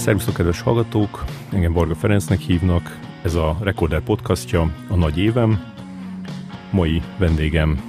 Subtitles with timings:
[0.00, 1.24] Szervusztok, kedves hallgatók!
[1.52, 2.98] Engem Varga Ferencnek hívnak.
[3.22, 5.72] Ez a Recorder podcastja a nagy évem.
[6.70, 7.80] Mai vendégem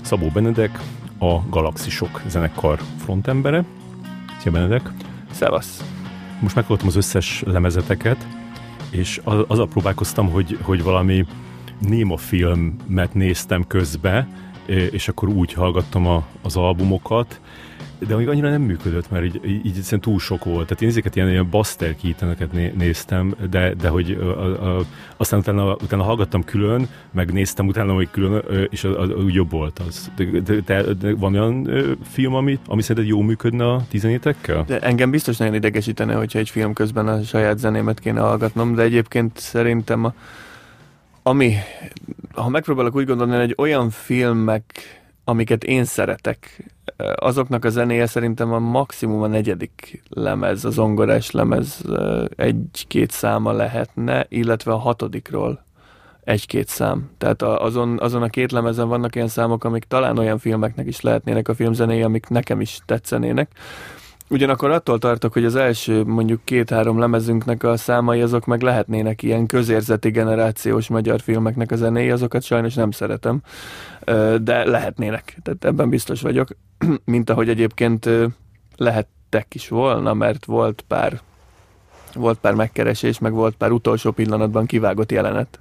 [0.00, 0.80] Szabó Benedek,
[1.18, 3.64] a Galaxisok zenekar frontembere.
[4.40, 4.90] Szia Benedek!
[5.30, 5.84] Szevasz!
[6.40, 8.26] Most meghallottam az összes lemezeteket,
[8.90, 11.26] és azzal próbálkoztam, hogy, hogy valami
[11.78, 14.28] néma filmet néztem közbe,
[14.66, 17.40] és akkor úgy hallgattam a, az albumokat,
[18.06, 20.66] de még annyira nem működött, mert így, így egyszerűen túl sok volt.
[20.66, 24.84] Tehát én ezeket ilyen, ilyen Buster Keatoneket né, néztem, de, de hogy a, a,
[25.16, 29.50] aztán utána, utána hallgattam külön, meg néztem utána még külön, és az, az, úgy jobb
[29.50, 30.10] volt az.
[30.16, 31.68] De, de, de, de van olyan
[32.02, 34.64] film, ami, ami szerinted jó működne a tizenétekkel?
[34.66, 38.82] De engem biztos nagyon idegesítene, hogyha egy film közben a saját zenémet kéne hallgatnom, de
[38.82, 40.14] egyébként szerintem a,
[41.22, 41.54] ami,
[42.34, 46.72] ha megpróbálok úgy gondolni, hogy olyan filmek, amiket én szeretek,
[47.14, 51.84] azoknak a zenéje szerintem a maximum a negyedik lemez, az zongorás lemez
[52.36, 55.64] egy-két száma lehetne, illetve a hatodikról
[56.24, 57.10] egy-két szám.
[57.18, 61.48] Tehát azon, azon a két lemezen vannak ilyen számok, amik talán olyan filmeknek is lehetnének
[61.48, 63.50] a filmzenéje, amik nekem is tetszenének.
[64.28, 69.46] Ugyanakkor attól tartok, hogy az első mondjuk két-három lemezünknek a számai azok meg lehetnének ilyen
[69.46, 73.42] közérzeti generációs magyar filmeknek a zenéi, azokat sajnos nem szeretem,
[74.40, 76.48] de lehetnének, tehát ebben biztos vagyok,
[77.04, 78.08] mint ahogy egyébként
[78.76, 81.20] lehettek is volna, mert volt pár
[82.14, 85.60] volt pár megkeresés, meg volt pár utolsó pillanatban kivágott jelenet.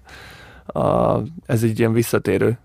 [0.66, 2.58] A, ez egy ilyen visszatérő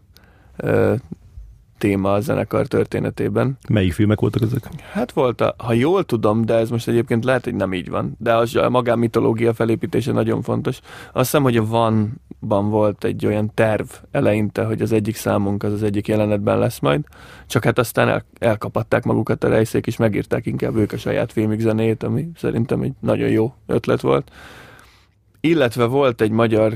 [1.79, 3.59] téma a zenekar történetében.
[3.69, 4.69] Melyik filmek voltak ezek?
[4.93, 8.17] Hát volt, a, ha jól tudom, de ez most egyébként lehet, hogy nem így van,
[8.19, 10.81] de az, a magánmitológia felépítése nagyon fontos.
[11.13, 15.73] Azt hiszem, hogy a Van-ban volt egy olyan terv eleinte, hogy az egyik számunk az
[15.73, 17.01] az egyik jelenetben lesz majd,
[17.47, 21.61] csak hát aztán el, elkapatták magukat a rejszék, és megírták inkább ők a saját filmik
[21.61, 24.31] zenét, ami szerintem egy nagyon jó ötlet volt.
[25.41, 26.73] Illetve volt egy magyar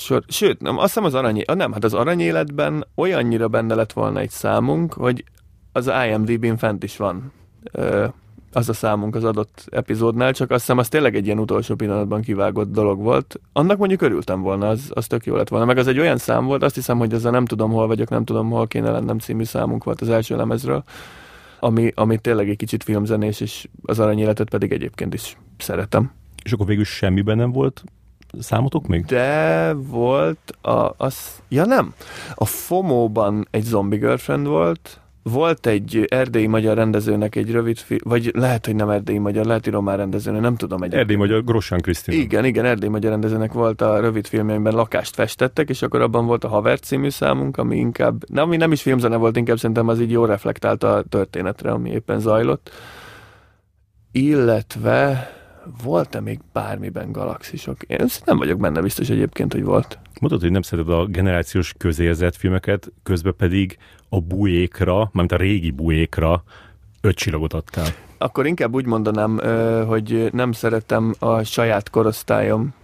[0.00, 4.20] sor, sőt, nem, azt hiszem az arany, nem, hát az aranyéletben olyannyira benne lett volna
[4.20, 5.24] egy számunk, hogy
[5.72, 7.32] az IMDb-n fent is van
[7.72, 8.06] ö,
[8.52, 12.20] az a számunk az adott epizódnál, csak azt hiszem az tényleg egy ilyen utolsó pillanatban
[12.20, 13.40] kivágott dolog volt.
[13.52, 15.64] Annak mondjuk örültem volna, az, az tök jó lett volna.
[15.64, 18.24] Meg az egy olyan szám volt, azt hiszem, hogy ezzel nem tudom hol vagyok, nem
[18.24, 20.84] tudom hol kéne lennem című számunk volt az első lemezről,
[21.60, 26.12] ami, ami tényleg egy kicsit filmzenés, és az aranyéletet pedig egyébként is szeretem.
[26.44, 27.84] És akkor végül semmiben nem volt
[28.38, 29.04] számotok még?
[29.04, 31.94] De volt a, az, ja nem,
[32.34, 38.30] a FOMO-ban egy Zombie Girlfriend volt, volt egy erdélyi magyar rendezőnek egy rövid film, vagy
[38.34, 40.82] lehet, hogy nem erdélyi magyar, lehet, hogy román rendezőnek, nem tudom.
[40.82, 42.16] Egy erdélyi magyar, Grossán Krisztina.
[42.16, 46.44] Igen, igen, erdélyi magyar rendezőnek volt a rövid filmjeiben lakást festettek, és akkor abban volt
[46.44, 50.00] a Haver című számunk, ami inkább, nem, ami nem is filmzene volt, inkább szerintem az
[50.00, 52.70] így jó reflektált a történetre, ami éppen zajlott.
[54.12, 55.30] Illetve
[55.82, 57.82] volt-e még bármiben galaxisok?
[57.82, 59.98] Én nem vagyok benne biztos egyébként, hogy volt.
[60.20, 63.78] Mondod, hogy nem szereted a generációs közérzet filmeket, közben pedig
[64.08, 66.42] a buékra, mármint a régi buékra
[67.00, 67.86] öt csillagot adtál.
[68.18, 69.38] Akkor inkább úgy mondanám,
[69.86, 72.74] hogy nem szeretem a saját korosztályom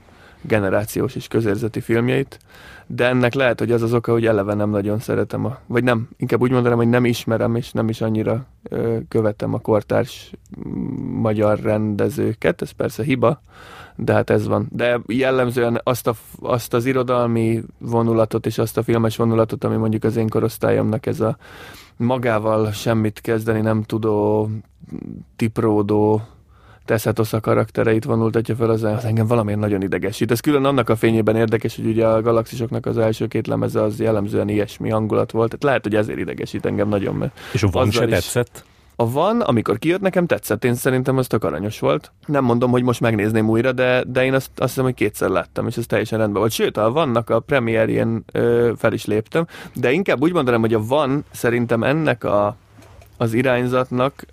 [0.41, 2.39] generációs és közérzeti filmjeit,
[2.87, 6.09] de ennek lehet, hogy az az oka, hogy eleve nem nagyon szeretem, a, vagy nem,
[6.17, 10.31] inkább úgy mondanám, hogy nem ismerem, és nem is annyira ö, követem a kortárs
[11.21, 13.43] magyar rendezőket, ez persze hiba,
[13.97, 14.69] de hát ez van.
[14.73, 20.05] De jellemzően azt, a, azt az irodalmi vonulatot és azt a filmes vonulatot, ami mondjuk
[20.05, 21.37] az én korosztályomnak ez a
[21.97, 24.51] magával semmit kezdeni nem tudó,
[25.37, 26.23] tipródó,
[26.87, 30.31] Teszetosz a karaktereit vonultatja fel, az, az engem valamiért nagyon idegesít.
[30.31, 34.01] Ez külön annak a fényében érdekes, hogy ugye a galaxisoknak az első két lemeze az
[34.01, 35.49] jellemzően ilyesmi hangulat volt.
[35.49, 37.15] Tehát lehet, hogy ezért idegesít engem nagyon.
[37.15, 38.65] Mert És a van se tetszett?
[38.99, 40.65] A van, amikor kijött, nekem tetszett.
[40.65, 42.13] Én szerintem az tök aranyos volt.
[42.27, 45.67] Nem mondom, hogy most megnézném újra, de, de én azt, azt hiszem, hogy kétszer láttam,
[45.67, 46.53] és ez teljesen rendben volt.
[46.53, 50.85] Sőt, a vannak a premierjén ö, fel is léptem, de inkább úgy mondanám, hogy a
[50.87, 52.57] van szerintem ennek a,
[53.17, 54.27] az irányzatnak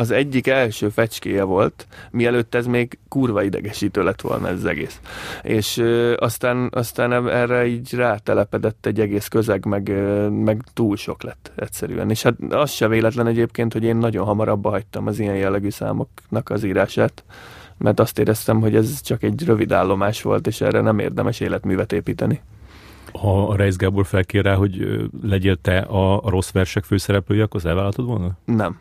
[0.00, 5.00] az egyik első fecskéje volt, mielőtt ez még kurva idegesítő lett volna ez az egész.
[5.42, 11.22] És ö, aztán, aztán erre így rátelepedett egy egész közeg, meg, ö, meg túl sok
[11.22, 12.10] lett egyszerűen.
[12.10, 15.70] És hát az se véletlen egyébként, hogy én nagyon hamar abba hagytam az ilyen jellegű
[15.70, 17.24] számoknak az írását,
[17.78, 21.92] mert azt éreztem, hogy ez csak egy rövid állomás volt, és erre nem érdemes életművet
[21.92, 22.40] építeni.
[23.12, 27.66] Ha a Reis Gábor felkér rá, hogy legyél te a rossz versek főszereplője, akkor az
[27.66, 28.30] elvállalhatod volna?
[28.44, 28.78] Nem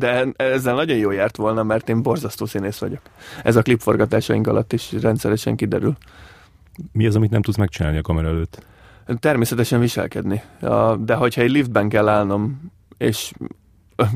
[0.00, 3.00] de ezzel nagyon jó járt volna, mert én borzasztó színész vagyok.
[3.42, 5.96] Ez a klipforgatásaink alatt is rendszeresen kiderül.
[6.92, 8.64] Mi az, amit nem tudsz megcsinálni a kamera előtt?
[9.18, 10.42] Természetesen viselkedni.
[10.98, 13.32] De hogyha egy liftben kell állnom, és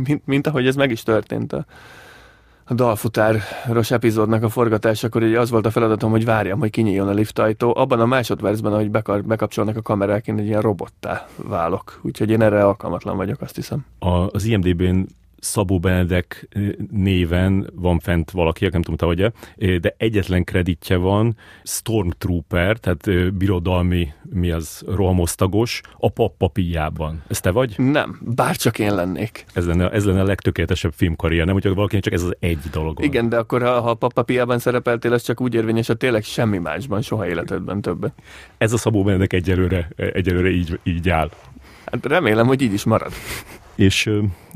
[0.06, 1.64] mint, mint ahogy ez meg is történt a,
[2.64, 7.12] a dalfutáros epizódnak a forgatásakor ugye az volt a feladatom, hogy várjam, hogy kinyíljon a
[7.12, 7.76] liftajtó.
[7.76, 12.00] Abban a másodpercben, ahogy bekar, bekapcsolnak a kamerák, én egy ilyen robottá válok.
[12.02, 13.84] Úgyhogy én erre alkalmatlan vagyok, azt hiszem.
[13.98, 15.06] A, az IMDB-n
[15.44, 16.48] Szabó Benedek
[16.90, 19.32] néven van fent valaki, nem tudom, te vagy -e,
[19.78, 27.22] de egyetlen kreditje van, Stormtrooper, tehát birodalmi, mi az, rohamosztagos, a pappapijában.
[27.28, 27.74] Ez te vagy?
[27.76, 29.44] Nem, bárcsak én lennék.
[29.54, 31.54] Ez lenne, ez lenne a legtökéletesebb filmkarrier, nem?
[31.54, 33.06] Úgyhogy valakinek csak ez az egy dolog van.
[33.06, 36.58] Igen, de akkor ha, ha a pappapijában szerepeltél, ez csak úgy érvényes, hogy tényleg semmi
[36.58, 38.12] másban, soha életedben többet.
[38.58, 41.30] Ez a Szabó Benedek egyelőre, egyelőre így, így áll.
[41.84, 43.12] Hát remélem, hogy így is marad.
[43.74, 44.10] És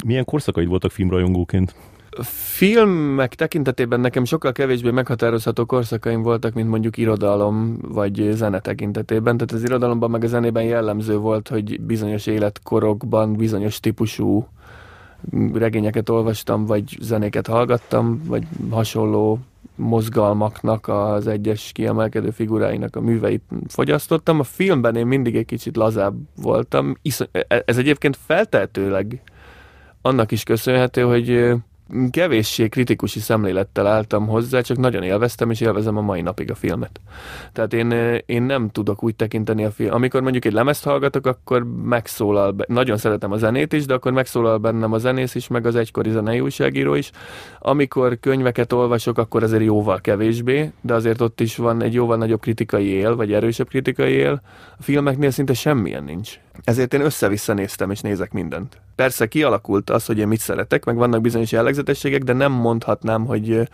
[0.04, 1.74] milyen korszakaid voltak filmrajongóként?
[2.22, 9.36] Filmek tekintetében nekem sokkal kevésbé meghatározható korszakaim voltak, mint mondjuk irodalom vagy zene tekintetében.
[9.36, 14.48] Tehát az irodalomban meg a zenében jellemző volt, hogy bizonyos életkorokban bizonyos típusú
[15.52, 19.38] regényeket olvastam, vagy zenéket hallgattam, vagy hasonló
[19.78, 24.40] mozgalmaknak, az egyes kiemelkedő figuráinak a műveit fogyasztottam.
[24.40, 26.96] A filmben én mindig egy kicsit lazább voltam.
[27.32, 29.22] E- ez egyébként feltehetőleg
[30.02, 31.54] annak is köszönhető, hogy
[32.10, 37.00] kevéssé kritikusi szemlélettel álltam hozzá, csak nagyon élveztem, és élvezem a mai napig a filmet.
[37.52, 37.90] Tehát én,
[38.26, 39.94] én nem tudok úgy tekinteni a film.
[39.94, 44.12] Amikor mondjuk egy lemezt hallgatok, akkor megszólal, be, nagyon szeretem a zenét is, de akkor
[44.12, 47.10] megszólal bennem a zenész is, meg az egykori zenei újságíró is.
[47.58, 52.40] Amikor könyveket olvasok, akkor azért jóval kevésbé, de azért ott is van egy jóval nagyobb
[52.40, 54.40] kritikai él, vagy erősebb kritikai él.
[54.78, 56.38] A filmeknél szinte semmilyen nincs.
[56.64, 58.80] Ezért én össze-vissza néztem, és nézek mindent.
[58.94, 63.68] Persze kialakult az, hogy én mit szeretek, meg vannak bizonyos jellegzetességek, de nem mondhatnám, hogy,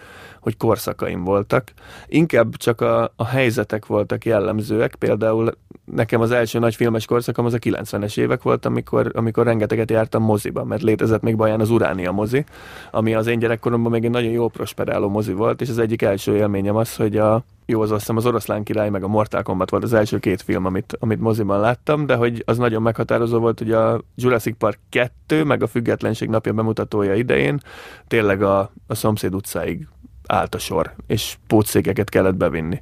[0.45, 1.73] hogy korszakaim voltak.
[2.07, 4.95] Inkább csak a, a helyzetek voltak jellemzőek.
[4.95, 5.53] Például
[5.85, 10.23] nekem az első nagy filmes korszakom az a 90-es évek volt, amikor, amikor rengeteget jártam
[10.23, 12.45] moziba, mert létezett még Baján az Uránia mozi,
[12.91, 16.37] ami az én gyerekkoromban még egy nagyon jó prosperáló mozi volt, és az egyik első
[16.37, 19.71] élményem az, hogy a, jó, az azt hiszem az Oroszlán király, meg a Mortal Kombat
[19.71, 23.59] volt az első két film, amit, amit moziban láttam, de hogy az nagyon meghatározó volt,
[23.59, 27.61] hogy a Jurassic Park 2, meg a Függetlenség napja bemutatója idején
[28.09, 29.87] tényleg a, a szomszéd utcáig
[30.35, 32.81] állt a sor, és pótszékeket kellett bevinni.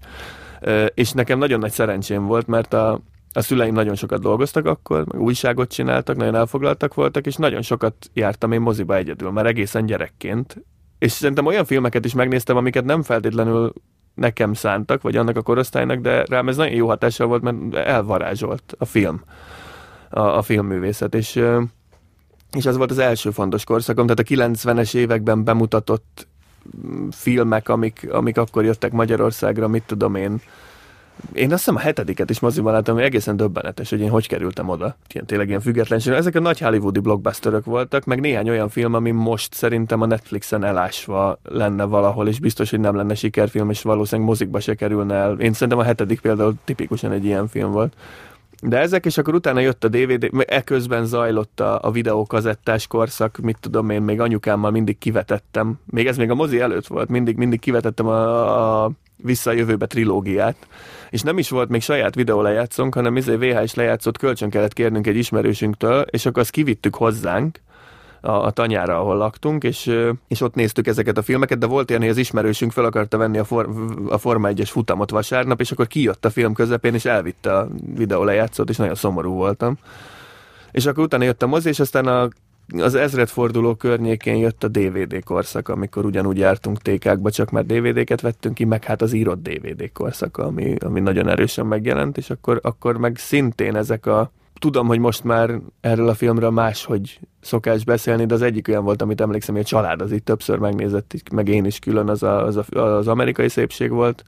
[0.95, 3.01] És nekem nagyon nagy szerencsém volt, mert a,
[3.33, 8.11] a szüleim nagyon sokat dolgoztak akkor, meg újságot csináltak, nagyon elfoglaltak voltak, és nagyon sokat
[8.13, 10.65] jártam én moziba egyedül, már egészen gyerekként.
[10.99, 13.73] És szerintem olyan filmeket is megnéztem, amiket nem feltétlenül
[14.15, 18.75] nekem szántak, vagy annak a korosztálynak, de rám ez nagyon jó hatással volt, mert elvarázsolt
[18.79, 19.23] a film,
[20.11, 21.43] a, a filmművészet, és,
[22.57, 26.29] és az volt az első fontos korszakom, tehát a 90-es években bemutatott
[27.11, 30.41] filmek, amik, amik akkor jöttek Magyarországra, mit tudom én,
[31.33, 34.69] én azt hiszem a hetediket is moziban láttam, hogy egészen döbbenetes, hogy én hogy kerültem
[34.69, 34.97] oda.
[35.13, 36.13] Ilyen, tényleg ilyen függetlenség.
[36.13, 40.65] Ezek a nagy hollywoodi blockbusterök voltak, meg néhány olyan film, ami most szerintem a Netflixen
[40.65, 45.39] elásva lenne valahol, és biztos, hogy nem lenne sikerfilm, és valószínűleg mozikba se kerülne el.
[45.41, 47.95] Én szerintem a hetedik például tipikusan egy ilyen film volt.
[48.65, 53.57] De ezek, és akkor utána jött a DVD, eközben zajlott a, a videókazettás korszak, mit
[53.61, 55.81] tudom én, még anyukámmal mindig kivetettem.
[55.85, 60.57] Még ez még a mozi előtt volt, mindig, mindig kivetettem a, a visszajövőbe trilógiát.
[61.11, 65.07] És nem is volt még saját videó lejátszónk, hanem izé VHS lejátszott kölcsön kellett kérnünk
[65.07, 67.59] egy ismerősünktől, és akkor azt kivittük hozzánk,
[68.23, 69.99] a, a tanyára, ahol laktunk, és,
[70.29, 73.39] és ott néztük ezeket a filmeket, de volt ilyen, hogy az ismerősünk fel akarta venni
[73.39, 73.69] a, for,
[74.09, 78.25] a Forma 1-es futamot vasárnap, és akkor kijött a film közepén, és elvitte a videó
[78.25, 79.79] lejátszót, és nagyon szomorú voltam.
[80.71, 82.29] És akkor utána jött a mozi, és aztán a
[82.79, 88.55] az ezredforduló környékén jött a DVD korszak, amikor ugyanúgy jártunk tékákba, csak már DVD-ket vettünk
[88.55, 92.97] ki, meg hát az írott DVD korszak, ami, ami nagyon erősen megjelent, és akkor, akkor
[92.97, 98.35] meg szintén ezek a tudom, hogy most már erről a filmről máshogy szokás beszélni, de
[98.35, 101.65] az egyik olyan volt, amit emlékszem, hogy a család az itt többször megnézett, meg én
[101.65, 104.25] is külön, az a, az, a, az amerikai szépség volt,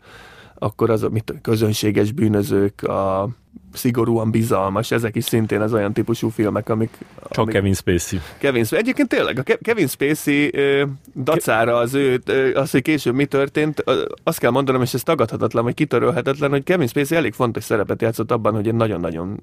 [0.58, 3.28] akkor az a mit, közönséges bűnözők, a
[3.73, 6.99] szigorúan bizalmas, ezek is szintén az olyan típusú filmek, amik...
[7.30, 8.20] Csak amik, Kevin Spacey.
[8.38, 8.82] Kevin Spacey.
[8.82, 10.84] Egyébként tényleg, a Kevin Spacey ö,
[11.14, 15.02] dacára az ő, ö, az, hogy később mi történt, ö, azt kell mondanom, és ez
[15.02, 19.42] tagadhatatlan, vagy kitörölhetetlen, hogy Kevin Spacey elég fontos szerepet játszott abban, hogy én nagyon-nagyon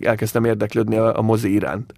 [0.00, 1.92] elkezdtem érdeklődni a, a mozi iránt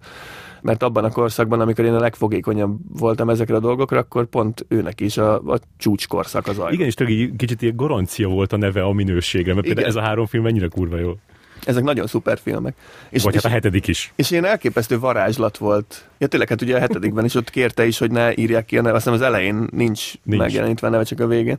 [0.63, 5.01] mert abban a korszakban, amikor én a legfogékonyabb voltam ezekre a dolgokra, akkor pont őnek
[5.01, 6.73] is a, a csúcskorszak az ajtó.
[6.73, 10.01] Igen, és tényleg kicsit ilyen garancia volt a neve a minőségre, mert például ez a
[10.01, 11.13] három film mennyire kurva jó.
[11.65, 12.75] Ezek nagyon szuper filmek.
[13.09, 14.13] És, Vagy hát a hetedik is.
[14.15, 16.09] És ilyen elképesztő varázslat volt.
[16.17, 18.81] Ja tényleg, hát ugye a hetedikben is ott kérte is, hogy ne írják ki a
[18.81, 20.39] neve, azt hiszem az elején nincs, nincs.
[20.39, 21.57] megjelenítve a neve, csak a végén.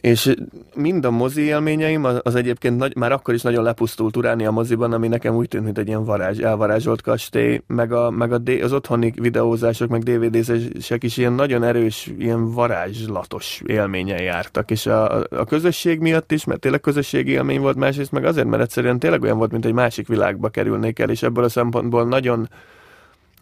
[0.00, 0.34] És
[0.74, 4.92] mind a mozi élményeim, az, egyébként nagy, már akkor is nagyon lepusztult uráni a moziban,
[4.92, 8.72] ami nekem úgy tűnt, mint egy ilyen varázs, elvarázsolt kastély, meg, a, meg a, az
[8.72, 15.44] otthoni videózások, meg DVD-zések is ilyen nagyon erős, ilyen varázslatos élményen jártak, és a, a
[15.44, 19.38] közösség miatt is, mert tényleg közösségi élmény volt, másrészt meg azért, mert egyszerűen tényleg olyan
[19.38, 22.48] volt, mint egy másik világba kerülnék el, és ebből a szempontból nagyon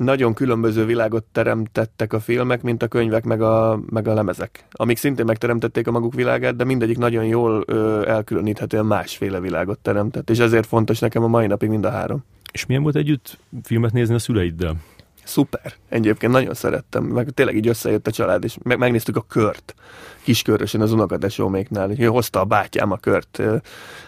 [0.02, 4.96] nagyon különböző világot teremtettek a filmek, mint a könyvek meg a, meg a lemezek, amik
[4.96, 10.38] szintén megteremtették a maguk világát, de mindegyik nagyon jól ö, elkülöníthetően másféle világot teremtett, és
[10.38, 12.24] ezért fontos nekem a mai napig mind a három.
[12.52, 14.76] És milyen volt együtt filmet nézni a szüleiddel?
[15.24, 15.72] Szuper.
[15.88, 19.74] Egyébként nagyon szerettem, meg tényleg így összejött a család, és meg, megnéztük a kört
[20.22, 23.42] kiskörösen az unokatesóméknál, hogy hozta a bátyám a kört,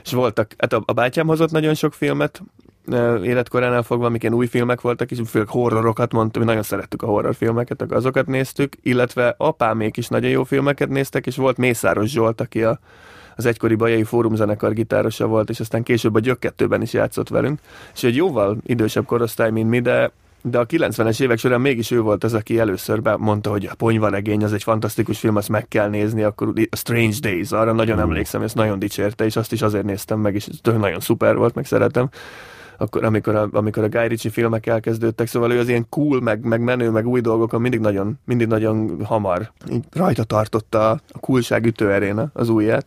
[0.04, 2.42] és voltak, hát a, a bátyám hozott nagyon sok filmet,
[3.22, 7.06] életkoránál fogva, amik ilyen új filmek voltak, és főleg horrorokat mondtam, mi nagyon szerettük a
[7.06, 12.62] horrorfilmeket, azokat néztük, illetve apámék is nagyon jó filmeket néztek, és volt Mészáros Zsolt, aki
[12.62, 12.78] a,
[13.36, 17.28] az egykori Bajai Fórum zenekar gitárosa volt, és aztán később a Gyök 2 is játszott
[17.28, 17.58] velünk,
[17.94, 20.12] és egy jóval idősebb korosztály, mint mi, de
[20.46, 24.44] de a 90-es évek során mégis ő volt az, aki először mondta, hogy a ponyvaregény
[24.44, 28.42] az egy fantasztikus film, azt meg kell nézni, akkor a Strange Days, arra nagyon emlékszem,
[28.42, 32.08] ezt nagyon dicsérte, és azt is azért néztem meg, és nagyon szuper volt, meg szeretem
[32.76, 36.44] akkor, amikor a, amikor a Guy Ritchie filmek elkezdődtek, szóval ő az ilyen cool, meg,
[36.44, 41.66] meg menő, meg új dolgokon mindig nagyon, mindig nagyon hamar így rajta tartotta a coolság
[41.66, 42.86] ütőerén az újját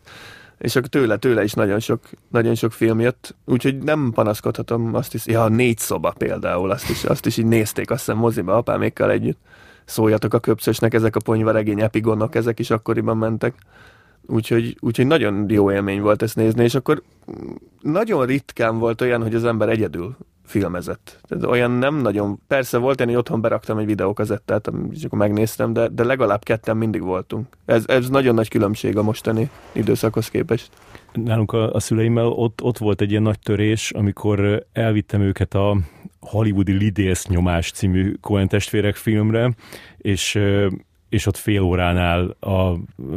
[0.58, 5.14] és akkor tőle, tőle is nagyon sok, nagyon sok film jött, úgyhogy nem panaszkodhatom, azt
[5.14, 9.12] is, ja, négy szoba például, azt is, azt is így nézték, azt hiszem moziba apámékkal
[9.12, 9.40] együtt.
[9.86, 13.56] Szóljatok a köpszösnek, ezek a ponyvaregény epigonok, ezek is akkoriban mentek.
[14.28, 17.02] Úgyhogy, úgyhogy nagyon jó élmény volt ezt nézni, és akkor
[17.82, 20.18] nagyon ritkán volt olyan, hogy az ember egyedül
[20.48, 21.20] filmezett.
[21.24, 25.88] Tehát olyan nem nagyon, persze volt, én otthon beraktam egy videókazettát, és akkor megnéztem, de,
[25.88, 27.48] de legalább ketten mindig voltunk.
[27.66, 30.70] Ez, ez nagyon nagy különbség a mostani időszakhoz képest.
[31.14, 35.78] Nálunk a, a szüleimmel ott, ott volt egy ilyen nagy törés, amikor elvittem őket a
[36.20, 39.56] Hollywoodi Lidész nyomás című Coen testvérek filmre,
[39.98, 40.40] és
[41.10, 42.74] és ott fél óránál a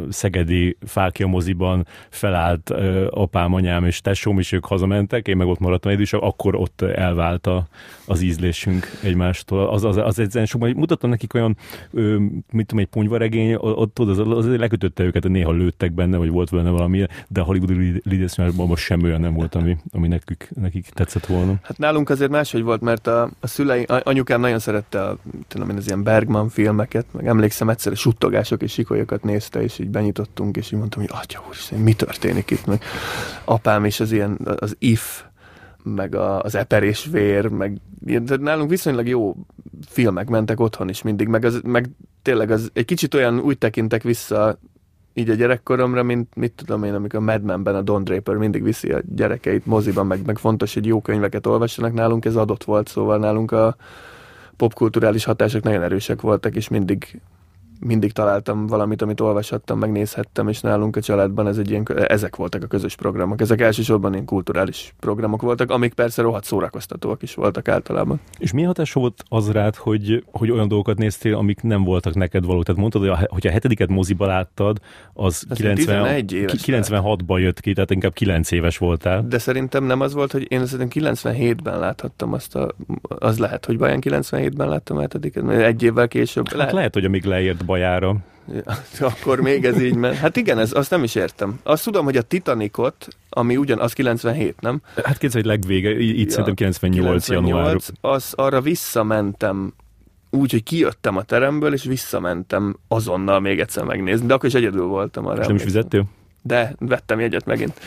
[0.09, 5.59] szegedi Fákia moziban felállt ö, apám, anyám és tesóm is, ők hazamentek, én meg ott
[5.59, 7.67] maradtam együtt, és akkor ott elvált a,
[8.07, 9.69] az ízlésünk egymástól.
[9.69, 11.57] Az, az, az egyszerűen sok, mutattam nekik olyan,
[11.93, 12.17] ö,
[12.53, 16.51] mit tudom, egy ponyvaregény, ott az, az, az lekötötte őket, néha lőttek benne, vagy volt
[16.51, 17.71] benne valami, de a Hollywood
[18.03, 21.55] Lidésznyásban most semmi olyan nem volt, ami, ami nekük, nekik tetszett volna.
[21.63, 25.17] Hát nálunk azért máshogy volt, mert a, a szülei, anyukám nagyon szerette a,
[25.49, 29.89] tudom én, az ilyen Bergman filmeket, meg emlékszem, egyszer suttogások és sikolyokat nézte, és így
[29.89, 32.83] benyitottunk, és így mondtam, hogy atya úr, mi történik itt, meg?
[33.45, 35.25] Apám is az ilyen, az if,
[35.83, 39.37] meg a, az eper és vér, meg de nálunk viszonylag jó
[39.87, 41.89] filmek mentek otthon is mindig, meg, az, meg
[42.23, 44.59] tényleg az egy kicsit olyan úgy tekintek vissza
[45.15, 48.63] így a gyerekkoromra, mint mit tudom én, amikor a Mad Men-ben a Don Draper mindig
[48.63, 51.93] viszi a gyerekeit moziban, meg, meg fontos, hogy jó könyveket olvassanak.
[51.93, 53.77] Nálunk, ez adott volt, szóval nálunk a
[54.57, 57.21] popkulturális hatások nagyon erősek voltak, és mindig
[57.81, 62.63] mindig találtam valamit, amit olvashattam, megnézhettem, és nálunk a családban ez egy ilyen, ezek voltak
[62.63, 63.41] a közös programok.
[63.41, 68.21] Ezek elsősorban ilyen kulturális programok voltak, amik persze rohadt szórakoztatóak is voltak általában.
[68.39, 72.45] És milyen hatás volt az rád, hogy, hogy olyan dolgokat néztél, amik nem voltak neked
[72.45, 72.63] való?
[72.63, 74.79] Tehát mondtad, hogy a, hogy a hetediket moziba láttad,
[75.13, 79.25] az 90, 96-ban jött ki, tehát inkább 9 éves voltál.
[79.29, 83.79] De szerintem nem az volt, hogy én szerintem 97-ben láthattam azt a, az lehet, hogy
[83.79, 86.49] vajon 97-ben láttam a hetediket, egy évvel később.
[86.49, 88.17] Hát lehet, lehet hogy amíg leért bajára.
[88.99, 90.17] Ja, akkor még ez így ment.
[90.17, 91.61] Hát igen, ez, azt nem is értem.
[91.63, 94.81] Azt tudom, hogy a Titanicot, ami ugyanaz 97, nem?
[94.95, 97.77] Hát 97 legvége, így ja, szerintem 98, 98 január.
[98.01, 99.75] Az, arra visszamentem
[100.31, 104.85] úgy, hogy kijöttem a teremből, és visszamentem azonnal még egyszer megnézni, de akkor is egyedül
[104.85, 105.41] voltam arra.
[105.41, 106.05] És nem is fizettél?
[106.43, 107.81] De, vettem jegyet megint.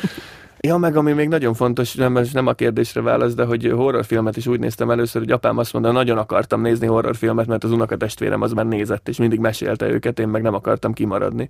[0.67, 4.48] Ja, meg ami még nagyon fontos, nem, nem a kérdésre válasz, de hogy horrorfilmet is
[4.48, 8.51] úgy néztem először, hogy apám azt mondta, nagyon akartam nézni horrorfilmet, mert az unokatestvérem az
[8.51, 11.50] már nézett, és mindig mesélte őket, én meg nem akartam kimaradni.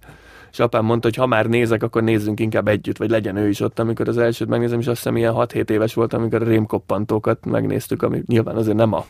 [0.52, 3.60] És apám mondta, hogy ha már nézek, akkor nézzünk inkább együtt, vagy legyen ő is
[3.60, 7.46] ott, amikor az elsőt megnézem, és azt hiszem ilyen 6-7 éves volt, amikor a rémkoppantókat
[7.46, 9.06] megnéztük, ami nyilván azért nem a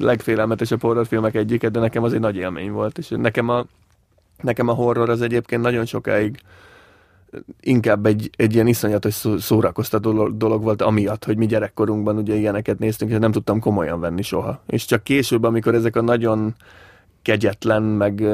[0.00, 3.64] legfélelmetesebb horrorfilmek egyiket, de nekem az egy nagy élmény volt, és nekem a,
[4.42, 6.40] nekem a horror az egyébként nagyon sokáig
[7.60, 13.10] inkább egy, egy ilyen iszonyatos szórakoztató dolog volt amiatt, hogy mi gyerekkorunkban ugye ilyeneket néztünk,
[13.10, 14.62] és nem tudtam komolyan venni soha.
[14.66, 16.54] És csak később, amikor ezek a nagyon
[17.22, 18.24] kegyetlen, meg,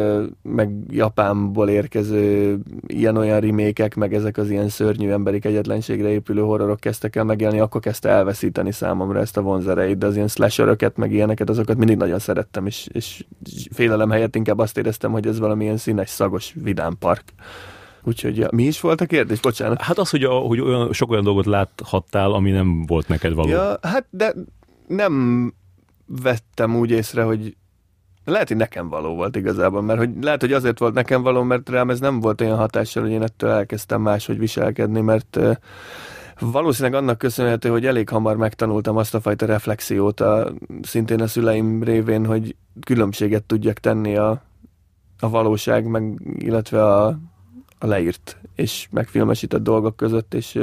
[0.42, 7.16] meg Japánból érkező ilyen-olyan rimékek, meg ezek az ilyen szörnyű emberi kegyetlenségre épülő horrorok kezdtek
[7.16, 11.48] el megjelenni, akkor kezdte elveszíteni számomra ezt a vonzereit, de az ilyen slasheröket, meg ilyeneket,
[11.48, 13.24] azokat mindig nagyon szerettem, és, és
[13.72, 17.24] félelem helyett inkább azt éreztem, hogy ez valamilyen színes, szagos, vidám park
[18.04, 19.40] Úgyhogy ja, mi is volt a kérdés?
[19.40, 19.80] Bocsánat.
[19.80, 23.48] Hát az, hogy, a, hogy olyan, sok olyan dolgot láthattál, ami nem volt neked való.
[23.48, 24.34] Ja, hát de
[24.86, 25.54] nem
[26.06, 27.56] vettem úgy észre, hogy
[28.24, 31.68] lehet, hogy nekem való volt igazából, mert hogy lehet, hogy azért volt nekem való, mert
[31.68, 35.38] rám ez nem volt olyan hatással, hogy én ettől elkezdtem máshogy viselkedni, mert
[36.40, 41.82] valószínűleg annak köszönhető, hogy elég hamar megtanultam azt a fajta reflexiót a, szintén a szüleim
[41.82, 44.42] révén, hogy különbséget tudjak tenni a,
[45.20, 47.18] a valóság, meg, illetve a,
[47.78, 50.60] a leírt és megfilmesített dolgok között, és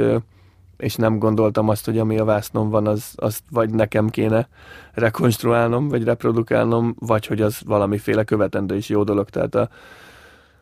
[0.82, 4.48] és nem gondoltam azt, hogy ami a vásznon van, az, azt vagy nekem kéne
[4.92, 9.30] rekonstruálnom, vagy reprodukálnom, vagy hogy az valamiféle követendő is jó dolog.
[9.30, 9.68] Tehát a,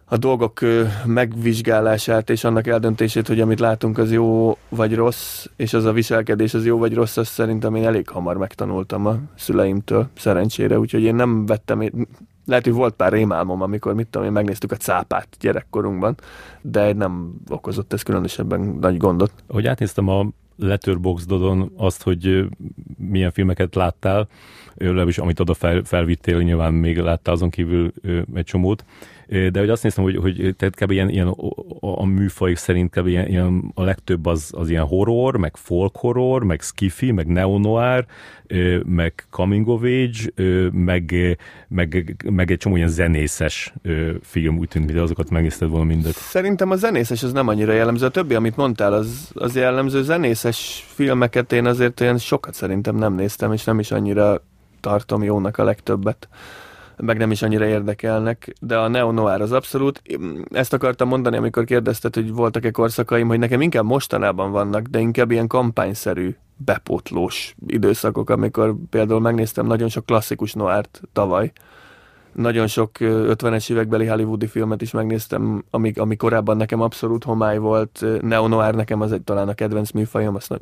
[0.05, 0.61] a dolgok
[1.05, 6.55] megvizsgálását és annak eldöntését, hogy amit látunk, az jó vagy rossz, és az a viselkedés
[6.55, 11.15] az jó vagy rossz, azt szerintem én elég hamar megtanultam a szüleimtől, szerencsére, úgyhogy én
[11.15, 11.91] nem vettem,
[12.51, 16.15] lehet, hogy volt pár rémálmom, amikor mit tudom én, megnéztük a cápát gyerekkorunkban,
[16.61, 19.33] de nem okozott ez különösebben nagy gondot.
[19.47, 20.27] Ahogy átnéztem a
[20.57, 22.49] Letterboxdodon azt, hogy
[22.97, 24.29] milyen filmeket láttál,
[24.75, 27.93] legalábbis amit oda fel, felvittél, nyilván még láttál azon kívül
[28.35, 28.85] egy csomót,
[29.31, 30.91] de hogy azt néztem, hogy, hogy tehát kb.
[30.91, 33.07] ilyen, ilyen a, a műfaj szerint kb.
[33.07, 38.07] Ilyen, ilyen, a legtöbb az, az ilyen horror, meg folk horror, meg skifi, meg neo-noir,
[38.85, 41.15] meg coming of age, meg,
[41.69, 43.75] meg, meg egy csomó ilyen zenészes
[44.23, 46.13] film, úgy tűnt, mint azokat megnézted volna mindet.
[46.13, 48.07] Szerintem a zenészes az nem annyira jellemző.
[48.07, 50.03] A többi, amit mondtál, az, az jellemző.
[50.03, 54.45] Zenészes filmeket én azért olyan sokat szerintem nem néztem, és nem is annyira
[54.81, 56.29] tartom jónak a legtöbbet
[57.01, 60.03] meg nem is annyira érdekelnek, de a Neo Noir az abszolút.
[60.51, 65.31] Ezt akartam mondani, amikor kérdezted, hogy voltak-e korszakaim, hogy nekem inkább mostanában vannak, de inkább
[65.31, 71.53] ilyen kampányszerű bepótlós időszakok, amikor például megnéztem nagyon sok klasszikus noárt tavaly,
[72.33, 78.05] nagyon sok 50-es évekbeli hollywoodi filmet is megnéztem, ami, ami korábban nekem abszolút homály volt.
[78.21, 80.59] Neo Noir nekem az egy talán a kedvenc műfajom, azt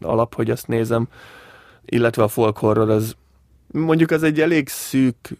[0.00, 1.08] alap, hogy azt nézem.
[1.84, 3.16] Illetve a folk horror az
[3.72, 5.36] mondjuk az egy elég szűk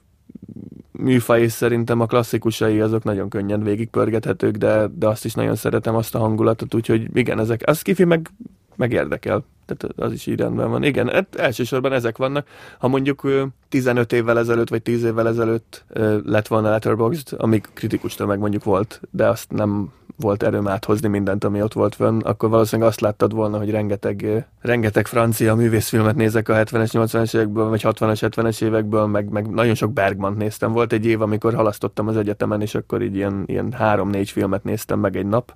[0.93, 5.95] műfaj, és szerintem a klasszikusai azok nagyon könnyen végigpörgethetők, de, de azt is nagyon szeretem,
[5.95, 8.31] azt a hangulatot, úgyhogy igen, ezek, az kifi meg,
[8.77, 9.45] meg érdekel.
[9.67, 10.83] Tehát az is így rendben van.
[10.83, 12.47] Igen, hát elsősorban ezek vannak.
[12.79, 13.29] Ha mondjuk
[13.69, 15.85] 15 évvel ezelőtt, vagy 10 évvel ezelőtt
[16.25, 19.93] lett volna Letterboxd, amíg kritikus tömeg mondjuk volt, de azt nem
[20.23, 24.47] volt erőm áthozni mindent, ami ott volt fönn, akkor valószínűleg azt láttad volna, hogy rengeteg,
[24.61, 29.75] rengeteg francia művészfilmet nézek a 70-es, 80-es évekből, vagy 60-as, 70-es évekből, meg, meg nagyon
[29.75, 30.73] sok Bergman néztem.
[30.73, 34.99] Volt egy év, amikor halasztottam az egyetemen, és akkor így ilyen, ilyen három-négy filmet néztem
[34.99, 35.55] meg egy nap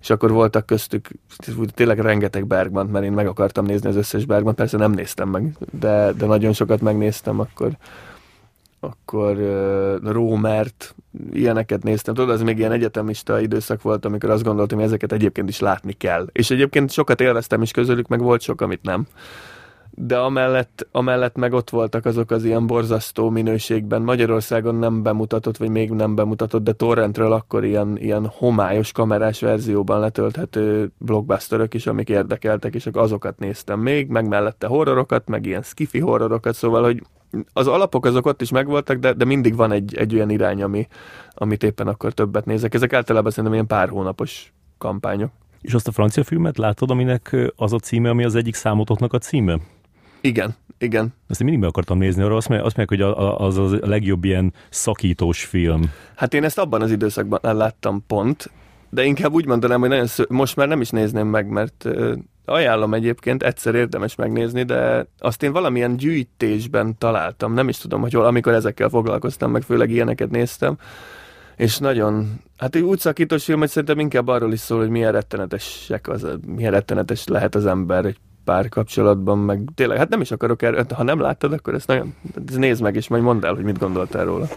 [0.00, 1.08] és akkor voltak köztük
[1.74, 5.56] tényleg rengeteg Bergman, mert én meg akartam nézni az összes Bergman, persze nem néztem meg,
[5.70, 7.70] de, de nagyon sokat megnéztem, akkor
[8.80, 10.94] akkor uh, Rómert,
[11.32, 12.14] ilyeneket néztem.
[12.14, 15.92] Tudod, az még ilyen egyetemista időszak volt, amikor azt gondoltam, hogy ezeket egyébként is látni
[15.92, 16.26] kell.
[16.32, 19.06] És egyébként sokat élveztem is közülük, meg volt sok, amit nem
[19.94, 24.02] de amellett, amellett meg ott voltak azok az ilyen borzasztó minőségben.
[24.02, 30.00] Magyarországon nem bemutatott, vagy még nem bemutatott, de torrentről akkor ilyen, ilyen homályos kamerás verzióban
[30.00, 35.98] letölthető blockbusterök is, amik érdekeltek, és azokat néztem még, meg mellette horrorokat, meg ilyen skifi
[35.98, 37.02] horrorokat, szóval, hogy
[37.52, 40.86] az alapok azok ott is megvoltak, de, de mindig van egy, egy olyan irány, ami,
[41.34, 42.74] amit éppen akkor többet nézek.
[42.74, 45.30] Ezek általában szerintem ilyen pár hónapos kampányok.
[45.60, 49.18] És azt a francia filmet látod, aminek az a címe, ami az egyik számotoknak a
[49.18, 49.58] címe?
[50.20, 51.14] Igen, igen.
[51.28, 54.52] Ezt én mindig meg akartam nézni, arra azt mondják, hogy az az a legjobb ilyen
[54.70, 55.82] szakítós film.
[56.16, 58.50] Hát én ezt abban az időszakban láttam pont,
[58.90, 60.24] de inkább úgy mondanám, hogy nagyon sző...
[60.28, 61.88] most már nem is nézném meg, mert
[62.50, 68.12] ajánlom egyébként, egyszer érdemes megnézni, de azt én valamilyen gyűjtésben találtam, nem is tudom, hogy
[68.12, 70.76] hol, amikor ezekkel foglalkoztam, meg főleg ilyeneket néztem,
[71.56, 76.08] és nagyon, hát úgy szakítós film, hogy szerintem inkább arról is szól, hogy milyen rettenetesek
[76.08, 80.86] az, milyen rettenetes lehet az ember egy párkapcsolatban, meg tényleg, hát nem is akarok erről,
[80.94, 82.14] ha nem láttad, akkor ezt nagyon,
[82.48, 84.48] ez nézd meg, és majd mondd el, hogy mit gondoltál róla.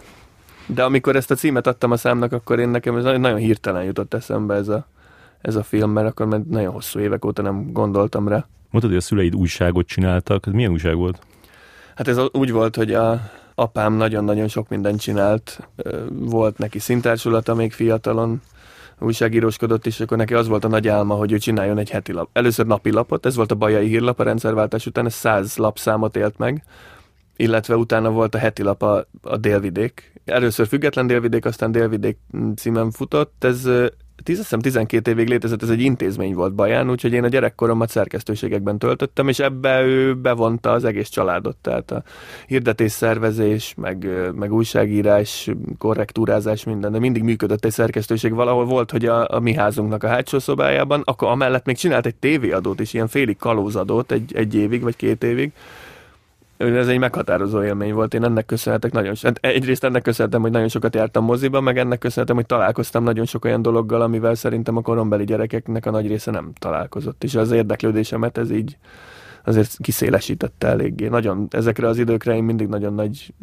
[0.65, 4.13] De amikor ezt a címet adtam a számnak, akkor én nekem ez nagyon hirtelen jutott
[4.13, 4.87] eszembe ez a,
[5.43, 8.45] ez a film, mert akkor mert nagyon hosszú évek óta nem gondoltam rá.
[8.69, 10.47] Mondtad, hogy a szüleid újságot csináltak.
[10.47, 11.19] Ez milyen újság volt?
[11.95, 13.21] Hát ez úgy volt, hogy a
[13.55, 15.69] apám nagyon-nagyon sok mindent csinált.
[16.09, 18.41] Volt neki szintársulata még fiatalon,
[18.99, 22.29] újságíróskodott, és akkor neki az volt a nagy álma, hogy ő csináljon egy heti lap.
[22.33, 26.37] Először napi lapot, ez volt a Bajai hírlap a rendszerváltás után, ez száz lapszámot élt
[26.37, 26.63] meg,
[27.35, 30.21] illetve utána volt a heti lap a, a Délvidék.
[30.25, 32.17] Először független Délvidék, aztán Délvidék
[32.55, 33.69] címen futott, ez
[34.27, 39.27] hiszem 12 évig létezett, ez egy intézmény volt Baján, úgyhogy én a gyerekkoromat szerkesztőségekben töltöttem,
[39.27, 42.03] és ebbe ő bevonta az egész családot, tehát a
[42.47, 48.33] hirdetésszervezés, meg, meg újságírás, korrektúrázás, minden, de mindig működött egy szerkesztőség.
[48.33, 52.15] Valahol volt, hogy a, a mi házunknak a hátsó szobájában, akkor amellett még csinált egy
[52.15, 55.51] tévéadót is, ilyen félig kalózadót egy, egy évig, vagy két évig,
[56.71, 58.13] ez egy meghatározó élmény volt.
[58.13, 61.99] Én ennek köszönhetek nagyon hát Egyrészt ennek köszönhetem, hogy nagyon sokat jártam moziba, meg ennek
[61.99, 66.31] köszönhetem, hogy találkoztam nagyon sok olyan dologgal, amivel szerintem a korombeli gyerekeknek a nagy része
[66.31, 67.23] nem találkozott.
[67.23, 68.77] És az érdeklődésemet ez így
[69.43, 71.07] azért kiszélesítette eléggé.
[71.07, 73.33] Nagyon, ezekre az időkre én mindig nagyon nagy,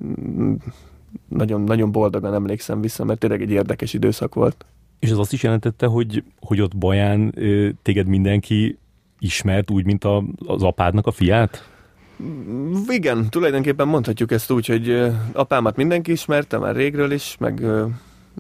[1.29, 4.65] nagyon, nagyon boldogan emlékszem vissza, mert tényleg egy érdekes időszak volt.
[4.99, 7.35] És ez azt is jelentette, hogy, hogy ott Baján
[7.83, 8.79] téged mindenki
[9.19, 11.69] ismert úgy, mint a, az apádnak a fiát?
[12.89, 17.63] Igen, tulajdonképpen mondhatjuk ezt úgy, hogy apámat mindenki ismerte már régről is, meg,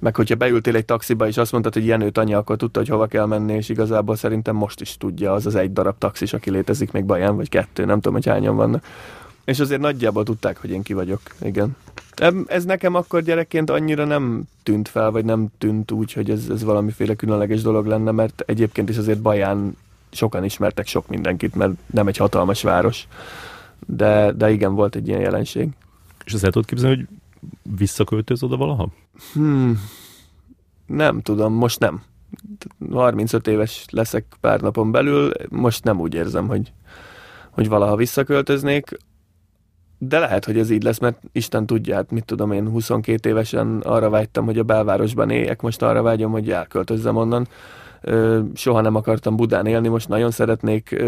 [0.00, 3.06] meg hogyha beültél egy taxiba és azt mondtad, hogy Jenőt anya, akkor tudta, hogy hova
[3.06, 6.92] kell menni, és igazából szerintem most is tudja az az egy darab taxis, aki létezik
[6.92, 8.84] még Baján, vagy kettő, nem tudom, hogy hányan vannak.
[9.44, 11.76] És azért nagyjából tudták, hogy én ki vagyok, igen.
[12.46, 16.64] Ez nekem akkor gyerekként annyira nem tűnt fel, vagy nem tűnt úgy, hogy ez, ez
[16.64, 19.76] valamiféle különleges dolog lenne, mert egyébként is azért Baján
[20.10, 23.06] sokan ismertek sok mindenkit, mert nem egy hatalmas város
[23.86, 25.68] de, de igen, volt egy ilyen jelenség.
[26.24, 27.06] És azt el tudod képzelni, hogy
[27.76, 28.88] visszaköltöz oda valaha?
[29.32, 29.80] Hmm,
[30.86, 32.02] nem tudom, most nem.
[32.90, 36.72] 35 éves leszek pár napon belül, most nem úgy érzem, hogy,
[37.50, 38.98] hogy valaha visszaköltöznék,
[39.98, 43.80] de lehet, hogy ez így lesz, mert Isten tudja, hát mit tudom én, 22 évesen
[43.80, 47.48] arra vágytam, hogy a belvárosban éljek, most arra vágyom, hogy elköltözzem onnan.
[48.54, 51.04] Soha nem akartam Budán élni, most nagyon szeretnék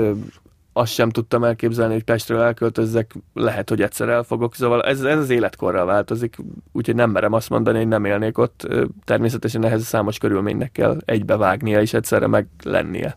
[0.73, 5.31] azt sem tudtam elképzelni, hogy Pestről elköltözzek, lehet, hogy egyszer elfogok, szóval ez, ez az
[5.31, 6.37] életkorral változik,
[6.73, 8.69] úgyhogy nem merem azt mondani, hogy nem élnék ott.
[9.05, 13.17] Természetesen ehhez számos körülménynek kell egybevágnia és egyszerre meg lennie.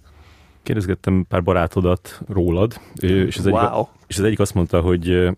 [0.64, 3.64] Kérdezgettem pár barátodat rólad, és az, wow.
[3.64, 5.30] egyik, és az egyik azt mondta, hogy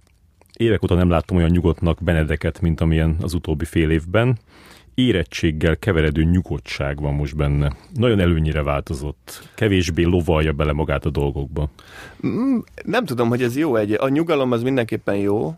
[0.53, 4.37] évek óta nem láttam olyan nyugodtnak Benedeket, mint amilyen az utóbbi fél évben
[4.97, 7.71] érettséggel keveredő nyugodtság van most benne.
[7.93, 9.49] Nagyon előnyire változott.
[9.55, 11.69] Kevésbé lovalja bele magát a dolgokba.
[12.27, 13.93] Mm, nem tudom, hogy ez jó egy.
[13.99, 15.55] A nyugalom az mindenképpen jó,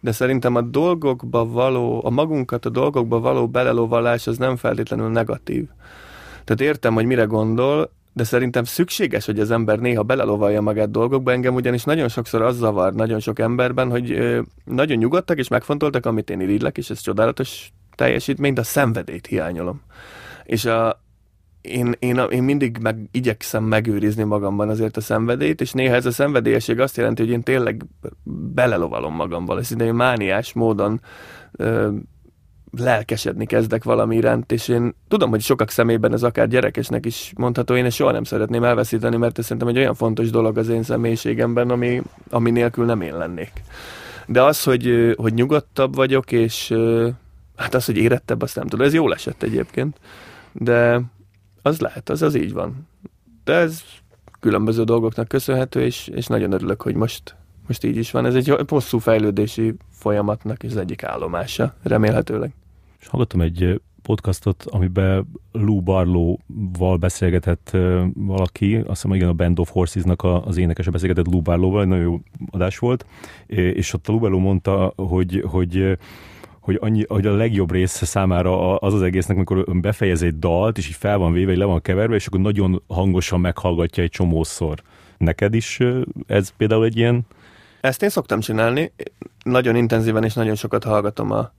[0.00, 5.64] de szerintem a dolgokba való, a magunkat a dolgokba való belelovalás az nem feltétlenül negatív.
[6.44, 11.32] Tehát értem, hogy mire gondol, de szerintem szükséges, hogy az ember néha belelovalja magát dolgokba.
[11.32, 16.30] Engem ugyanis nagyon sokszor az zavar nagyon sok emberben, hogy nagyon nyugodtak és megfontoltak, amit
[16.30, 19.80] én irigylek, és ez csodálatos teljesítményt, a szenvedélyt hiányolom.
[20.44, 21.02] És a,
[21.60, 26.10] én, én, én mindig meg, igyekszem megőrizni magamban azért a szenvedélyt, és néha ez a
[26.10, 27.84] szenvedélyesség azt jelenti, hogy én tényleg
[28.54, 31.00] belelovalom magamban, és én mániás módon
[31.52, 31.88] ö,
[32.78, 37.76] lelkesedni kezdek valami iránt, és én tudom, hogy sokak szemében ez akár gyerekesnek is mondható,
[37.76, 40.82] én ezt soha nem szeretném elveszíteni, mert ez szerintem egy olyan fontos dolog az én
[40.82, 43.52] személyiségemben, ami, ami nélkül nem én lennék.
[44.26, 46.74] De az, hogy, hogy nyugodtabb vagyok, és
[47.60, 48.86] Hát az, hogy érettebb, azt nem tudom.
[48.86, 50.00] Ez jól esett egyébként,
[50.52, 51.00] de
[51.62, 52.88] az lehet, az az így van.
[53.44, 53.82] De ez
[54.40, 58.26] különböző dolgoknak köszönhető, és, és nagyon örülök, hogy most, most így is van.
[58.26, 62.54] Ez egy hosszú fejlődési folyamatnak az egyik állomása, remélhetőleg.
[63.00, 67.76] És hallottam egy podcastot, amiben Lou Barlow-val beszélgetett
[68.14, 72.20] valaki, azt hiszem, igen, a Band of Horses-nak az énekese beszélgetett Lou Barlow-val, nagyon jó
[72.50, 73.06] adás volt,
[73.46, 75.98] és ott a Lou Barlow mondta, hogy, hogy
[76.70, 80.88] hogy, annyi, hogy a legjobb része számára az az egésznek, amikor befejez egy dalt, és
[80.88, 84.82] így fel van véve, le van keverve, és akkor nagyon hangosan meghallgatja egy csomószor.
[85.18, 85.78] Neked is
[86.26, 87.26] ez például egy ilyen?
[87.80, 88.92] Ezt én szoktam csinálni.
[89.44, 91.52] Nagyon intenzíven és nagyon sokat hallgatom a,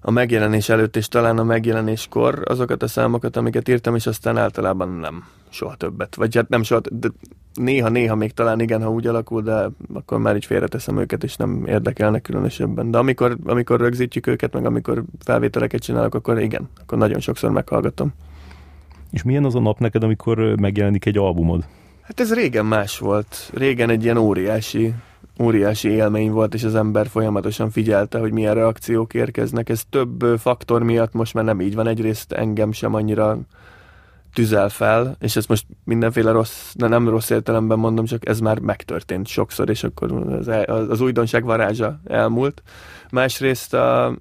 [0.00, 4.88] a megjelenés előtt, és talán a megjelenéskor azokat a számokat, amiket írtam, és aztán általában
[4.88, 6.14] nem soha többet.
[6.14, 7.08] Vagy hát nem soha, de
[7.54, 11.64] néha-néha még talán igen, ha úgy alakul, de akkor már így félreteszem őket, és nem
[11.66, 12.90] érdekelnek különösebben.
[12.90, 18.12] De amikor, amikor rögzítjük őket, meg amikor felvételeket csinálok, akkor igen, akkor nagyon sokszor meghallgatom.
[19.10, 21.64] És milyen az a nap neked, amikor megjelenik egy albumod?
[22.02, 23.50] Hát ez régen más volt.
[23.54, 24.94] Régen egy ilyen óriási
[25.42, 29.68] óriási élmény volt, és az ember folyamatosan figyelte, hogy milyen reakciók érkeznek.
[29.68, 31.86] Ez több faktor miatt most már nem így van.
[31.86, 33.38] Egyrészt engem sem annyira
[34.34, 38.58] tüzel fel, és ezt most mindenféle rossz, de nem rossz értelemben mondom, csak ez már
[38.58, 40.48] megtörtént sokszor, és akkor az,
[40.88, 42.62] az újdonság varázsa elmúlt.
[43.10, 44.16] Másrészt a,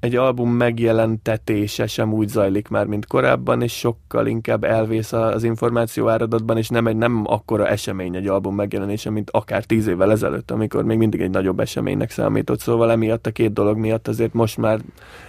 [0.00, 6.08] egy album megjelentetése sem úgy zajlik már, mint korábban, és sokkal inkább elvész az információ
[6.08, 10.50] áradatban, és nem egy nem akkora esemény egy album megjelenése, mint akár tíz évvel ezelőtt,
[10.50, 12.60] amikor még mindig egy nagyobb eseménynek számított.
[12.60, 14.80] Szóval emiatt a két dolog miatt azért most már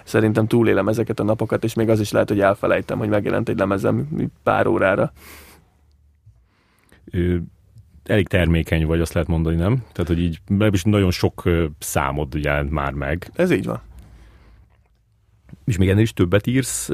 [0.04, 3.58] szerintem túlélem ezeket a napokat, és még az is lehet, hogy elfelejtem, hogy megjelent egy
[3.58, 4.08] lemezem
[4.44, 5.12] pár órára.
[7.06, 7.44] Ő
[8.06, 9.84] elég termékeny vagy, azt lehet mondani, nem?
[9.92, 11.44] Tehát, hogy így is nagyon sok
[11.80, 13.32] számod jelent már meg.
[13.36, 13.82] Ez így van.
[15.72, 16.90] És még ennél is többet írsz,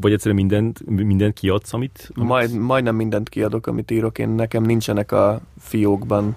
[0.00, 2.10] vagy egyszerűen mindent, mindent kiadsz, amit...
[2.14, 2.28] amit...
[2.28, 4.18] Majd, majdnem mindent kiadok, amit írok.
[4.18, 6.36] Én nekem nincsenek a fiókban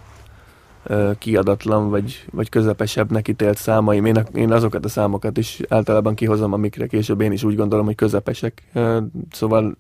[1.18, 4.06] kiadatlan, vagy, vagy közepesebbnek ítélt számaim.
[4.06, 7.96] Én, én azokat a számokat is általában kihozom, amikre később én is úgy gondolom, hogy
[7.96, 8.64] közepesek.
[9.32, 9.76] Szóval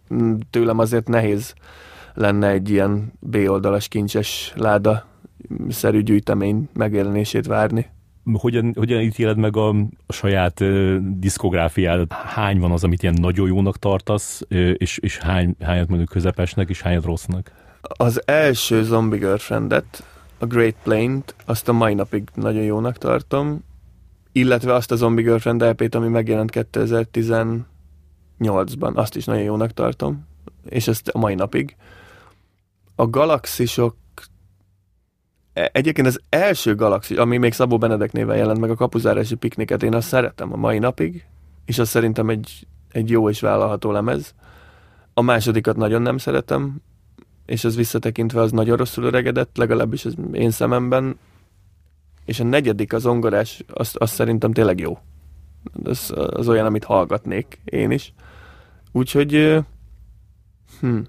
[0.50, 1.54] tőlem azért nehéz
[2.14, 5.06] lenne egy ilyen B-oldalas kincses láda
[5.70, 7.92] szerű gyűjtemény megjelenését várni
[8.34, 9.70] hogyan, hogyan ítéled meg a,
[10.06, 12.14] a saját uh, diszkográfiádat?
[12.14, 16.70] Hány van az, amit ilyen nagyon jónak tartasz, uh, és, és hány, hányat mondjuk közepesnek,
[16.70, 17.52] és hányat rossznak?
[17.82, 20.04] Az első Zombie Girlfriendet,
[20.38, 23.64] a Great Plain-t, azt a mai napig nagyon jónak tartom,
[24.32, 30.28] illetve azt a Zombie Girlfriend lp ami megjelent 2018-ban, azt is nagyon jónak tartom,
[30.70, 31.76] és ezt a mai napig.
[32.96, 33.96] A Galaxisok
[35.54, 39.94] egyébként az első Galaxis, ami még Szabó Benedek néven jelent meg, a kapuzárási pikniket, én
[39.94, 41.26] azt szeretem a mai napig,
[41.66, 44.36] és az szerintem egy, egy jó és vállalható lemez.
[45.14, 46.82] A másodikat nagyon nem szeretem,
[47.46, 51.18] és ez visszatekintve az nagyon rosszul öregedett, legalábbis az én szememben.
[52.26, 54.98] És a negyedik, az ongorás, az, az szerintem tényleg jó.
[55.84, 58.14] Az, az olyan, amit hallgatnék én is.
[58.92, 59.60] Úgyhogy
[60.80, 61.00] hm,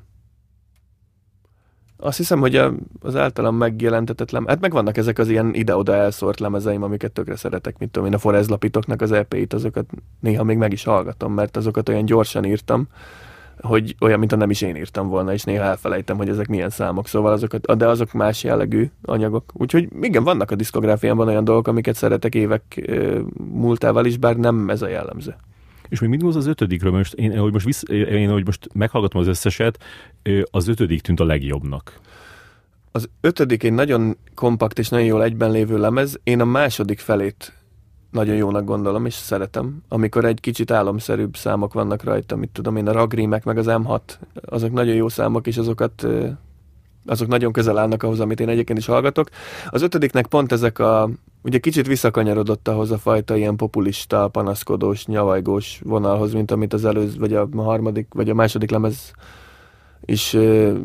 [2.04, 4.46] azt hiszem, hogy a, az általam megjelentetett lem...
[4.46, 8.18] Hát megvannak ezek az ilyen ide-oda elszórt lemezeim, amiket tökre szeretek, mint tudom én, a
[8.18, 9.84] Forez Lapitoknak az EP-it, azokat
[10.20, 12.88] néha még meg is hallgatom, mert azokat olyan gyorsan írtam,
[13.60, 17.08] hogy olyan, mint nem is én írtam volna, és néha elfelejtem, hogy ezek milyen számok,
[17.08, 19.44] szóval azokat, de azok más jellegű anyagok.
[19.52, 22.90] Úgyhogy igen, vannak a diszkográfiámban olyan dolgok, amiket szeretek évek
[23.52, 25.34] múltával is, bár nem ez a jellemző.
[25.88, 29.20] És még mindig az az ötödikről, most én, hogy most, vissz, én, hogy most meghallgatom
[29.20, 29.82] az összeset,
[30.50, 32.00] az ötödik tűnt a legjobbnak.
[32.92, 36.20] Az ötödik egy nagyon kompakt és nagyon jól egyben lévő lemez.
[36.22, 37.52] Én a második felét
[38.10, 39.82] nagyon jónak gondolom, és szeretem.
[39.88, 44.00] Amikor egy kicsit álomszerűbb számok vannak rajta, mit tudom én, a Ragrimek meg az M6,
[44.34, 46.06] azok nagyon jó számok, és azokat
[47.06, 49.28] azok nagyon közel állnak ahhoz, amit én egyébként is hallgatok.
[49.70, 51.10] Az ötödiknek pont ezek a,
[51.42, 57.18] ugye kicsit visszakanyarodott ahhoz a fajta ilyen populista, panaszkodós, nyavajgós vonalhoz, mint amit az előző,
[57.18, 59.12] vagy a harmadik, vagy a második lemez
[60.06, 60.78] is uh,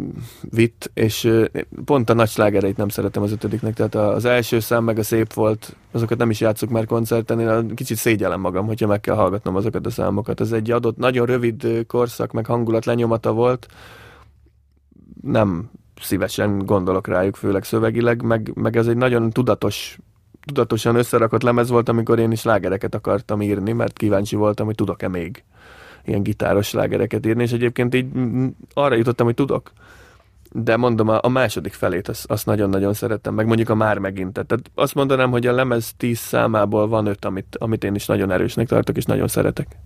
[0.49, 1.45] vitt, és uh,
[1.85, 5.33] pont a nagy slágereit nem szeretem az ötödiknek, tehát az első szám meg a szép
[5.33, 9.55] volt, azokat nem is játszok már koncerten, én kicsit szégyellem magam, hogyha meg kell hallgatnom
[9.55, 10.41] azokat a számokat.
[10.41, 13.67] Ez egy adott, nagyon rövid korszak, meg hangulat lenyomata volt,
[15.21, 15.69] nem
[16.01, 19.97] szívesen gondolok rájuk, főleg szövegileg, meg, meg ez egy nagyon tudatos
[20.45, 25.07] tudatosan összerakott lemez volt, amikor én is lágereket akartam írni, mert kíváncsi voltam, hogy tudok-e
[25.07, 25.43] még
[26.05, 28.05] ilyen gitáros lágereket írni, és egyébként így
[28.73, 29.71] arra jutottam, hogy tudok.
[30.51, 34.33] De mondom, a, második felét azt, azt nagyon-nagyon szerettem, meg mondjuk a már megint.
[34.33, 38.31] Tehát azt mondanám, hogy a lemez tíz számából van öt, amit, amit én is nagyon
[38.31, 39.77] erősnek tartok, és nagyon szeretek.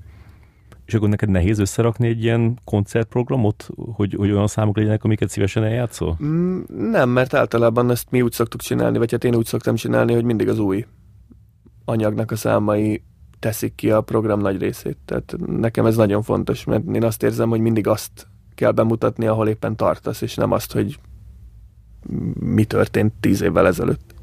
[0.94, 5.64] És akkor neked nehéz összerakni egy ilyen koncertprogramot, hogy, hogy olyan számok legyenek, amiket szívesen
[5.64, 6.18] eljátszol?
[6.24, 10.14] Mm, nem, mert általában ezt mi úgy szoktuk csinálni, vagy hát én úgy szoktam csinálni,
[10.14, 10.86] hogy mindig az új
[11.86, 13.04] anyagnak a számai
[13.40, 14.98] teszik ki a program nagy részét.
[15.06, 19.48] Tehát nekem ez nagyon fontos, mert én azt érzem, hogy mindig azt kell bemutatni, ahol
[19.48, 21.00] éppen tartasz, és nem azt, hogy
[22.40, 24.14] mi történt tíz évvel ezelőtt.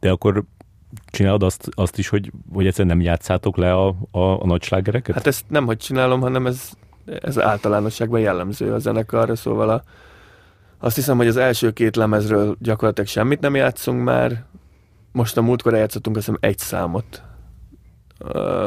[0.00, 0.44] De akkor
[1.06, 4.68] csinálod azt, azt is, hogy, hogy egyszerűen nem játszátok le a, a, a nagy?
[5.14, 6.70] Hát ezt nem, hogy csinálom, hanem ez,
[7.04, 9.82] ez általánosságban jellemző a zenekarra, szóval a,
[10.78, 14.44] azt hiszem, hogy az első két lemezről gyakorlatilag semmit nem játszunk már.
[15.12, 17.22] Most a múltkor eljátszottunk azt hiszem egy számot.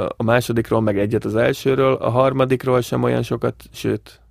[0.07, 4.21] A másodikról meg egyet az elsőről, a harmadikról sem olyan sokat, sőt,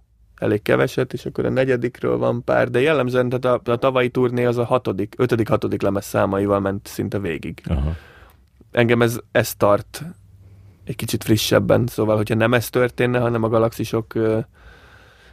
[0.43, 4.45] elég keveset, és akkor a negyedikről van pár, de jellemzően tehát a, a tavalyi turné
[4.45, 7.63] az a hatodik, ötödik, hatodik lemez számaival ment szinte végig.
[7.65, 7.93] Aha.
[8.71, 10.03] Engem ez, ez tart
[10.85, 14.15] egy kicsit frissebben, szóval hogyha nem ez történne, hanem a galaxisok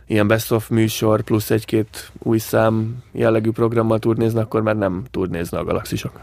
[0.09, 5.59] ilyen best of műsor plusz egy-két új szám jellegű programmal turnézna, akkor már nem turnézna
[5.59, 6.19] a galaxisok.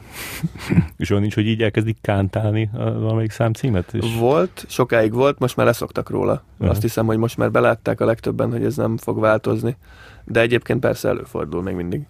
[0.96, 3.94] és olyan nincs, hogy így elkezdik kántálni valamelyik számcímet?
[3.94, 4.16] És...
[4.18, 6.42] Volt, sokáig volt, most már leszoktak róla.
[6.52, 6.70] Uh-huh.
[6.70, 9.76] Azt hiszem, hogy most már belátták a legtöbben, hogy ez nem fog változni.
[10.24, 12.06] De egyébként persze előfordul még mindig.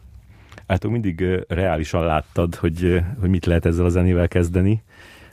[0.67, 4.83] Hát mindig reálisan láttad, hogy, hogy mit lehet ezzel a zenével kezdeni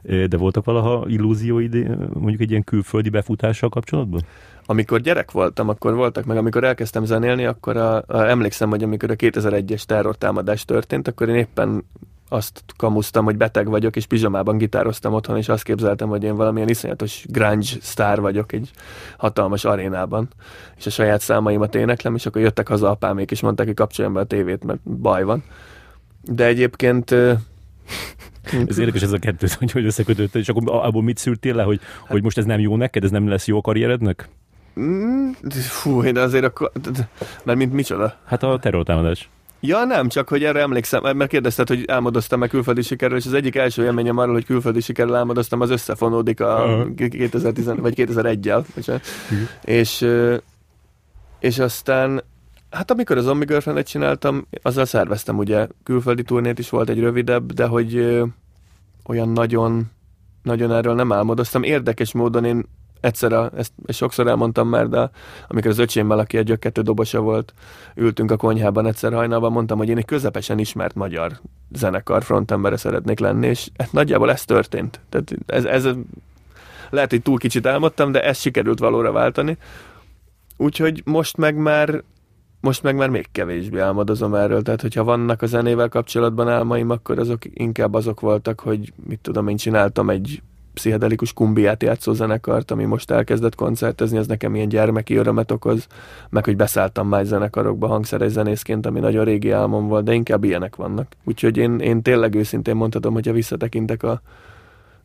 [0.04, 1.74] de voltak valaha illúzióid
[2.14, 4.22] mondjuk egy ilyen külföldi befutással kapcsolatban?
[4.66, 9.12] Amikor gyerek voltam, akkor voltak meg, amikor elkezdtem zenélni, akkor a, a, emlékszem, hogy amikor
[9.12, 11.84] a 2001-es terrortámadás történt, akkor én éppen
[12.30, 16.70] azt kamusztam, hogy beteg vagyok, és pizsamában gitároztam otthon, és azt képzeltem, hogy én valamilyen
[16.70, 18.72] iszonyatos grunge sztár vagyok egy
[19.18, 20.28] hatalmas arénában,
[20.78, 24.20] és a saját számaimat éneklem, és akkor jöttek haza apámék, és mondták, hogy kapcsoljam be
[24.20, 25.44] a tévét, mert baj van.
[26.22, 27.12] De egyébként
[28.68, 31.80] ez érdekes ez a kettő, hogy hogy összekötött, és akkor abból mit szűrtél le, hogy,
[32.00, 34.30] hát, hogy most ez nem jó neked, ez nem lesz jó a karrierednek?
[34.80, 36.72] Mm, fú, de azért akkor...
[37.44, 38.18] Mert mint micsoda?
[38.26, 39.30] Hát a terrortámadás.
[39.66, 43.56] Ja, nem, csak hogy erre emlékszem, mert kérdezted, hogy álmodoztam-e külföldi sikerrel, és az egyik
[43.56, 47.10] első élményem arról, hogy külföldi sikerrel álmodoztam, az összefonódik a uh-huh.
[47.10, 48.64] 2010 vagy 2001-jel.
[48.78, 49.00] Uh-huh.
[49.64, 50.08] És,
[51.40, 52.24] és aztán,
[52.70, 57.54] hát amikor az Zombie girlfriend csináltam, azzal szerveztem ugye külföldi turnét is volt egy rövidebb,
[57.54, 58.22] de hogy
[59.06, 59.92] olyan nagyon,
[60.42, 61.64] nagyon erről nem álmodoztam.
[61.64, 62.66] Érdekes módon én
[63.04, 65.10] egyszer, a, ezt, sokszor elmondtam már, de
[65.48, 67.54] amikor az öcsémmel, aki egy kettő dobosa volt,
[67.96, 71.40] ültünk a konyhában egyszer hajnalban, mondtam, hogy én egy közepesen ismert magyar
[71.72, 75.00] zenekar frontembere szeretnék lenni, és hát nagyjából ez történt.
[75.10, 75.88] Tehát ez, ez
[76.90, 79.58] lehet, hogy túl kicsit álmodtam, de ezt sikerült valóra váltani.
[80.58, 82.04] Úgyhogy most meg már
[82.60, 87.20] most meg már még kevésbé álmodozom erről, tehát hogyha vannak a zenével kapcsolatban álmaim, akkor
[87.20, 90.42] azok inkább azok voltak, hogy mit tudom, én csináltam egy
[90.74, 95.88] pszichedelikus kumbiát játszó zenekart, ami most elkezdett koncertezni, ez nekem ilyen gyermeki örömet okoz,
[96.30, 100.76] meg hogy beszálltam más zenekarokba hangszeres zenészként, ami nagyon régi álmom volt, de inkább ilyenek
[100.76, 101.08] vannak.
[101.24, 104.22] Úgyhogy én, én tényleg őszintén mondhatom, hogyha visszatekintek a,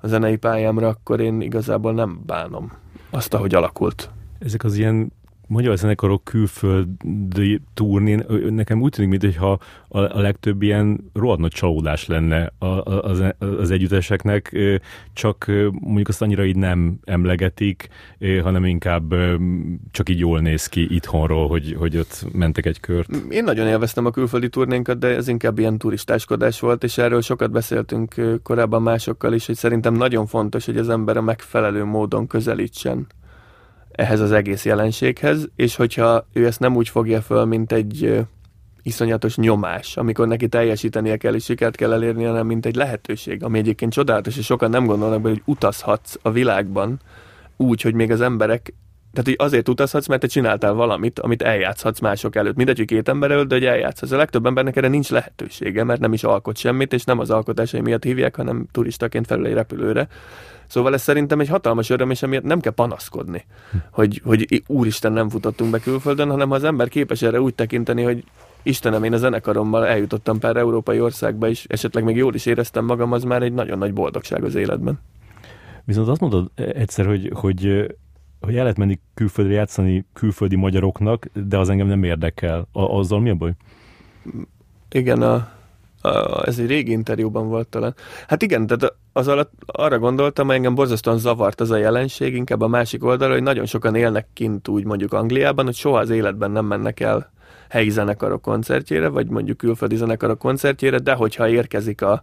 [0.00, 2.72] a zenei pályámra, akkor én igazából nem bánom
[3.10, 4.10] azt, ahogy alakult.
[4.38, 5.12] Ezek az ilyen
[5.48, 9.58] magyar zenekarok külföldi turnén, nekem úgy tűnik, mintha
[9.88, 14.56] a, a legtöbb ilyen rohadt nagy csalódás lenne az, az együtteseknek,
[15.12, 17.88] csak mondjuk azt annyira így nem emlegetik,
[18.42, 19.14] hanem inkább
[19.90, 23.08] csak így jól néz ki itthonról, hogy, hogy ott mentek egy kört.
[23.30, 27.50] Én nagyon élveztem a külföldi turnénkat, de ez inkább ilyen turistáskodás volt, és erről sokat
[27.50, 33.06] beszéltünk korábban másokkal is, hogy szerintem nagyon fontos, hogy az ember a megfelelő módon közelítsen
[33.98, 38.24] ehhez az egész jelenséghez, és hogyha ő ezt nem úgy fogja föl, mint egy
[38.82, 43.58] iszonyatos nyomás, amikor neki teljesítenie kell és sikert kell elérni, hanem mint egy lehetőség, ami
[43.58, 47.00] egyébként csodálatos, és sokan nem gondolnak be, hogy utazhatsz a világban
[47.56, 48.74] úgy, hogy még az emberek
[49.12, 52.56] tehát, hogy azért utazhatsz, mert te csináltál valamit, amit eljátszhatsz mások előtt.
[52.56, 54.10] Mindegy, hogy két ember előtt, de hogy eljátszhatsz.
[54.10, 57.80] A legtöbb embernek erre nincs lehetősége, mert nem is alkot semmit, és nem az alkotásai
[57.80, 60.08] miatt hívják, hanem turistaként felül egy repülőre.
[60.66, 63.44] Szóval ez szerintem egy hatalmas öröm, és emiatt nem kell panaszkodni,
[63.90, 68.02] hogy, hogy úristen nem futottunk be külföldön, hanem ha az ember képes erre úgy tekinteni,
[68.02, 68.24] hogy
[68.62, 73.12] Istenem, én a zenekarommal eljutottam pár európai országba, és esetleg még jól is éreztem magam,
[73.12, 75.00] az már egy nagyon nagy boldogság az életben.
[75.84, 77.86] Viszont azt mondod egyszer, hogy, hogy
[78.40, 82.66] hogy el lehet menni külföldre játszani külföldi magyaroknak, de az engem nem érdekel.
[82.72, 83.52] A, azzal mi a baj?
[84.90, 85.48] Igen, a,
[86.00, 87.94] a, ez egy régi interjúban volt talán.
[88.26, 92.68] Hát igen, tehát az alatt arra gondoltam, engem borzasztóan zavart az a jelenség, inkább a
[92.68, 96.64] másik oldalra, hogy nagyon sokan élnek kint úgy mondjuk Angliában, hogy soha az életben nem
[96.64, 97.32] mennek el
[97.68, 102.22] helyi zenekarok koncertjére, vagy mondjuk külföldi zenekarok koncertjére, de hogyha érkezik a,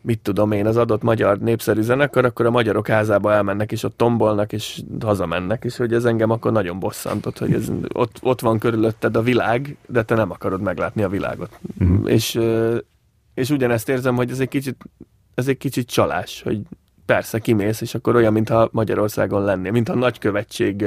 [0.00, 3.96] mit tudom én, az adott magyar népszerű zenekar, akkor a magyarok házába elmennek, és ott
[3.96, 8.58] tombolnak, és hazamennek, és hogy ez engem akkor nagyon bosszantott, hogy ez, ott, ott van
[8.58, 11.58] körülötted a világ, de te nem akarod meglátni a világot.
[11.78, 12.10] Uh-huh.
[12.10, 12.40] És,
[13.34, 14.84] és ugyanezt érzem, hogy ez egy kicsit,
[15.34, 16.60] ez egy kicsit csalás, hogy
[17.06, 20.84] persze kimész, és akkor olyan, mintha Magyarországon lennél, mintha nagykövetség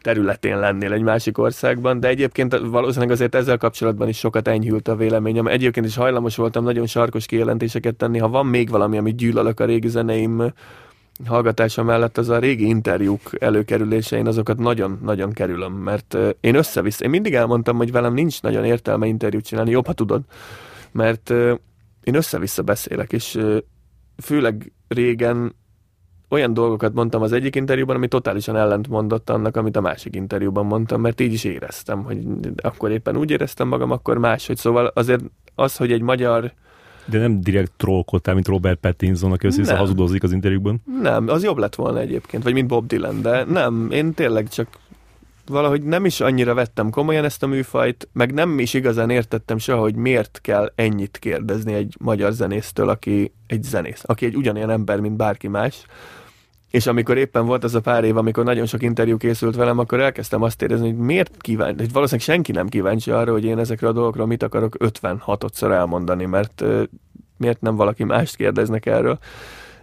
[0.00, 4.96] területén lennél egy másik országban, de egyébként valószínűleg azért ezzel kapcsolatban is sokat enyhült a
[4.96, 5.46] véleményem.
[5.46, 9.64] Egyébként is hajlamos voltam nagyon sarkos kijelentéseket tenni, ha van még valami, amit gyűlölök a
[9.64, 10.52] régi zeneim
[11.26, 17.10] hallgatása mellett, az a régi interjúk előkerülése, én azokat nagyon-nagyon kerülöm, mert én össze-vissza, én
[17.10, 20.22] mindig elmondtam, hogy velem nincs nagyon értelme interjút csinálni, jobb, ha tudod,
[20.92, 21.30] mert
[22.02, 23.38] én össze-vissza beszélek, és
[24.22, 25.54] főleg régen
[26.28, 30.66] olyan dolgokat mondtam az egyik interjúban, ami totálisan ellent mondott annak, amit a másik interjúban
[30.66, 34.56] mondtam, mert így is éreztem, hogy akkor éppen úgy éreztem magam, akkor máshogy.
[34.56, 35.22] Szóval azért
[35.54, 36.52] az, hogy egy magyar
[37.06, 40.82] de nem direkt trollkodtál, mint Robert Pattinson, aki össze hazudozik az interjúkban?
[41.00, 44.68] Nem, az jobb lett volna egyébként, vagy mint Bob Dylan, de nem, én tényleg csak
[45.46, 49.80] valahogy nem is annyira vettem komolyan ezt a műfajt, meg nem is igazán értettem soha,
[49.80, 55.00] hogy miért kell ennyit kérdezni egy magyar zenésztől, aki egy zenész, aki egy ugyanilyen ember,
[55.00, 55.86] mint bárki más.
[56.70, 60.00] És amikor éppen volt az a pár év, amikor nagyon sok interjú készült velem, akkor
[60.00, 63.88] elkezdtem azt érezni, hogy miért kíváncsi, hogy valószínűleg senki nem kíváncsi arra, hogy én ezekre
[63.88, 66.64] a dolgokról mit akarok 56-szor elmondani, mert
[67.36, 69.18] miért nem valaki mást kérdeznek erről.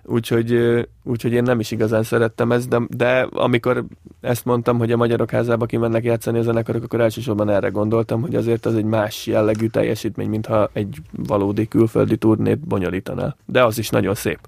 [0.06, 0.60] Úgyhogy,
[1.04, 3.86] úgyhogy én nem is igazán szerettem ezt, de, de amikor
[4.22, 8.36] ezt mondtam, hogy a Magyarok Házába kimennek játszani a zenekarok, akkor elsősorban erre gondoltam, hogy
[8.36, 13.38] azért az egy más jellegű teljesítmény, mintha egy valódi külföldi turnét bonyolítanál.
[13.46, 14.40] De az is nagyon szép.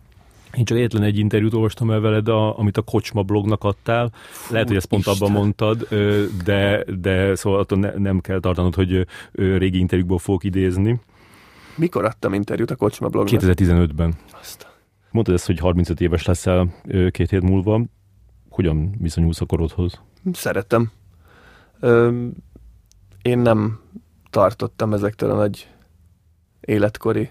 [0.57, 4.11] Én csak egyetlen egy interjút olvastam el veled, a, amit a Kocsma blognak adtál.
[4.13, 5.27] Fú, Lehet, hogy ezt pont Isten.
[5.27, 5.87] abban mondtad,
[6.43, 10.99] de, de szóval attól ne, nem kell tartanod, hogy régi interjúkból fogok idézni.
[11.75, 13.41] Mikor adtam interjút a Kocsma blognak?
[13.43, 14.13] 2015-ben.
[14.41, 14.72] Azt.
[15.13, 16.73] Mondtad ezt, hogy 35 éves leszel
[17.11, 17.81] két hét múlva.
[18.49, 20.01] Hogyan viszonyulsz a korodhoz?
[20.31, 20.91] Szeretem.
[21.79, 22.27] Ö,
[23.21, 23.79] én nem
[24.29, 25.69] tartottam ezektől a nagy
[26.61, 27.29] életkori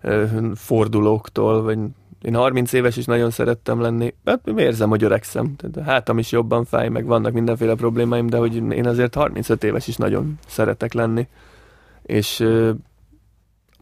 [0.00, 1.78] ö, fordulóktól, vagy
[2.22, 4.14] én 30 éves is nagyon szerettem lenni.
[4.24, 5.56] Hát érzem, hogy öregszem.
[5.56, 9.64] Tehát a hátam is jobban fáj, meg vannak mindenféle problémáim, de hogy én azért 35
[9.64, 11.28] éves is nagyon szeretek lenni.
[12.02, 12.46] És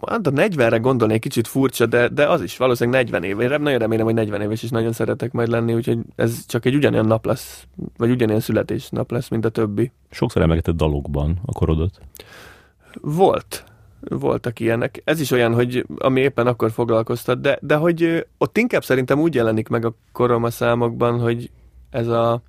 [0.07, 3.41] hát a 40-re gondolni egy kicsit furcsa, de, de az is valószínűleg 40 év.
[3.41, 6.75] Én nagyon remélem, hogy 40 éves is nagyon szeretek majd lenni, úgyhogy ez csak egy
[6.75, 9.93] ugyanolyan nap lesz, vagy ugyanilyen születésnap lesz, mint a többi.
[10.11, 12.01] Sokszor emlegetett dalokban a korodat?
[13.01, 13.65] Volt
[14.01, 15.03] voltak ilyenek.
[15.05, 19.35] Ez is olyan, hogy ami éppen akkor foglalkoztat, de, de hogy ott inkább szerintem úgy
[19.35, 21.51] jelenik meg a korom a számokban, hogy
[21.91, 22.43] ez a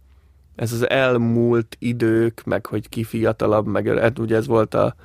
[0.55, 4.95] ez az elmúlt idők, meg hogy ki fiatalabb, meg hát ugye ez volt a,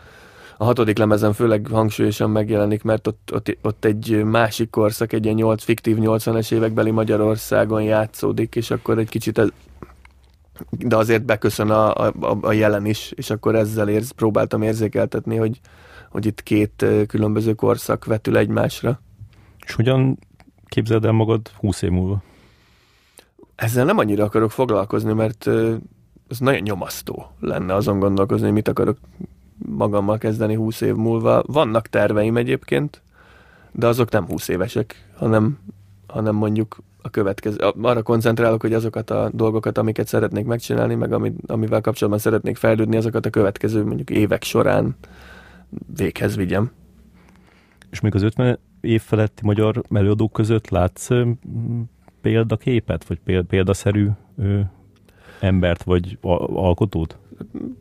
[0.56, 5.36] a hatodik lemezen főleg hangsúlyosan megjelenik, mert ott, ott, ott egy másik korszak, egy ilyen
[5.36, 9.48] 8, fiktív 80-es évekbeli Magyarországon játszódik, és akkor egy kicsit ez,
[10.70, 15.60] de azért beköszön a, a, a jelen is, és akkor ezzel érz, próbáltam érzékeltetni, hogy,
[16.10, 19.00] hogy itt két különböző korszak vetül egymásra.
[19.66, 20.18] És hogyan
[20.66, 22.22] képzeld el magad 20 év múlva?
[23.54, 25.46] Ezzel nem annyira akarok foglalkozni, mert
[26.28, 28.98] ez nagyon nyomasztó lenne azon gondolkozni, hogy mit akarok
[29.56, 31.42] magammal kezdeni 20 év múlva.
[31.46, 33.02] Vannak terveim egyébként,
[33.72, 35.58] de azok nem 20 évesek, hanem,
[36.06, 37.56] hanem mondjuk a következő.
[37.82, 41.12] Arra koncentrálok, hogy azokat a dolgokat, amiket szeretnék megcsinálni, meg
[41.46, 44.96] amivel kapcsolatban szeretnék fejlődni, azokat a következő mondjuk évek során
[45.96, 46.70] véghez vigyem.
[47.90, 51.08] És még az 50 év feletti magyar előadók között látsz
[52.20, 54.08] példaképet, vagy példaszerű
[55.40, 57.18] embert, vagy alkotót?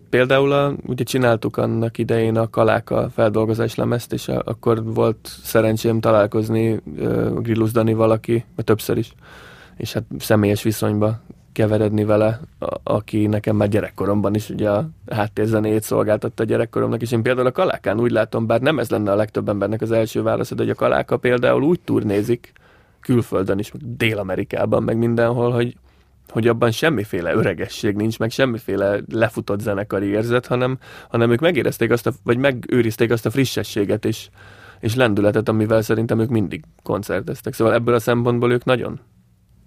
[0.10, 6.00] Például a, ugye csináltuk annak idején a Kaláka feldolgozás lemezt, és a, akkor volt szerencsém
[6.00, 9.14] találkozni uh, Grillus Dani valaki, mert többször is,
[9.78, 11.20] és hát személyes viszonyba
[11.52, 17.12] keveredni vele, a, aki nekem már gyerekkoromban is ugye a háttérzenét szolgáltatta a gyerekkoromnak, és
[17.12, 20.22] én például a Kalákán úgy látom, bár nem ez lenne a legtöbb embernek az első
[20.22, 22.54] válaszod, hogy a Kaláka például úgy turnézik,
[23.02, 25.78] külföldön is, meg Dél-Amerikában, meg mindenhol, hogy,
[26.30, 30.78] hogy abban semmiféle öregesség nincs, meg semmiféle lefutott zenekari érzet, hanem,
[31.10, 34.30] hanem ők megérezték azt, a, vagy megőrizték azt a frissességet és,
[34.80, 37.54] és lendületet, amivel szerintem ők mindig koncerteztek.
[37.54, 39.00] Szóval ebből a szempontból ők nagyon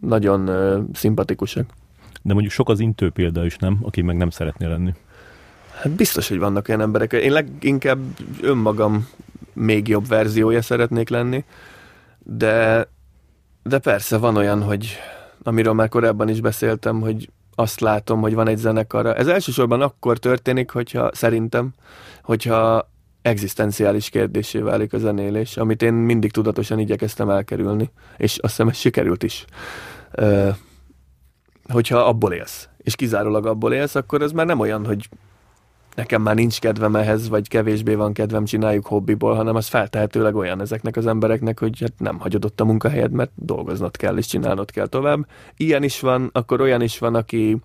[0.00, 1.70] nagyon uh, szimpatikusak.
[2.22, 3.78] De mondjuk sok az intő példa is, nem?
[3.82, 4.94] Aki meg nem szeretné lenni.
[5.80, 7.12] Hát biztos, hogy vannak olyan emberek.
[7.12, 7.98] Én leginkább
[8.40, 9.08] önmagam
[9.52, 11.44] még jobb verziója szeretnék lenni,
[12.18, 12.88] de,
[13.62, 14.96] de persze van olyan, hogy
[15.42, 19.14] amiről már korábban is beszéltem, hogy azt látom, hogy van egy zenekara.
[19.14, 21.72] Ez elsősorban akkor történik, hogyha szerintem,
[22.22, 22.90] hogyha
[23.22, 28.76] egzisztenciális kérdésé válik a zenélés, amit én mindig tudatosan igyekeztem elkerülni, és azt hiszem, ez
[28.76, 29.44] sikerült is.
[30.10, 30.48] Ö,
[31.68, 35.08] hogyha abból élsz, és kizárólag abból élsz, akkor ez már nem olyan, hogy
[35.96, 40.60] nekem már nincs kedvem ehhez, vagy kevésbé van kedvem, csináljuk hobbiból, hanem az feltehetőleg olyan
[40.60, 44.70] ezeknek az embereknek, hogy hát nem hagyod ott a munkahelyed, mert dolgoznod kell, és csinálnod
[44.70, 45.26] kell tovább.
[45.56, 47.56] Ilyen is van, akkor olyan is van, aki,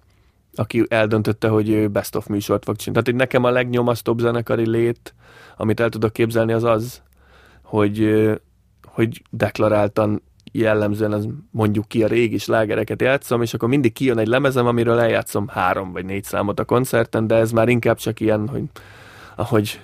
[0.56, 3.04] aki eldöntötte, hogy ő best of műsort fog csinálni.
[3.04, 5.14] Tehát, nekem a legnyomasztóbb zenekari lét,
[5.58, 7.02] amit el tudok képzelni, az az,
[7.64, 8.30] hogy,
[8.86, 10.22] hogy deklaráltan
[10.52, 15.00] jellemzően az mondjuk ki a régi slágereket játszom, és akkor mindig kijön egy lemezem, amiről
[15.00, 18.64] eljátszom három vagy négy számot a koncerten, de ez már inkább csak ilyen, hogy
[19.36, 19.80] ahogy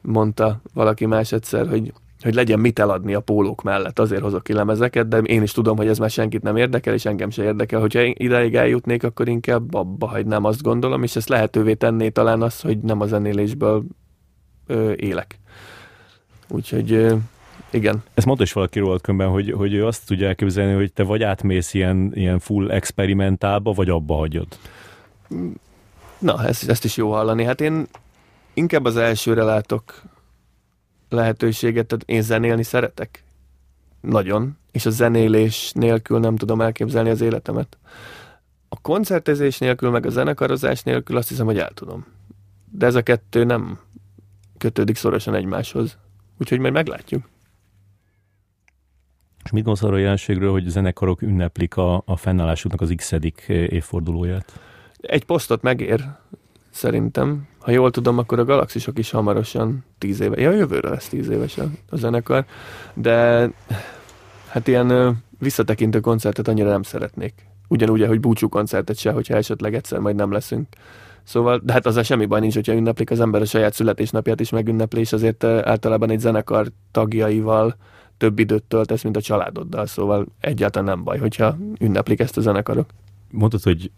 [0.00, 1.92] mondta valaki más egyszer, hogy,
[2.22, 5.76] hogy legyen mit eladni a pólók mellett, azért hozok ki lemezeket, de én is tudom,
[5.76, 7.80] hogy ez már senkit nem érdekel, és engem se érdekel.
[7.80, 12.60] Hogyha ideig eljutnék, akkor inkább abba hagynám, azt gondolom, és ezt lehetővé tenné talán az,
[12.60, 13.84] hogy nem a zenélésből
[14.66, 15.38] ö, élek.
[16.48, 17.14] Úgyhogy ö,
[17.76, 18.02] igen.
[18.14, 21.22] Ezt mondta is valaki róla könyvben, hogy, hogy ő azt tudja elképzelni, hogy te vagy
[21.22, 24.46] átmész ilyen, ilyen full experimentálba, vagy abba hagyod.
[26.18, 27.44] Na, ezt, ezt is jó hallani.
[27.44, 27.86] Hát én
[28.54, 30.02] inkább az elsőre látok
[31.08, 33.24] lehetőséget, tehát én zenélni szeretek.
[34.00, 34.56] Nagyon.
[34.72, 37.78] És a zenélés nélkül nem tudom elképzelni az életemet.
[38.68, 42.06] A koncertezés nélkül, meg a zenekarozás nélkül azt hiszem, hogy el tudom.
[42.70, 43.78] De ez a kettő nem
[44.58, 45.96] kötődik szorosan egymáshoz.
[46.38, 47.28] Úgyhogy majd meglátjuk.
[49.46, 53.12] És mit gondolsz arra a jelenségről, hogy zenekarok ünneplik a, a fennállásuknak az x
[53.48, 54.60] évfordulóját?
[55.00, 56.04] Egy posztot megér,
[56.70, 57.48] szerintem.
[57.60, 60.40] Ha jól tudom, akkor a Galaxisok is hamarosan tíz éve.
[60.40, 62.44] Ja, jövőre lesz tíz éves a zenekar.
[62.94, 63.48] De
[64.48, 67.34] hát ilyen visszatekintő koncertet annyira nem szeretnék.
[67.68, 70.66] Ugyanúgy, hogy búcsú koncertet se, hogyha esetleg egyszer majd nem leszünk.
[71.22, 74.50] Szóval, de hát azzal semmi baj nincs, hogyha ünneplik az ember a saját születésnapját is
[74.50, 77.76] megünnepli, és azért általában egy zenekar tagjaival
[78.16, 82.90] több időt töltesz, mint a családoddal, szóval egyáltalán nem baj, hogyha ünneplik ezt a zenekarok.
[83.30, 83.90] Mondtad, hogy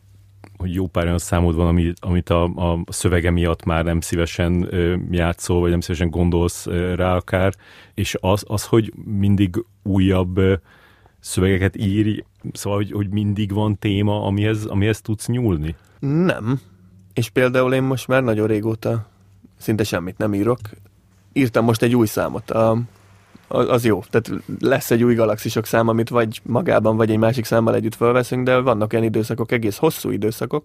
[0.57, 4.75] hogy jó pár olyan számod van, amit, amit a, a szövege miatt már nem szívesen
[4.75, 7.55] ö, játszol, vagy nem szívesen gondolsz ö, rá akár,
[7.95, 10.55] és az, az hogy mindig újabb ö,
[11.21, 15.77] szövegeket ír, szóval, hogy, hogy mindig van téma, amihez, amihez tudsz nyúlni?
[15.99, 16.61] Nem.
[17.13, 19.07] És például én most már nagyon régóta
[19.59, 20.59] szinte semmit nem írok.
[21.33, 22.51] Írtam most egy új számot.
[22.51, 22.81] A,
[23.49, 24.03] az jó.
[24.11, 28.45] Tehát lesz egy új galaxisok szám, amit vagy magában, vagy egy másik számmal együtt felveszünk,
[28.45, 30.65] de vannak olyan időszakok, egész hosszú időszakok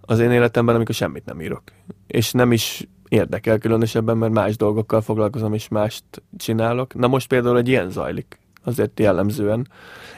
[0.00, 1.62] az én életemben, amikor semmit nem írok.
[2.06, 6.04] És nem is érdekel különösebben, mert más dolgokkal foglalkozom, és mást
[6.36, 6.94] csinálok.
[6.94, 9.68] Na most például egy ilyen zajlik, azért jellemzően.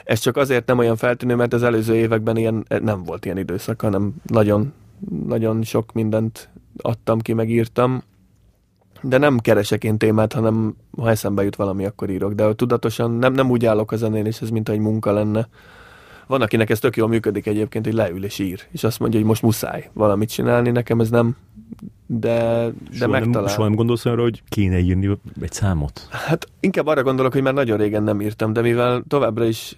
[0.03, 3.81] Ez csak azért nem olyan feltűnő, mert az előző években ilyen, nem volt ilyen időszak,
[3.81, 4.73] hanem nagyon,
[5.25, 8.03] nagyon sok mindent adtam ki, megírtam,
[9.01, 12.33] de nem keresek én témát, hanem ha eszembe jut valami, akkor írok.
[12.33, 15.47] De tudatosan nem, nem úgy állok a zenéléshez, mint egy munka lenne.
[16.27, 19.27] Van, akinek ez tök jól működik egyébként, hogy leül és ír, és azt mondja, hogy
[19.27, 21.35] most muszáj valamit csinálni, nekem ez nem,
[22.05, 23.41] de, de soha megtalál.
[23.41, 26.07] Nem, soha nem gondolsz arra, hogy kéne írni egy számot?
[26.09, 29.77] Hát inkább arra gondolok, hogy már nagyon régen nem írtam, de mivel továbbra is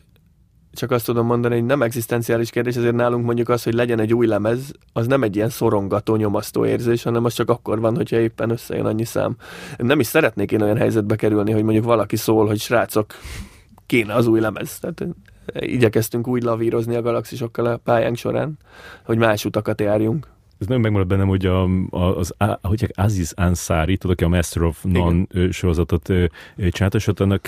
[0.74, 4.14] csak azt tudom mondani, hogy nem egzisztenciális kérdés, ezért nálunk mondjuk az, hogy legyen egy
[4.14, 8.20] új lemez, az nem egy ilyen szorongató, nyomasztó érzés, hanem az csak akkor van, hogyha
[8.20, 9.36] éppen összejön annyi szám.
[9.78, 13.14] Nem is szeretnék én olyan helyzetbe kerülni, hogy mondjuk valaki szól, hogy srácok,
[13.86, 14.80] kéne az új lemez.
[14.80, 15.06] Tehát
[15.54, 18.58] igyekeztünk úgy lavírozni a galaxisokkal a pályánk során,
[19.04, 20.28] hogy más utakat járjunk
[20.62, 24.64] ez nagyon megmaradt bennem, hogy a, a, az, hogy Aziz Ansari, tudod, aki a Master
[24.64, 25.52] of Non Igen.
[25.52, 26.14] sorozatot
[26.70, 27.48] csinálta, és ott annak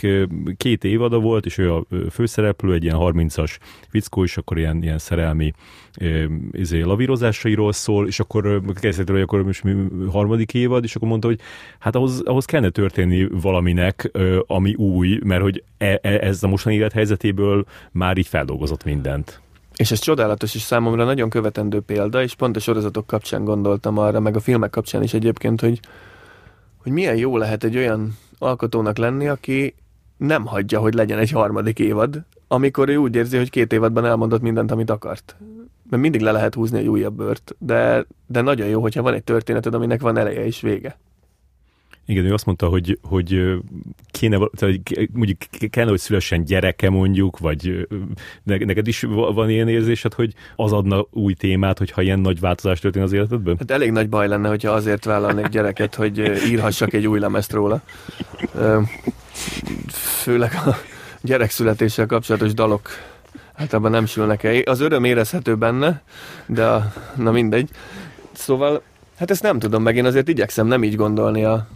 [0.57, 3.57] két évada volt, és ő a főszereplő, egy ilyen 30-as
[3.89, 5.53] fickó, és akkor ilyen, ilyen szerelmi
[6.51, 9.73] izé, lavírozásairól szól, és akkor kezdett hogy akkor most mi
[10.11, 11.39] harmadik évad, és akkor mondta, hogy
[11.79, 14.11] hát ahhoz, ahhoz kellene történni valaminek,
[14.47, 19.41] ami új, mert hogy e, e, ez a mostani élethelyzetéből már így feldolgozott mindent.
[19.75, 24.19] És ez csodálatos, és számomra nagyon követendő példa, és pont a sorozatok kapcsán gondoltam arra,
[24.19, 25.79] meg a filmek kapcsán is egyébként, hogy,
[26.77, 29.75] hogy milyen jó lehet egy olyan alkotónak lenni, aki
[30.17, 34.41] nem hagyja, hogy legyen egy harmadik évad, amikor ő úgy érzi, hogy két évadban elmondott
[34.41, 35.35] mindent, amit akart.
[35.89, 39.23] Mert mindig le lehet húzni egy újabb bört, de, de nagyon jó, hogyha van egy
[39.23, 40.97] történeted, aminek van eleje és vége.
[42.05, 43.59] Igen, ő azt mondta, hogy, hogy
[44.11, 44.79] kéne, tehát,
[45.13, 45.37] mondjuk
[45.69, 47.87] kellene, hogy szülessen gyereke mondjuk, vagy
[48.43, 53.07] neked is van ilyen érzésed, hogy az adna új témát, hogyha ilyen nagy változás történik
[53.07, 53.55] az életedben?
[53.59, 56.17] Hát elég nagy baj lenne, hogyha azért vállalnék gyereket, hogy
[56.49, 57.81] írhassak egy új lemezt róla.
[60.21, 60.75] Főleg a
[61.21, 62.89] gyerekszületéssel kapcsolatos dalok
[63.53, 64.61] általában nem sülnek el.
[64.61, 66.01] Az öröm érezhető benne,
[66.45, 67.69] de a, na mindegy.
[68.31, 68.81] Szóval,
[69.17, 71.67] hát ezt nem tudom meg, én azért igyekszem nem így gondolni a,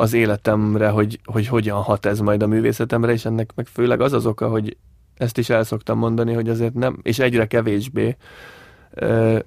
[0.00, 4.12] az életemre, hogy, hogy hogyan hat ez majd a művészetemre, és ennek meg főleg az
[4.12, 4.76] az oka, hogy
[5.16, 8.16] ezt is el szoktam mondani, hogy azért nem, és egyre kevésbé
[8.90, 9.38] ö,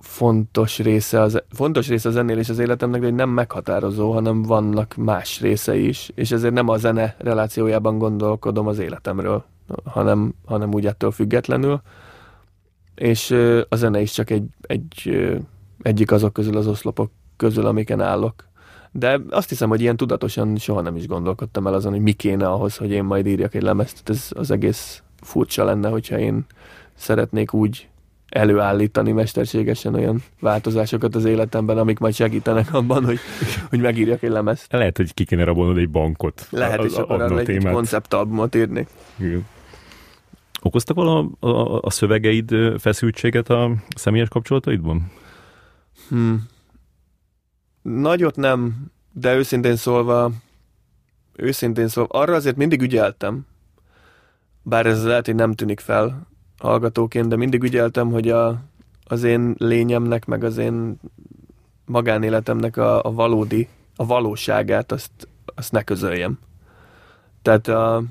[0.00, 5.40] fontos része az, fontos része a zenélés az életemnek, de nem meghatározó, hanem vannak más
[5.40, 9.44] részei is, és ezért nem a zene relációjában gondolkodom az életemről,
[9.84, 11.80] hanem, hanem úgy ettől függetlenül,
[12.94, 15.36] és ö, a zene is csak egy, egy ö,
[15.82, 18.46] egyik azok közül az oszlopok közül, amiken állok.
[18.92, 22.48] De azt hiszem, hogy ilyen tudatosan soha nem is gondolkodtam el azon, hogy mi kéne
[22.48, 24.08] ahhoz, hogy én majd írjak egy lemezt.
[24.08, 26.46] Ez az egész furcsa lenne, hogyha én
[26.94, 27.88] szeretnék úgy
[28.28, 33.18] előállítani mesterségesen olyan változásokat az életemben, amik majd segítenek abban, hogy,
[33.70, 34.72] hogy megírjak egy lemezt.
[34.72, 36.46] Lehet, hogy ki kéne rabolnod egy bankot.
[36.50, 38.86] Lehet, és akkor arra egy konceptalbumot írni.
[39.16, 39.46] Igen.
[40.62, 45.12] Okoztak vala a, a, a szövegeid feszültséget a személyes kapcsolataidban?
[46.08, 46.46] Hmm.
[47.88, 50.30] Nagyot nem, de őszintén szólva,
[51.36, 53.46] őszintén szólva, arra azért mindig ügyeltem,
[54.62, 56.26] bár ez lehet, hogy nem tűnik fel
[56.58, 58.60] hallgatóként, de mindig ügyeltem, hogy a,
[59.04, 61.00] az én lényemnek, meg az én
[61.84, 66.38] magánéletemnek a, a valódi, a valóságát, azt, azt ne közöljem.
[67.42, 68.02] Tehát a,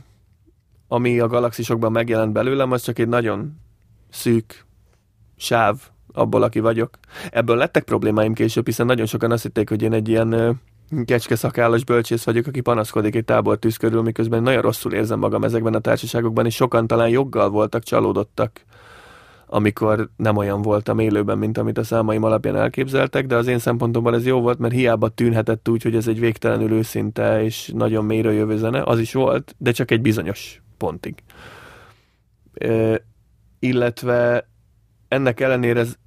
[0.87, 3.59] ami a galaxisokban megjelent belőlem, az csak egy nagyon
[4.09, 4.65] szűk
[5.35, 5.79] sáv
[6.17, 6.89] abból, aki vagyok.
[7.31, 10.59] Ebből lettek problémáim később, hiszen nagyon sokan azt hitték, hogy én egy ilyen
[11.05, 15.73] kecske szakállas bölcsész vagyok, aki panaszkodik egy tábortűz körül, miközben nagyon rosszul érzem magam ezekben
[15.73, 18.61] a társaságokban, és sokan talán joggal voltak, csalódottak,
[19.45, 24.13] amikor nem olyan voltam élőben, mint amit a számaim alapján elképzeltek, de az én szempontomban
[24.13, 28.31] ez jó volt, mert hiába tűnhetett úgy, hogy ez egy végtelenül őszinte és nagyon mélyre
[28.31, 31.15] jövő zene, az is volt, de csak egy bizonyos pontig.
[32.53, 33.01] E,
[33.59, 34.49] illetve
[35.07, 35.97] ennek ellenére ez,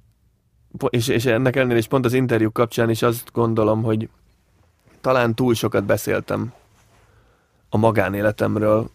[0.89, 4.09] és, és ennek ellenére is pont az interjú kapcsán is azt gondolom, hogy
[5.01, 6.53] talán túl sokat beszéltem
[7.69, 8.89] a magánéletemről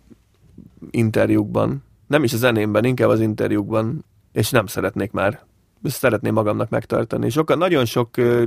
[0.91, 1.85] interjúkban.
[2.07, 5.45] Nem is a zenémben, inkább az interjúkban, és nem szeretnék már.
[5.83, 7.31] Ezt szeretném magamnak megtartani.
[7.31, 8.43] Sokan, nagyon sok uh,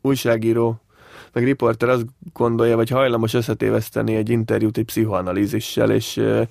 [0.00, 0.80] újságíró,
[1.32, 6.46] meg riporter azt gondolja, vagy hajlamos összetéveszteni egy interjút egy pszichoanalízissel, és, uh,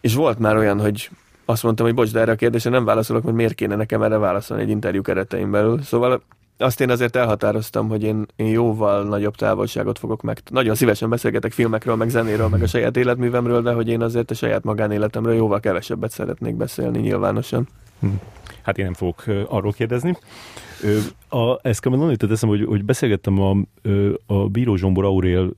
[0.00, 1.10] és volt már olyan, hogy
[1.46, 4.16] azt mondtam, hogy bocs, de erre a kérdésre nem válaszolok, mert miért kéne nekem erre
[4.18, 5.82] válaszolni egy interjú keretein belül.
[5.82, 6.22] Szóval
[6.58, 10.40] azt én azért elhatároztam, hogy én, én jóval nagyobb távolságot fogok meg.
[10.50, 14.34] Nagyon szívesen beszélgetek filmekről, meg zenéről, meg a saját életművemről, de hogy én azért a
[14.34, 17.68] saját magánéletemről jóval kevesebbet szeretnék beszélni nyilvánosan.
[18.00, 18.06] Hm.
[18.62, 20.16] Hát én nem fogok arról kérdezni.
[21.28, 23.56] A, ezt kell mondani, teszem, hogy, hogy beszélgettem a,
[24.26, 25.52] a Bíró Zsombor Aurél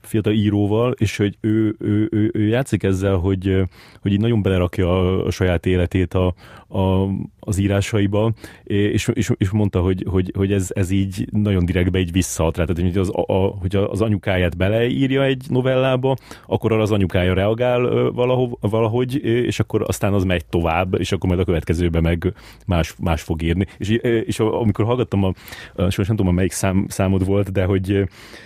[0.00, 3.62] fiatal íróval, és hogy ő, ő, ő, ő játszik ezzel, hogy,
[4.00, 6.34] hogy így nagyon belerakja a, a saját életét a,
[6.68, 7.08] a,
[7.40, 8.32] az írásaiba,
[8.64, 12.64] és, és, és mondta, hogy, hogy, hogy ez, ez így nagyon direktbe így visszaad rá.
[12.64, 16.16] Tehát, hogy az, a, hogy az anyukáját beleírja egy novellába,
[16.46, 21.28] akkor arra az anyukája reagál valahogy, valahogy, és akkor aztán az megy tovább, és akkor
[21.28, 22.34] majd a következőben meg
[22.66, 23.66] más, más fog írni.
[23.78, 23.88] És,
[24.26, 25.32] és amikor hallgattam, a,
[25.74, 28.04] nem tudom, melyik szám, számod volt, de hogy,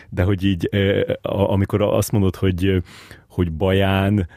[0.09, 0.69] de hogy így,
[1.23, 2.83] amikor azt mondod, hogy
[3.33, 4.29] hogy baján,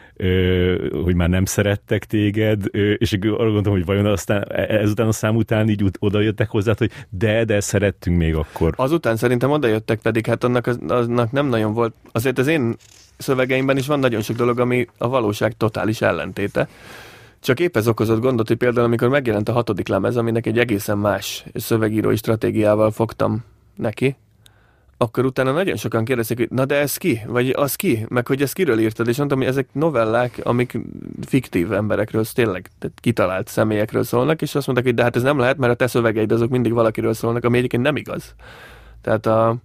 [1.04, 2.64] hogy már nem szerettek téged,
[2.98, 6.74] és arra gondoltam, hogy vajon aztán e, ezután a szám után így oda jöttek hozzá,
[6.78, 8.74] hogy de, de szerettünk még akkor.
[8.76, 11.94] Azután szerintem oda jöttek, pedig hát annak, annak nem nagyon volt.
[12.12, 12.76] Azért az én
[13.18, 16.68] szövegeimben is van nagyon sok dolog, ami a valóság totális ellentéte.
[17.40, 20.98] Csak épp ez okozott gondot, hogy például amikor megjelent a hatodik lemez, aminek egy egészen
[20.98, 23.44] más szövegírói stratégiával fogtam
[23.76, 24.16] neki,
[24.98, 27.22] akkor utána nagyon sokan kérdezik, hogy na de ez ki?
[27.28, 28.06] Vagy az ki?
[28.10, 29.08] Meg hogy ezt kiről írtad?
[29.08, 30.80] És mondtam, hogy ezek novellák, amik
[31.22, 35.40] fiktív emberekről, tényleg tehát kitalált személyekről szólnak, és azt mondták, hogy de hát ez nem
[35.40, 38.36] lehet, mert a te szövegeid azok mindig valakiről szólnak, ami egyébként nem igaz.
[39.02, 39.56] Tehát a,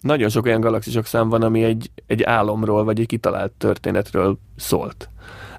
[0.00, 5.08] nagyon sok olyan galaxisok szám van, ami egy, egy álomról, vagy egy kitalált történetről szólt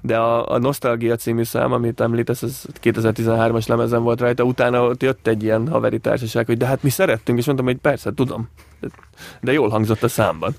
[0.02, 5.02] de a, a Nostalgia című szám, amit említesz, ez 2013-as lemezen volt rajta, utána ott
[5.02, 8.48] jött egy ilyen haveri társaság, hogy de hát mi szerettünk, és mondtam, hogy persze, tudom,
[9.40, 10.54] de jól hangzott a számban.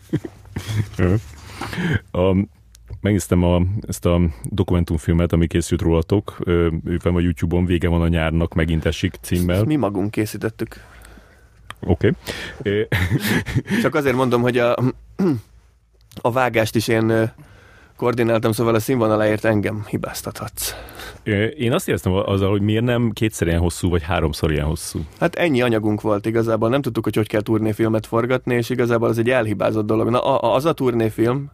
[2.12, 2.36] a,
[3.02, 8.54] megnéztem a, ezt a dokumentumfilmet, ami készült rólatok, ő a YouTube-on, vége van a nyárnak,
[8.54, 9.64] megint esik címmel.
[9.64, 10.76] Mi magunk készítettük.
[11.80, 12.12] Oké.
[12.60, 12.88] Okay.
[13.82, 14.76] Csak azért mondom, hogy a,
[16.22, 17.32] a vágást is én
[18.00, 20.74] koordináltam, szóval a színvonaláért engem hibáztathatsz.
[21.58, 25.00] Én azt éreztem azzal, hogy miért nem kétszer ilyen hosszú, vagy háromszor ilyen hosszú.
[25.20, 29.18] Hát ennyi anyagunk volt igazából, nem tudtuk, hogy hogy kell turnéfilmet forgatni, és igazából az
[29.18, 30.10] egy elhibázott dolog.
[30.10, 31.52] Na, az a turnéfilm,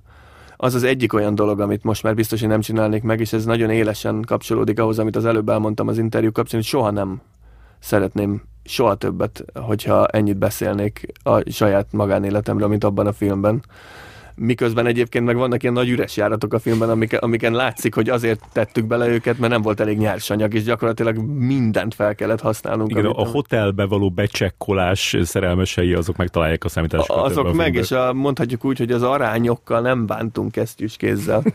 [0.57, 3.45] az az egyik olyan dolog, amit most már biztos, hogy nem csinálnék meg, és ez
[3.45, 7.21] nagyon élesen kapcsolódik ahhoz, amit az előbb elmondtam az interjú kapcsán, hogy soha nem
[7.79, 13.63] szeretném soha többet, hogyha ennyit beszélnék a saját magánéletemről, mint abban a filmben
[14.35, 18.43] miközben egyébként meg vannak ilyen nagy üres járatok a filmben, amik, amiken látszik, hogy azért
[18.53, 22.91] tettük bele őket, mert nem volt elég nyersanyag, és gyakorlatilag mindent fel kellett használnunk.
[22.91, 27.25] Igen, a hotelbe való becsekkolás szerelmesei, azok megtalálják a számításokat.
[27.25, 31.43] Azok meg, és a, mondhatjuk úgy, hogy az arányokkal nem bántunk kesztyűs kézzel.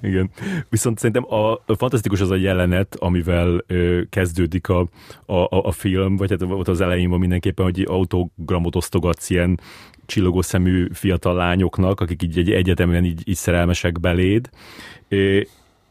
[0.00, 0.30] Igen.
[0.68, 4.88] Viszont szerintem a, fantasztikus az a jelenet, amivel ö, kezdődik a,
[5.26, 9.60] a, a film, vagy hát ott az elején van mindenképpen, hogy autogramot osztogatsz ilyen
[10.06, 14.50] csillogó szemű fiatal lányoknak, akik így egy egyetemen így, így szerelmesek beléd.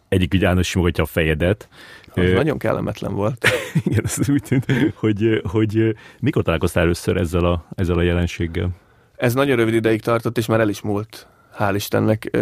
[0.08, 1.70] Egyik így állna simogatja a fejedet.
[2.14, 3.48] Az nagyon kellemetlen volt.
[3.86, 8.70] Igen, ez úgy tűnt, hogy, hogy mikor találkoztál először ezzel a, ezzel a jelenséggel?
[9.16, 11.28] Ez nagyon rövid ideig tartott, és már el is múlt.
[11.60, 12.38] Hál' Istennek.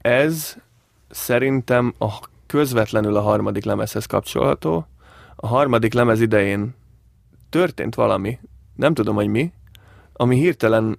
[0.00, 0.56] Ez
[1.10, 2.08] szerintem a
[2.46, 4.86] közvetlenül a harmadik lemezhez kapcsolható.
[5.36, 6.74] A harmadik lemez idején
[7.48, 8.38] történt valami,
[8.74, 9.52] nem tudom, hogy mi,
[10.12, 10.98] ami hirtelen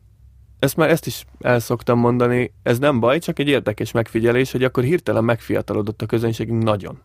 [0.59, 4.63] ezt már ezt is el szoktam mondani, ez nem baj, csak egy érdekes megfigyelés, hogy
[4.63, 6.99] akkor hirtelen megfiatalodott a közönségünk nagyon.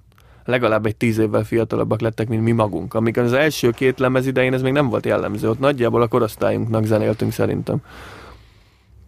[0.45, 2.95] Legalább egy tíz évvel fiatalabbak lettek, mint mi magunk.
[2.95, 5.49] Amíg az első két lemez idején ez még nem volt jellemző.
[5.49, 7.83] Ott nagyjából a korosztályunknak zenéltünk szerintem.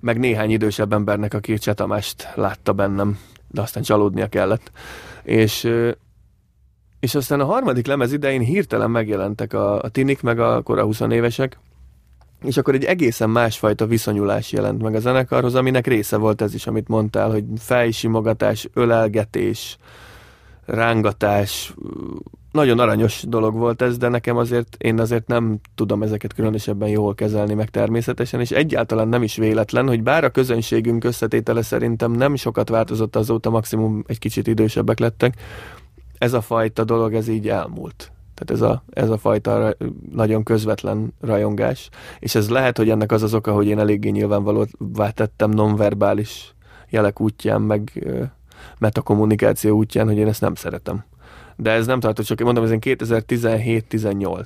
[0.01, 3.18] Meg néhány idősebb embernek, aki Csetamást látta bennem,
[3.49, 4.70] de aztán csalódnia kellett.
[5.22, 5.70] És,
[7.01, 11.01] és aztán a harmadik lemez idején hirtelen megjelentek a, a tinik, meg a kora 20
[11.01, 11.59] évesek,
[12.45, 16.66] és akkor egy egészen másfajta viszonyulás jelent meg a zenekarhoz, aminek része volt ez is,
[16.66, 19.78] amit mondtál, hogy fejsimogatás, ölelgetés,
[20.66, 21.74] rángatás,
[22.55, 27.14] nagyon aranyos dolog volt ez, de nekem azért, én azért nem tudom ezeket különösebben jól
[27.14, 32.34] kezelni meg természetesen, és egyáltalán nem is véletlen, hogy bár a közönségünk összetétele szerintem nem
[32.34, 35.34] sokat változott azóta, maximum egy kicsit idősebbek lettek,
[36.18, 38.14] ez a fajta dolog, ez így elmúlt.
[38.35, 39.76] Tehát ez a, ez a fajta
[40.12, 41.89] nagyon közvetlen rajongás.
[42.18, 46.55] És ez lehet, hogy ennek az az oka, hogy én eléggé nyilvánvalóvá tettem nonverbális
[46.89, 48.07] jelek útján, meg
[48.78, 51.05] metakommunikáció útján, hogy én ezt nem szeretem.
[51.57, 54.45] De ez nem tartott, én mondom, ez 2017-18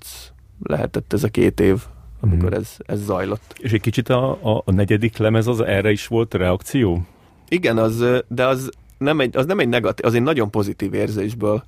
[0.62, 1.82] lehetett ez a két év,
[2.20, 2.54] amikor mm.
[2.54, 3.54] ez, ez zajlott.
[3.58, 7.06] És egy kicsit a, a, a negyedik lemez az erre is volt reakció?
[7.48, 11.64] Igen, az, de az nem egy, az nem egy negatív, az egy nagyon pozitív érzésből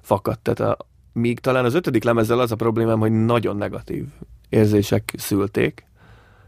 [0.00, 0.40] fakadt.
[0.42, 4.04] Tehát a, míg talán az ötödik lemezzel az a problémám, hogy nagyon negatív
[4.48, 5.84] érzések szülték,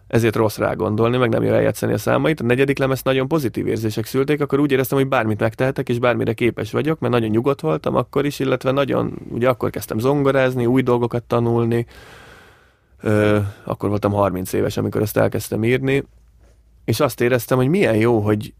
[0.06, 2.40] ezért rossz rá gondolni, meg nem jól eljátszani a számait.
[2.40, 6.32] A negyedik lemez nagyon pozitív érzések szülték, akkor úgy éreztem, hogy bármit megtehetek, és bármire
[6.32, 10.82] képes vagyok, mert nagyon nyugodt voltam akkor is, illetve nagyon, ugye akkor kezdtem zongorázni, új
[10.82, 11.86] dolgokat tanulni,
[13.04, 16.04] Ö, akkor voltam 30 éves, amikor ezt elkezdtem írni,
[16.84, 18.54] és azt éreztem, hogy milyen jó, hogy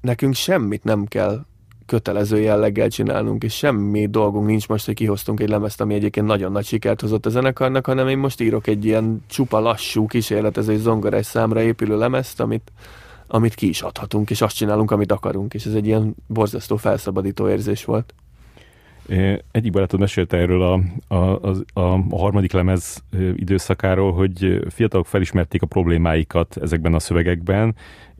[0.00, 1.44] nekünk semmit nem kell
[1.88, 6.52] kötelező jelleggel csinálnunk, és semmi dolgunk nincs most, hogy kihoztunk egy lemezt, ami egyébként nagyon
[6.52, 11.26] nagy sikert hozott a zenekarnak, hanem én most írok egy ilyen csupa lassú kísérletező zongorás
[11.26, 12.72] számra épülő lemezt, amit,
[13.26, 17.48] amit ki is adhatunk, és azt csinálunk, amit akarunk, és ez egy ilyen borzasztó felszabadító
[17.48, 18.14] érzés volt.
[19.50, 20.80] Egyik barátod mesélte erről a,
[21.14, 21.80] a, a,
[22.10, 23.02] a harmadik lemez
[23.34, 27.74] időszakáról, hogy fiatalok felismerték a problémáikat ezekben a szövegekben,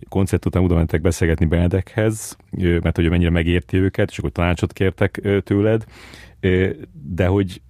[0.09, 5.21] koncert után oda mentek beszélgetni Benedekhez, mert hogy mennyire megérti őket, és akkor tanácsot kértek
[5.45, 5.85] tőled,
[6.93, 7.61] de hogy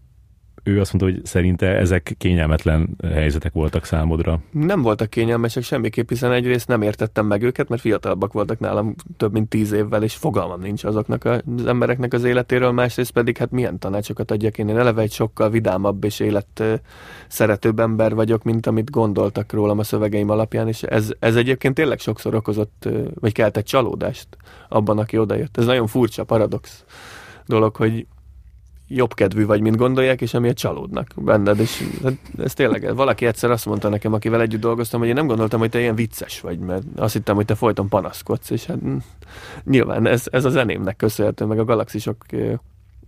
[0.68, 4.40] ő azt mondta, hogy szerinte ezek kényelmetlen helyzetek voltak számodra.
[4.50, 9.32] Nem voltak kényelmesek semmiképp, hiszen egyrészt nem értettem meg őket, mert fiatalabbak voltak nálam több
[9.32, 13.78] mint tíz évvel, és fogalmam nincs azoknak az embereknek az életéről, másrészt pedig hát milyen
[13.78, 14.68] tanácsokat adjak én.
[14.68, 16.62] Én eleve egy sokkal vidámabb és élet
[17.28, 21.98] szeretőbb ember vagyok, mint amit gondoltak rólam a szövegeim alapján, és ez, ez egyébként tényleg
[21.98, 24.28] sokszor okozott, vagy keltett csalódást
[24.68, 25.56] abban, aki odajött.
[25.56, 26.84] Ez nagyon furcsa, paradox
[27.46, 28.06] dolog, hogy
[28.88, 33.50] jobb kedvű vagy, mint gondolják, és amiért csalódnak benned, és hát ez tényleg, valaki egyszer
[33.50, 36.58] azt mondta nekem, akivel együtt dolgoztam, hogy én nem gondoltam, hogy te ilyen vicces vagy,
[36.58, 38.78] mert azt hittem, hogy te folyton panaszkodsz, és hát
[39.64, 42.16] nyilván ez, ez a zenémnek köszönhető, meg a galaxisok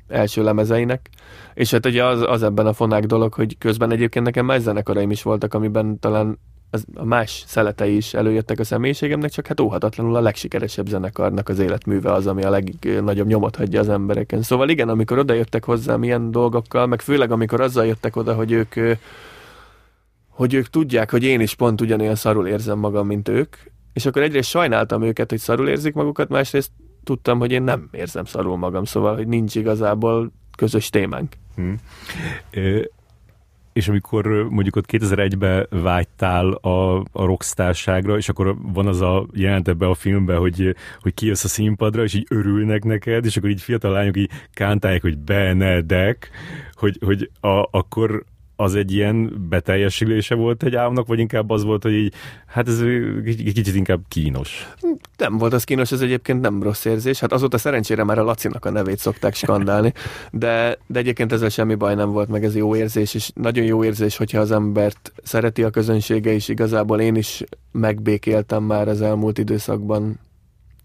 [0.08, 1.08] első lemezeinek,
[1.54, 5.10] és hát ugye az, az ebben a fonák dolog, hogy közben egyébként nekem más zenekaraim
[5.10, 6.38] is voltak, amiben talán
[6.70, 11.58] az, a más szeletei is előjöttek a személyiségemnek, csak hát óhatatlanul a legsikeresebb zenekarnak az
[11.58, 14.42] életműve az, ami a legnagyobb nyomot hagyja az embereken.
[14.42, 18.52] Szóval igen, amikor oda jöttek hozzám ilyen dolgokkal, meg főleg amikor azzal jöttek oda, hogy
[18.52, 18.74] ők
[20.28, 23.56] hogy ők tudják, hogy én is pont ugyanilyen szarul érzem magam, mint ők,
[23.92, 26.70] és akkor egyrészt sajnáltam őket, hogy szarul érzik magukat, másrészt
[27.04, 31.32] tudtam, hogy én nem érzem szarul magam, szóval, hogy nincs igazából közös témánk.
[31.54, 31.76] Hmm
[33.80, 39.68] és amikor mondjuk ott 2001-ben vágytál a, a rockstárságra, és akkor van az a jelent
[39.68, 43.62] ebbe a filmben, hogy, hogy kijössz a színpadra, és így örülnek neked, és akkor így
[43.62, 46.30] fiatal lányok így kántálják, hogy Benedek,
[46.74, 48.24] hogy, hogy a, akkor
[48.60, 52.14] az egy ilyen beteljesülése volt egy álomnak, vagy inkább az volt, hogy így,
[52.46, 52.82] hát ez
[53.36, 54.68] kicsit inkább kínos?
[55.16, 57.20] Nem volt az kínos, ez egyébként nem rossz érzés.
[57.20, 59.92] Hát azóta szerencsére már a Lacinak a nevét szokták skandálni,
[60.30, 63.84] de, de egyébként ezzel semmi baj nem volt, meg ez jó érzés, és nagyon jó
[63.84, 69.38] érzés, hogyha az embert szereti a közönsége, és igazából én is megbékéltem már az elmúlt
[69.38, 70.18] időszakban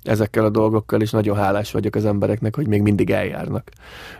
[0.07, 3.69] ezekkel a dolgokkal, és nagyon hálás vagyok az embereknek, hogy még mindig eljárnak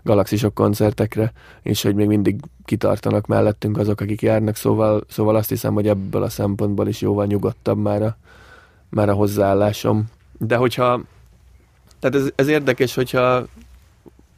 [0.04, 5.74] galaxisok koncertekre, és hogy még mindig kitartanak mellettünk azok, akik járnak, szóval, szóval azt hiszem,
[5.74, 8.18] hogy ebből a szempontból is jóval nyugodtabb már a,
[8.90, 10.06] már a hozzáállásom.
[10.38, 11.02] De hogyha,
[12.00, 13.46] tehát ez, ez érdekes, hogyha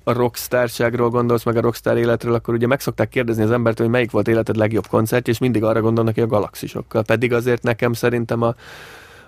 [0.08, 3.90] a rockstárságról gondolsz, meg a rockstar életről, akkor ugye meg szokták kérdezni az embert, hogy
[3.90, 7.04] melyik volt életed legjobb koncertje, és mindig arra gondolnak, hogy a galaxisokkal.
[7.04, 8.56] Pedig azért nekem szerintem a,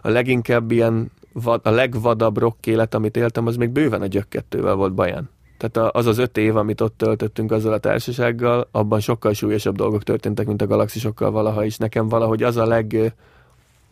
[0.01, 1.11] a leginkább ilyen
[1.41, 5.29] vad, a legvadabb rock élet, amit éltem, az még bőven a gyökkettővel volt baján.
[5.57, 10.03] Tehát az az öt év, amit ott töltöttünk azzal a társasággal, abban sokkal súlyosabb dolgok
[10.03, 11.77] történtek, mint a galaxisokkal valaha is.
[11.77, 13.13] Nekem valahogy az a leg...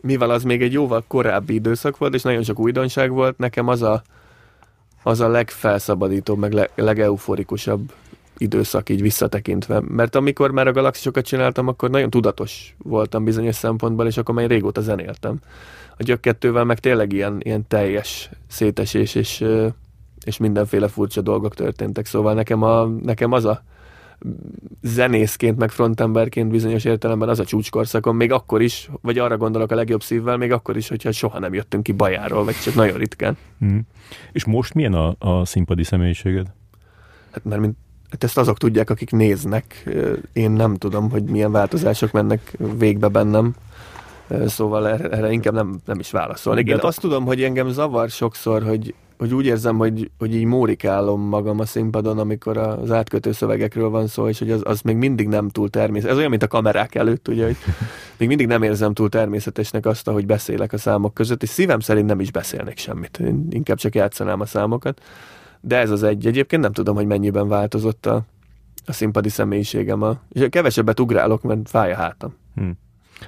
[0.00, 3.82] Mivel az még egy jóval korábbi időszak volt, és nagyon sok újdonság volt, nekem az
[3.82, 4.02] a,
[5.02, 7.92] az a legfelszabadítóbb, meg le, legeufórikusabb
[8.38, 9.80] időszak így visszatekintve.
[9.88, 14.48] Mert amikor már a galaxisokat csináltam, akkor nagyon tudatos voltam bizonyos szempontból, és akkor már
[14.48, 15.40] régóta zenéltem
[15.98, 19.44] a gyökkettővel meg tényleg ilyen, ilyen teljes szétesés, és,
[20.24, 22.06] és mindenféle furcsa dolgok történtek.
[22.06, 23.62] Szóval nekem, a, nekem az a
[24.82, 29.74] zenészként, meg frontemberként bizonyos értelemben az a csúcskorszakon, még akkor is, vagy arra gondolok a
[29.74, 33.36] legjobb szívvel, még akkor is, hogyha soha nem jöttünk ki bajáról, vagy csak nagyon ritkán.
[33.64, 33.78] Mm.
[34.32, 36.46] És most milyen a, a színpadi személyiséged?
[37.30, 37.76] Hát mert mint
[38.10, 39.88] Hát ezt azok tudják, akik néznek.
[40.32, 43.54] Én nem tudom, hogy milyen változások mennek végbe bennem.
[44.46, 46.68] Szóval erre, erre inkább nem, nem is válaszolnék.
[46.68, 51.20] Én azt tudom, hogy engem zavar sokszor, hogy, hogy úgy érzem, hogy, hogy így mórikálom
[51.20, 55.28] magam a színpadon, amikor az átkötő szövegekről van szó, és hogy az, az még mindig
[55.28, 56.12] nem túl természetes.
[56.12, 57.56] Ez olyan, mint a kamerák előtt, ugye, hogy
[58.16, 62.06] még mindig nem érzem túl természetesnek azt, hogy beszélek a számok között, és szívem szerint
[62.06, 63.18] nem is beszélnek semmit.
[63.18, 65.00] Én inkább csak játszanám a számokat.
[65.60, 66.26] De ez az egy.
[66.26, 68.22] Egyébként nem tudom, hogy mennyiben változott a,
[68.86, 70.02] a színpadi személyiségem.
[70.02, 72.34] A, és kevesebbet ugrálok, mert fáj a hátam.
[72.54, 72.78] Hmm.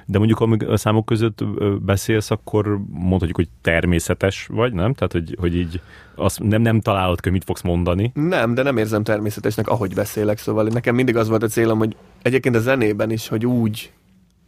[0.05, 1.43] De mondjuk, amíg a számok között
[1.81, 4.93] beszélsz, akkor mondhatjuk, hogy természetes vagy, nem?
[4.93, 5.81] Tehát, hogy, hogy így
[6.15, 8.11] azt nem, nem találod hogy mit fogsz mondani.
[8.13, 11.95] Nem, de nem érzem természetesnek, ahogy beszélek, szóval nekem mindig az volt a célom, hogy
[12.21, 13.91] egyébként a zenében is, hogy úgy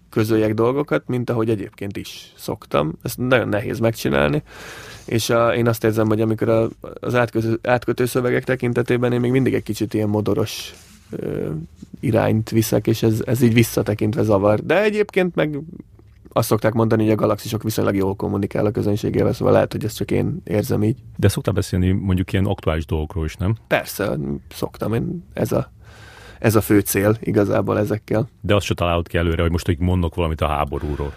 [0.09, 2.93] közöljek dolgokat, mint ahogy egyébként is szoktam.
[3.01, 4.43] Ezt nagyon nehéz megcsinálni.
[5.05, 9.31] És a, én azt érzem, hogy amikor a, az átkötő, átkötő szövegek tekintetében én még
[9.31, 10.73] mindig egy kicsit ilyen modoros
[11.09, 11.49] ö,
[11.99, 14.59] irányt viszek, és ez, ez így visszatekintve zavar.
[14.65, 15.59] De egyébként meg
[16.33, 19.97] azt szokták mondani, hogy a galaxisok viszonylag jól kommunikál a közönségével, szóval lehet, hogy ezt
[19.97, 20.97] csak én érzem így.
[21.15, 23.55] De szoktál beszélni mondjuk ilyen aktuális dolgokról is, nem?
[23.67, 24.17] Persze,
[24.49, 24.93] szoktam.
[24.93, 25.71] Én ez a,
[26.39, 28.29] ez a fő cél igazából ezekkel.
[28.41, 31.13] De azt se találod ki előre, hogy most hogy mondok valamit a háborúról.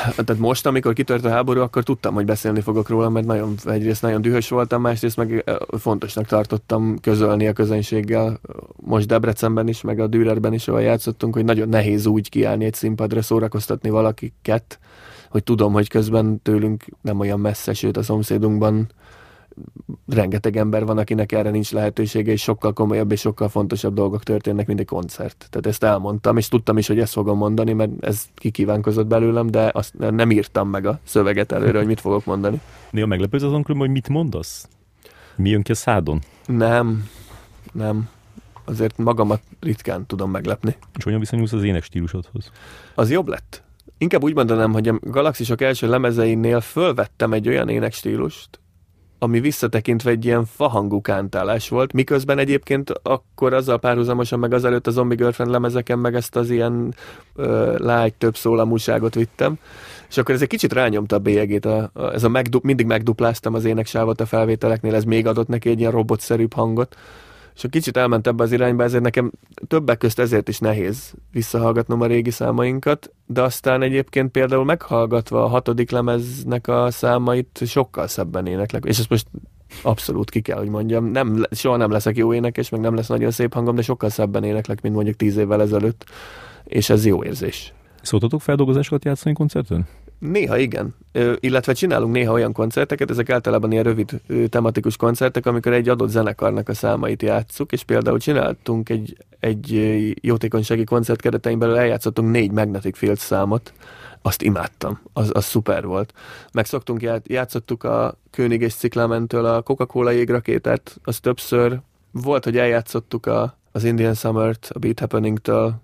[0.00, 4.02] Tehát most, amikor kitört a háború, akkor tudtam, hogy beszélni fogok róla, mert nagyon, egyrészt
[4.02, 5.44] nagyon dühös voltam, másrészt meg
[5.78, 8.40] fontosnak tartottam közölni a közönséggel.
[8.76, 12.74] Most Debrecenben is, meg a Dürerben is, ahol játszottunk, hogy nagyon nehéz úgy kiállni egy
[12.74, 14.78] színpadra, szórakoztatni valakiket,
[15.30, 18.88] hogy tudom, hogy közben tőlünk nem olyan messze, sőt a szomszédunkban
[20.08, 24.66] rengeteg ember van, akinek erre nincs lehetősége, és sokkal komolyabb és sokkal fontosabb dolgok történnek,
[24.66, 25.46] mint egy koncert.
[25.50, 29.70] Tehát ezt elmondtam, és tudtam is, hogy ezt fogom mondani, mert ez kikívánkozott belőlem, de
[29.74, 32.60] azt nem írtam meg a szöveget előre, hogy mit fogok mondani.
[32.90, 34.68] Néha meglepődsz azon, hogy mit mondasz?
[35.36, 36.20] Mi jön ki a szádon?
[36.46, 37.08] Nem,
[37.72, 38.08] nem.
[38.64, 40.76] Azért magamat ritkán tudom meglepni.
[40.96, 42.50] És hogyan viszonyulsz az ének stílusodhoz?
[42.94, 43.62] Az jobb lett.
[43.98, 48.60] Inkább úgy mondanám, hogy a Galaxisok első lemezeinél fölvettem egy olyan énekstílust,
[49.18, 54.90] ami visszatekintve egy ilyen fahangú kántálás volt, miközben egyébként akkor azzal párhuzamosan meg azelőtt a
[54.90, 56.94] Zombie Girlfriend lemezeken meg ezt az ilyen
[57.34, 59.58] uh, lágy több szólamúságot vittem,
[60.08, 63.54] és akkor ez egy kicsit rányomta a bélyegét, a, a, ez a megdu, mindig megdupláztam
[63.54, 66.96] az éneksávot a felvételeknél, ez még adott neki egy ilyen robotszerűbb hangot,
[67.56, 69.32] és a kicsit elment ebbe az irányba, ezért nekem
[69.66, 75.46] többek közt ezért is nehéz visszahallgatnom a régi számainkat, de aztán egyébként például meghallgatva a
[75.46, 79.26] hatodik lemeznek a számait sokkal szebben éneklek, és ezt most
[79.82, 81.04] abszolút ki kell, hogy mondjam.
[81.04, 84.44] Nem, soha nem leszek jó énekes, meg nem lesz nagyon szép hangom, de sokkal szebben
[84.44, 86.04] éneklek, mint mondjuk tíz évvel ezelőtt,
[86.64, 87.72] és ez jó érzés.
[88.02, 89.86] Szóltatok feldolgozásokat játszani koncerten?
[90.18, 95.46] Néha igen, Ö, illetve csinálunk néha olyan koncerteket, ezek általában ilyen rövid ö, tematikus koncertek,
[95.46, 99.70] amikor egy adott zenekarnak a számait játsszuk, és például csináltunk egy, egy
[100.20, 103.72] jótékonysági koncert keretein belül eljátszottunk négy Magnetic Field számot,
[104.22, 106.12] azt imádtam, az, az szuper volt.
[106.52, 111.80] Meg szoktunk, ját, játszottuk a König és Ciklamentől a Coca-Cola jégrakétát, az többször.
[112.10, 115.74] Volt, hogy eljátszottuk a, az Indian Summer-t a Beat Happening-től,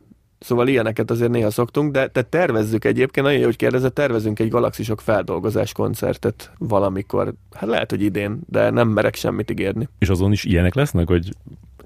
[0.42, 4.48] Szóval ilyeneket azért néha szoktunk, de te tervezzük egyébként, nagyon jó, hogy kérdezett, tervezünk egy
[4.48, 7.34] galaxisok feldolgozás koncertet valamikor.
[7.54, 9.88] Hát lehet, hogy idén, de nem merek semmit ígérni.
[9.98, 11.34] És azon is ilyenek lesznek, hogy...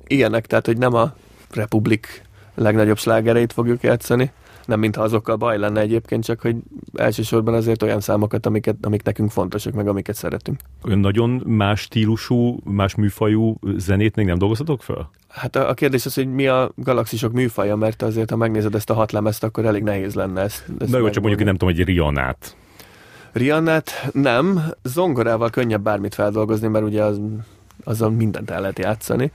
[0.07, 1.15] Ilyenek, tehát hogy nem a
[1.55, 2.23] Republik
[2.55, 4.31] legnagyobb slágereit fogjuk játszani,
[4.67, 6.57] nem mintha azokkal baj lenne egyébként, csak hogy
[6.95, 10.61] elsősorban azért olyan számokat, amiket, amik nekünk fontosak, meg amiket szeretünk.
[10.85, 15.11] Olyan nagyon más stílusú, más műfajú zenét még nem dolgoztatok fel?
[15.37, 18.91] Hát a, a kérdés az, hogy mi a galaxisok műfaja, mert azért, ha megnézed ezt
[18.91, 20.65] a hat lemezt, akkor elég nehéz lenne ezt.
[20.79, 22.57] ezt Na jó, csak mondjuk nem tudom, hogy Rianát.
[23.33, 27.21] Riannát nem, zongorával könnyebb bármit feldolgozni, mert ugye az,
[27.85, 29.33] azzal mindent el lehet játszani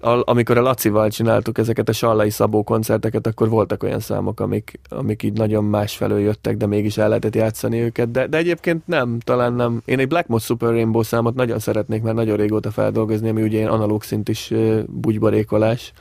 [0.00, 5.22] amikor a Lacival csináltuk ezeket a Sallai Szabó koncerteket, akkor voltak olyan számok, amik, amik
[5.22, 9.52] így nagyon másfelől jöttek, de mégis el lehetett játszani őket, de, de egyébként nem, talán
[9.52, 9.82] nem.
[9.84, 13.56] Én egy Black Moth Super Rainbow számot nagyon szeretnék, mert nagyon régóta feldolgozni, ami ugye
[13.56, 14.52] ilyen analóg szint is
[14.86, 15.92] bugybarékolás,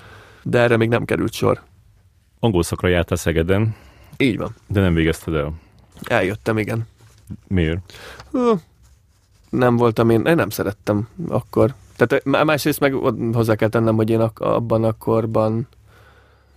[0.44, 1.62] de erre még nem került sor.
[2.40, 3.76] Angol szakra jártál Szegeden.
[4.18, 4.56] Így van.
[4.68, 5.54] De nem végezted el.
[6.04, 6.88] Eljöttem, igen.
[7.48, 7.94] Miért?
[9.50, 11.74] Nem voltam én, én nem szerettem akkor.
[11.98, 12.94] Tehát másrészt meg
[13.34, 15.68] hozzá kell tennem, hogy én abban a korban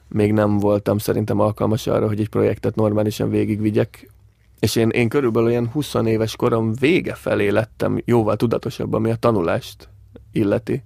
[0.08, 4.10] még nem voltam szerintem alkalmas arra, hogy egy projektet normálisan végigvigyek.
[4.58, 9.16] És én, én körülbelül olyan 20 éves korom vége felé lettem jóval tudatosabb, ami a
[9.16, 9.88] tanulást
[10.32, 10.82] illeti.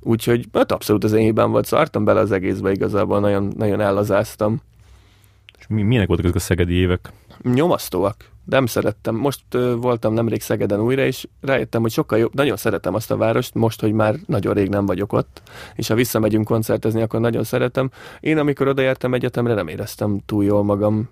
[0.00, 4.60] Úgyhogy hát abszolút az én hibám volt, szartam bele az egészbe igazából, nagyon, nagyon ellazáztam.
[5.58, 7.12] És mi, milyenek voltak ezek a szegedi évek?
[7.42, 8.30] Nyomasztóak.
[8.46, 9.14] Nem szerettem.
[9.14, 12.34] Most ö, voltam nemrég Szegeden újra, és rájöttem, hogy sokkal jobb.
[12.34, 15.42] Nagyon szeretem azt a várost, most, hogy már nagyon rég nem vagyok ott,
[15.74, 17.90] és ha visszamegyünk koncertezni, akkor nagyon szeretem.
[18.20, 21.08] Én, amikor oda jártam egyetemre, nem éreztem túl jól magam,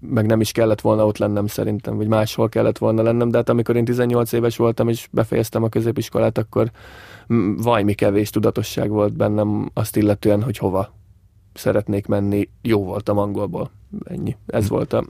[0.00, 3.48] meg nem is kellett volna ott lennem szerintem, vagy máshol kellett volna lennem, de hát
[3.48, 6.70] amikor én 18 éves voltam, és befejeztem a középiskolát, akkor
[7.56, 10.92] vajmi kevés tudatosság volt bennem azt illetően, hogy hova
[11.54, 12.48] szeretnék menni.
[12.62, 13.70] Jó voltam angolból.
[14.04, 14.36] Ennyi.
[14.46, 15.04] Ez volt a...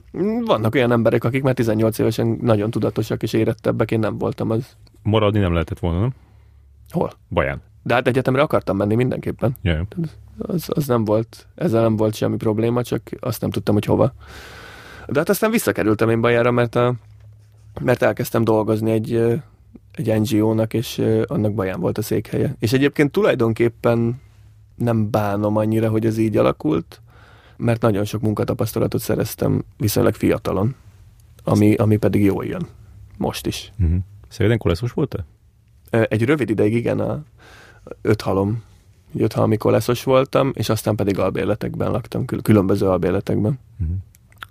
[0.45, 4.75] Vannak olyan emberek, akik már 18 évesen nagyon tudatosak és érettebbek, én nem voltam az.
[5.03, 6.13] Maradni nem lehetett volna, nem?
[6.89, 7.11] Hol?
[7.29, 7.61] Baján.
[7.83, 9.55] De hát egyetemre akartam menni mindenképpen.
[9.61, 9.87] Yeah.
[10.37, 14.13] Az, az nem volt, ezzel nem volt semmi probléma, csak azt nem tudtam, hogy hova.
[15.07, 16.93] De hát aztán visszakerültem én Bajára, mert, a,
[17.81, 19.13] mert elkezdtem dolgozni egy,
[19.91, 22.55] egy NGO-nak, és annak Baján volt a székhelye.
[22.59, 24.21] És egyébként tulajdonképpen
[24.75, 27.01] nem bánom annyira, hogy ez így alakult,
[27.57, 30.75] mert nagyon sok munkatapasztalatot szereztem viszonylag fiatalon,
[31.43, 32.67] ami, ami pedig jól jön.
[33.17, 33.71] Most is.
[33.79, 33.97] Uh-huh.
[34.29, 35.25] Szegeden koleszos volt-e?
[35.89, 37.23] Egy rövid ideig igen, a
[38.01, 38.63] öt halom,
[39.15, 43.59] öt halmi koleszos voltam, és aztán pedig albérletekben laktam, kül- különböző albérletekben.
[43.79, 43.95] Uh-huh.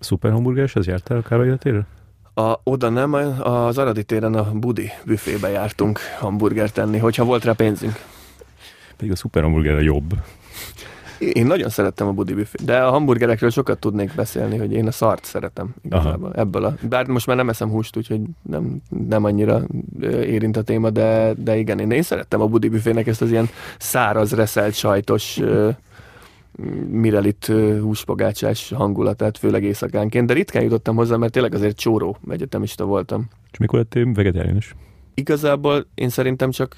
[0.00, 1.86] Szuper hamburgereshez jártál akár életére?
[2.34, 7.44] A, oda nem, a- az Aradi téren a Budi büfébe jártunk hamburgert enni, hogyha volt
[7.44, 8.04] rá pénzünk.
[8.96, 10.14] Pedig a szuper hamburger a jobb.
[11.18, 14.90] Én nagyon szerettem a Budi büfét, de a hamburgerekről sokat tudnék beszélni, hogy én a
[14.90, 16.30] szart szeretem igazából.
[16.30, 16.40] Aha.
[16.40, 18.76] Ebből a, bár most már nem eszem húst, úgyhogy nem,
[19.08, 19.62] nem annyira
[20.02, 23.48] érint a téma, de, de igen, én, én szerettem a Budi büfének ezt az ilyen
[23.78, 25.40] száraz, reszelt, sajtos
[26.90, 33.28] mirelit húspogácsás hangulatát, főleg éjszakánként, de ritkán jutottam hozzá, mert tényleg azért csóró egyetemista voltam.
[33.52, 34.74] És mikor lettél vegetáriánus?
[35.14, 36.68] Igazából én szerintem csak,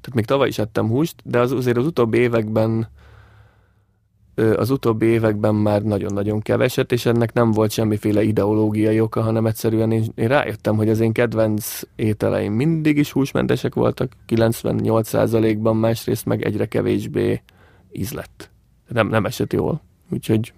[0.00, 2.88] tehát még tavaly is ettem húst, de az, azért az utóbbi években
[4.36, 9.92] az utóbbi években már nagyon-nagyon keveset, és ennek nem volt semmiféle ideológiai oka, hanem egyszerűen
[9.92, 16.42] én, én rájöttem, hogy az én kedvenc ételeim mindig is húsmentesek voltak, 98%-ban, másrészt meg
[16.42, 17.42] egyre kevésbé
[17.92, 18.50] ízlett.
[18.88, 19.80] Nem, nem esett jól.
[20.10, 20.52] Úgyhogy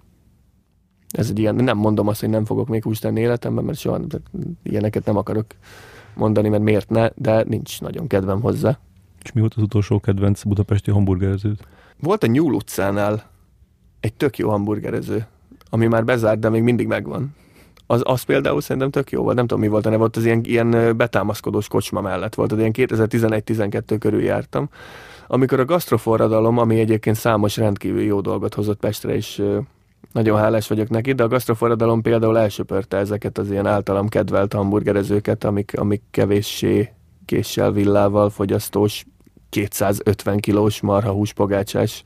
[1.11, 4.01] ez egy ilyen, nem mondom azt, hogy nem fogok még húst tenni életemben, mert soha
[4.63, 5.47] ilyeneket nem akarok
[6.15, 8.79] mondani, mert miért ne, de nincs nagyon kedvem hozzá.
[9.23, 11.59] És mi volt az utolsó kedvenc budapesti hamburgereződ?
[12.01, 13.31] Volt a Nyúl utcánál
[14.01, 15.27] egy tök jó hamburgerező,
[15.71, 17.35] ami már bezárt, de még mindig megvan.
[17.87, 20.41] Az, az például szerintem tök jó volt, nem tudom mi volt a neve, az ilyen,
[20.45, 24.69] ilyen betámaszkodós kocsma mellett volt, az ilyen 2011-12 körül jártam,
[25.27, 29.43] amikor a gasztroforradalom, ami egyébként számos rendkívül jó dolgot hozott Pestre, és
[30.13, 35.45] nagyon hálás vagyok neki, de a gasztroforradalom például elsöpörte ezeket az ilyen általam kedvelt hamburgerezőket,
[35.45, 36.93] amik, amik kevéssé
[37.25, 39.05] késsel, villával, fogyasztós
[39.49, 42.03] 250 kilós marha húspogácsás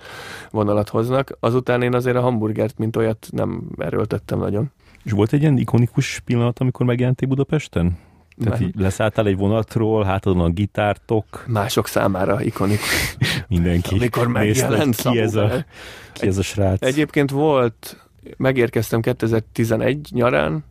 [0.50, 1.36] vonalat hoznak.
[1.40, 4.70] Azután én azért a hamburgert, mint olyat nem erőltettem nagyon.
[5.04, 7.98] És volt egy ilyen ikonikus pillanat, amikor megjelentél Budapesten?
[8.44, 13.16] Tehát így leszálltál egy vonatról, hátadon a gitártok, Mások számára ikonikus.
[13.48, 15.64] mindenki Amikor megjelent ki ez, a,
[16.12, 16.82] ki ez a srác.
[16.82, 20.64] Egyébként volt, megérkeztem 2011 nyarán,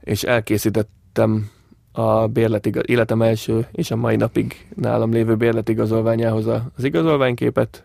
[0.00, 1.50] és elkészítettem
[1.96, 7.84] a bérletig, életem első és a mai napig nálam lévő bérletigazolványához a- az igazolványképet.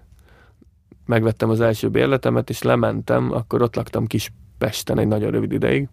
[1.05, 5.87] Megvettem az első bérletemet, és lementem, akkor ott laktam Kispesten egy nagyon rövid ideig.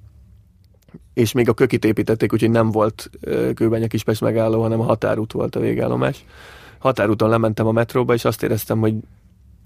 [1.15, 5.33] És még a kökit építették, úgyhogy nem volt ö, Kőbánya Kispest megálló, hanem a határút
[5.33, 6.25] volt a végállomás.
[6.79, 8.95] Határúton lementem a metróba, és azt éreztem, hogy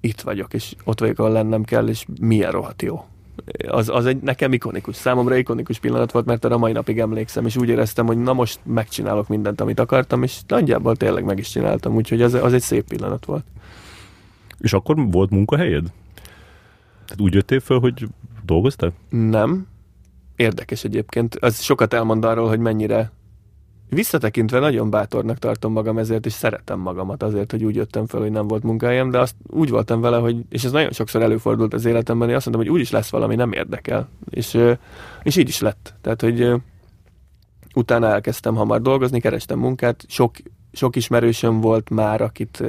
[0.01, 3.05] itt vagyok, és ott vagyok, ahol lennem kell, és milyen rohadt jó.
[3.69, 7.57] Az, az egy nekem ikonikus, számomra ikonikus pillanat volt, mert arra mai napig emlékszem, és
[7.57, 11.95] úgy éreztem, hogy na most megcsinálok mindent, amit akartam, és nagyjából tényleg meg is csináltam,
[11.95, 13.45] úgyhogy az, az egy szép pillanat volt.
[14.59, 15.93] És akkor volt munkahelyed?
[17.05, 18.07] Tehát úgy jöttél föl, hogy
[18.45, 18.93] dolgoztál?
[19.09, 19.67] Nem.
[20.37, 21.35] Érdekes egyébként.
[21.35, 23.13] Az sokat elmond arról, hogy mennyire
[23.91, 28.31] visszatekintve nagyon bátornak tartom magam ezért, és szeretem magamat azért, hogy úgy jöttem fel, hogy
[28.31, 31.85] nem volt munkahelyem, de azt úgy voltam vele, hogy, és ez nagyon sokszor előfordult az
[31.85, 34.09] életemben, hogy azt mondtam, hogy úgyis lesz valami, nem érdekel.
[34.31, 34.59] És,
[35.23, 35.95] és így is lett.
[36.01, 36.53] Tehát, hogy
[37.75, 40.37] utána elkezdtem hamar dolgozni, kerestem munkát, sok,
[40.73, 42.63] sok ismerősöm volt már, akit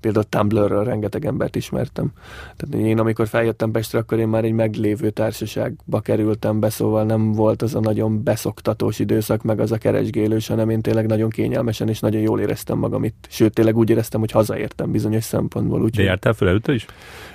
[0.00, 2.12] például Tumblr-ről rengeteg embert ismertem.
[2.56, 7.32] Tehát én amikor feljöttem Pestre, akkor én már egy meglévő társaságba kerültem be, szóval nem
[7.32, 11.88] volt az a nagyon beszoktatós időszak, meg az a keresgélős, hanem én tényleg nagyon kényelmesen
[11.88, 13.26] és nagyon jól éreztem magam itt.
[13.28, 15.78] Sőt, tényleg úgy éreztem, hogy hazaértem bizonyos szempontból.
[15.78, 16.86] De Úgyhogy jártál föl előtte is?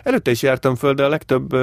[0.04, 1.56] előtte is jártam föl, de a legtöbb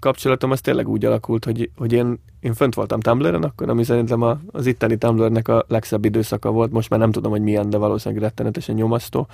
[0.00, 4.22] kapcsolatom az tényleg úgy alakult, hogy, hogy én, én fönt voltam Tumblr-en akkor, ami szerintem
[4.22, 7.76] a, az itteni Tumblr-nek a legszebb időszaka volt, most már nem tudom, hogy milyen, de
[7.76, 9.26] valószínűleg rettenetesen nyomasztó.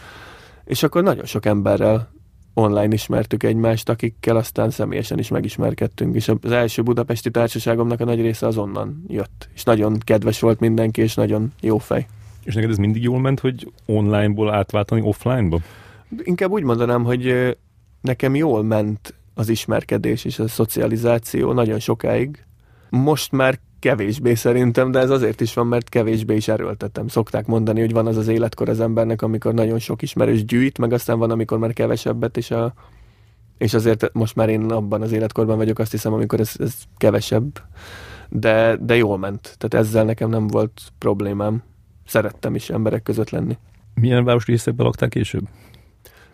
[0.65, 2.11] és akkor nagyon sok emberrel
[2.55, 8.21] online ismertük egymást, akikkel aztán személyesen is megismerkedtünk, és az első budapesti társaságomnak a nagy
[8.21, 12.07] része azonnan jött, és nagyon kedves volt mindenki, és nagyon jó fej.
[12.45, 15.59] És neked ez mindig jól ment, hogy onlineból átváltani offline-ba?
[16.23, 17.57] Inkább úgy mondanám, hogy
[18.01, 22.45] nekem jól ment az ismerkedés és a szocializáció nagyon sokáig.
[22.91, 27.09] Most már kevésbé szerintem, de ez azért is van, mert kevésbé is erőltetem.
[27.09, 30.93] Szokták mondani, hogy van az az életkor az embernek, amikor nagyon sok ismerős gyűjt, meg
[30.93, 32.73] aztán van, amikor már kevesebbet, és, a,
[33.59, 37.63] és azért most már én abban az életkorban vagyok, azt hiszem, amikor ez, ez kevesebb,
[38.29, 39.57] de, de jól ment.
[39.59, 41.63] Tehát ezzel nekem nem volt problémám.
[42.07, 43.59] Szerettem is emberek között lenni.
[43.95, 45.49] Milyen város részekben laktál később?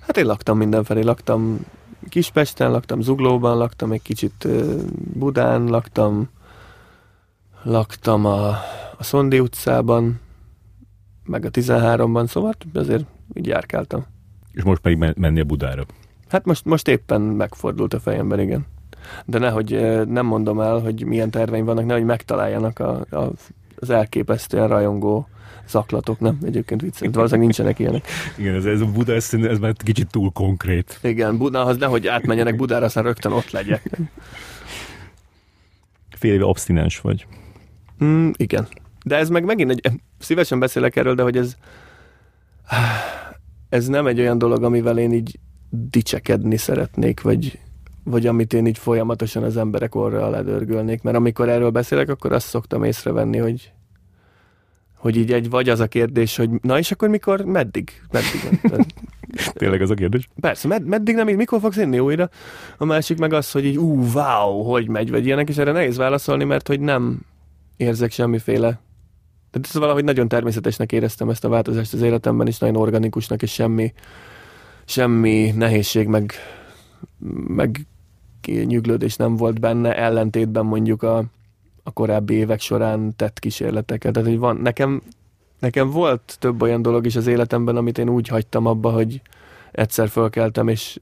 [0.01, 1.61] Hát én laktam mindenfelé, laktam
[2.09, 4.49] Kispesten, laktam Zuglóban, laktam egy kicsit
[5.13, 6.29] Budán, laktam
[7.65, 8.49] laktam a,
[8.97, 10.21] a Szondi utcában,
[11.25, 14.07] meg a 13-ban, szóval azért így járkáltam.
[14.53, 15.85] És most pedig menni a Budára?
[16.29, 18.67] Hát most, most éppen megfordult a fejemben, igen.
[19.25, 19.71] De nehogy
[20.09, 23.31] nem mondom el, hogy milyen terveim vannak, nehogy megtaláljanak a, a,
[23.77, 25.29] az elképesztően rajongó
[25.69, 26.39] zaklatok, nem?
[26.45, 28.07] Egyébként viccent, valószínűleg nincsenek ilyenek.
[28.37, 30.99] Igen, ez, ez a Buda, ez, ez már kicsit túl konkrét.
[31.03, 33.91] Igen, Budához nehogy átmenjenek Budára, aztán rögtön ott legyek.
[36.17, 37.27] Fél éve abstinens vagy.
[38.05, 38.69] Mm, igen.
[39.05, 41.57] De ez meg megint egy, szívesen beszélek erről, de hogy ez
[43.75, 45.39] ez nem egy olyan dolog, amivel én így
[45.71, 47.59] dicsekedni szeretnék, vagy,
[48.05, 52.33] vagy amit én így folyamatosan az emberek orra alá dörgölnék, mert amikor erről beszélek, akkor
[52.33, 53.73] azt szoktam észrevenni, hogy
[55.05, 58.03] hogy így egy vagy az a kérdés, hogy na és akkor mikor, meddig?
[58.11, 58.61] Meddig?
[59.53, 60.29] Tényleg az a kérdés?
[60.41, 62.31] Persze, med- meddig nem, mikor fogsz inni újra?
[62.77, 65.97] A másik meg az, hogy így, ú, wow, hogy megy, vagy ilyenek, és erre nehéz
[65.97, 67.21] válaszolni, mert hogy nem,
[67.77, 68.81] érzek semmiféle
[69.51, 73.53] tehát ez valahogy nagyon természetesnek éreztem ezt a változást az életemben, és nagyon organikusnak, és
[73.53, 73.93] semmi,
[74.85, 76.33] semmi nehézség, meg,
[77.47, 77.87] meg
[78.47, 81.25] nyüglődés nem volt benne, ellentétben mondjuk a,
[81.85, 84.13] a korábbi évek során tett kísérleteket.
[84.13, 85.03] Tehát, hogy van, nekem,
[85.59, 89.21] nekem volt több olyan dolog is az életemben, amit én úgy hagytam abba, hogy
[89.73, 91.01] egyszer fölkeltem, és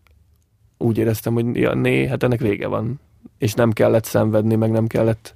[0.78, 3.01] úgy éreztem, hogy ja, né, hát ennek vége van.
[3.39, 5.35] És nem kellett szenvedni, meg nem kellett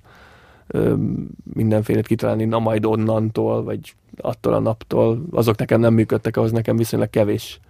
[1.53, 6.77] mindenfélét kitalálni, na majd onnantól, vagy attól a naptól, azok nekem nem működtek, ahhoz nekem
[6.77, 7.61] viszonylag kevés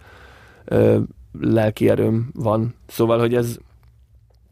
[0.65, 0.99] ö,
[1.41, 2.75] lelki erőm van.
[2.87, 3.59] Szóval, hogy ez,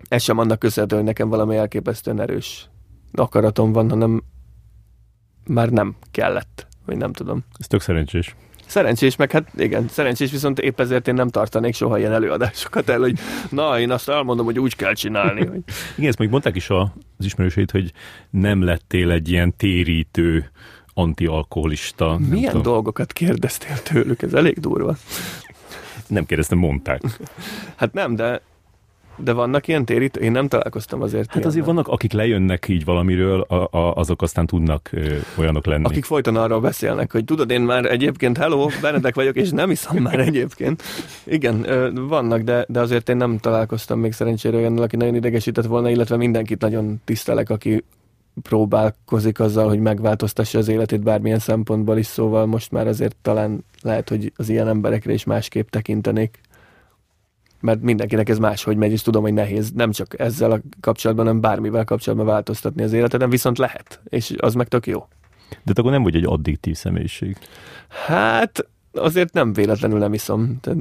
[0.09, 2.68] ez sem annak köszönhető, hogy nekem valami elképesztően erős
[3.15, 4.23] akaratom van, hanem
[5.47, 7.45] már nem kellett, vagy nem tudom.
[7.59, 8.35] Ez tök szerencsés.
[8.67, 12.99] Szerencsés, meg hát igen, szerencsés, viszont épp ezért én nem tartanék soha ilyen előadásokat el,
[12.99, 13.19] hogy
[13.51, 15.47] na, én azt elmondom, hogy úgy kell csinálni.
[15.47, 15.62] Hogy...
[15.97, 16.89] igen, ezt még mondták is az
[17.19, 17.93] ismerőseit, hogy
[18.31, 20.51] nem lettél egy ilyen térítő
[20.95, 22.19] antialkoholista.
[22.29, 22.62] Milyen tudom.
[22.62, 24.23] dolgokat kérdeztél tőlük?
[24.23, 24.97] Ez elég durva.
[26.07, 27.03] Nem kérdeztem, mondták.
[27.77, 28.41] Hát nem, de
[29.17, 30.21] de vannak ilyen térítő?
[30.21, 31.33] Én nem találkoztam azért.
[31.33, 35.85] Hát azért vannak, akik lejönnek így valamiről, a, a, azok aztán tudnak ö, olyanok lenni.
[35.85, 40.03] Akik folyton arról beszélnek, hogy tudod, én már egyébként, hello, Benedek vagyok, és nem iszom
[40.03, 40.83] már egyébként.
[41.25, 45.67] Igen, ö, vannak, de, de azért én nem találkoztam még szerencsére olyan, aki nagyon idegesített
[45.67, 47.85] volna, illetve mindenkit nagyon tisztelek, aki
[48.43, 54.09] próbálkozik azzal, hogy megváltoztassa az életét bármilyen szempontból is, szóval most már azért talán lehet,
[54.09, 56.41] hogy az ilyen emberekre is másképp tekintenék
[57.65, 61.41] mert mindenkinek ez máshogy megy, és tudom, hogy nehéz nem csak ezzel a kapcsolatban, hanem
[61.41, 65.07] bármivel kapcsolatban változtatni az életeden, viszont lehet, és az meg tök jó.
[65.62, 67.37] De akkor nem vagy egy addiktív személyiség.
[68.07, 70.59] Hát azért nem véletlenül nem iszom.
[70.61, 70.79] Tehát,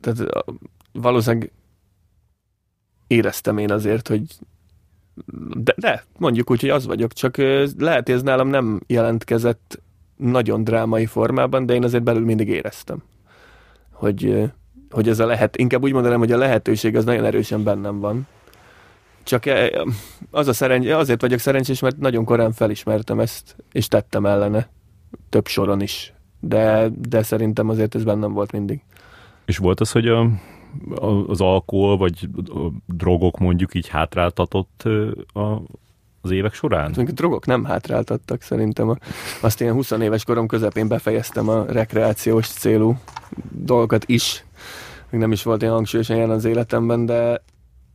[0.00, 0.46] tehát
[0.92, 1.52] valószínűleg
[3.06, 4.22] éreztem én azért, hogy
[5.54, 7.36] de, de, mondjuk úgy, hogy az vagyok, csak
[7.78, 9.82] lehet, hogy ez nálam nem jelentkezett
[10.16, 13.02] nagyon drámai formában, de én azért belül mindig éreztem,
[13.90, 14.52] hogy
[14.92, 18.26] hogy ez a lehet, inkább úgy mondanám, hogy a lehetőség az nagyon erősen bennem van.
[19.22, 19.84] Csak e,
[20.30, 24.68] az a szerencs, azért vagyok szerencsés, mert nagyon korán felismertem ezt, és tettem ellene.
[25.28, 26.12] Több soron is.
[26.40, 28.80] De, de szerintem azért ez bennem volt mindig.
[29.44, 30.20] És volt az, hogy a,
[30.94, 34.82] a, az alkohol, vagy a drogok mondjuk így hátráltatott
[35.32, 35.62] a,
[36.20, 36.94] az évek során?
[36.94, 38.98] Hát, a drogok nem hátráltattak szerintem.
[39.40, 42.96] Azt én 20 éves korom közepén befejeztem a rekreációs célú
[43.50, 44.44] dolgokat is
[45.12, 47.42] még nem is volt ilyen hangsúlyosan jelen az életemben, de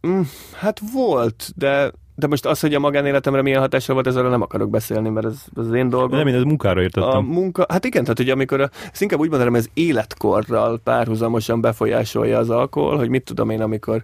[0.08, 0.22] mm,
[0.54, 4.70] hát volt, de de most az, hogy a magánéletemre milyen hatással volt, ezzel nem akarok
[4.70, 6.18] beszélni, mert ez, ez az én dolgom.
[6.18, 7.10] Nem, én ez munkára értettem.
[7.10, 11.62] A munka, hát igen, tehát hogy amikor, a, ezt inkább úgy mondanám, ez életkorral párhuzamosan
[11.62, 14.04] befolyásolja az alkohol, hogy mit tudom én, amikor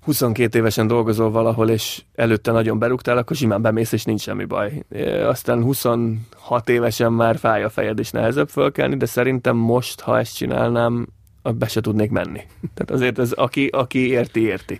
[0.00, 4.84] 22 évesen dolgozol valahol, és előtte nagyon berúgtál, akkor simán bemész, és nincs semmi baj.
[5.24, 10.36] Aztán 26 évesen már fáj a fejed, és nehezebb fölkelni, de szerintem most, ha ezt
[10.36, 11.06] csinálnám,
[11.56, 12.40] be se tudnék menni.
[12.74, 14.78] Tehát azért ez, aki, aki érti, érti.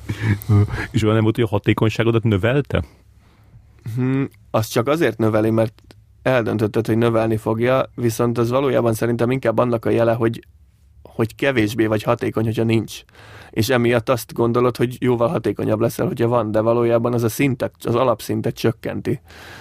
[0.90, 2.84] és olyan nem volt, hogy a hatékonyságodat növelte?
[3.94, 5.82] Hmm, az csak azért növeli, mert
[6.22, 10.46] eldöntötted, hogy növelni fogja, viszont az valójában szerintem inkább annak a jele, hogy,
[11.02, 13.02] hogy kevésbé vagy hatékony, hogyha nincs.
[13.50, 17.74] És emiatt azt gondolod, hogy jóval hatékonyabb leszel, hogyha van, de valójában az a szintet,
[17.84, 19.20] az alapszintet csökkenti,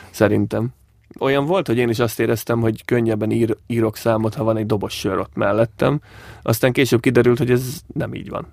[0.10, 0.74] szerintem.
[1.20, 4.66] Olyan volt, hogy én is azt éreztem, hogy könnyebben ír, írok számot, ha van egy
[4.66, 6.02] dobos sör ott mellettem.
[6.42, 8.48] Aztán később kiderült, hogy ez nem így van.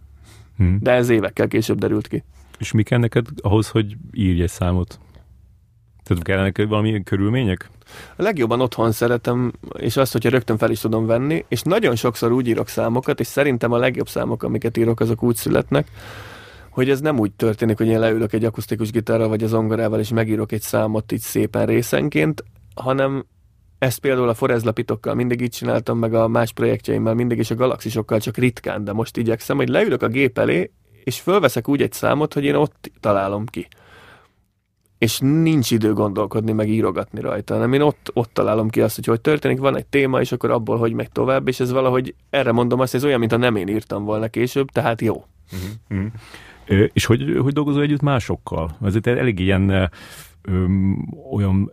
[0.57, 0.79] Hmm.
[0.81, 2.25] De ez évekkel később derült ki.
[2.59, 4.99] És mi kell neked ahhoz, hogy írj egy számot?
[6.05, 7.71] Tehát kell neked valami körülmények?
[8.17, 12.33] A legjobban otthon szeretem, és azt, hogyha rögtön fel is tudom venni, és nagyon sokszor
[12.33, 15.89] úgy írok számokat, és szerintem a legjobb számok, amiket írok, azok úgy születnek,
[16.77, 20.09] hogy ez nem úgy történik, hogy én leülök egy akusztikus gitárral vagy az zongorával, és
[20.09, 22.45] megírok egy számot így szépen részenként,
[22.75, 23.27] hanem
[23.79, 27.55] ezt például a Forez lapitokkal mindig így csináltam, meg a más projektjeimmel mindig, és a
[27.55, 30.71] galaxisokkal csak ritkán, de most igyekszem, hogy leülök a gép elé,
[31.05, 33.69] és fölveszek úgy egy számot, hogy én ott találom ki
[34.99, 39.05] és nincs idő gondolkodni, meg írogatni rajta, hanem én ott, ott találom ki azt, hogy
[39.05, 42.53] hogy történik, van egy téma, és akkor abból hogy megy tovább, és ez valahogy, erre
[42.53, 45.25] mondom azt, hogy ez olyan, mint nem én írtam volna később, tehát jó.
[45.89, 46.07] Uh-huh.
[46.93, 48.77] És hogy, hogy dolgozol együtt másokkal?
[48.85, 49.91] Egy elég ilyen
[50.43, 50.65] ö,
[51.33, 51.71] olyan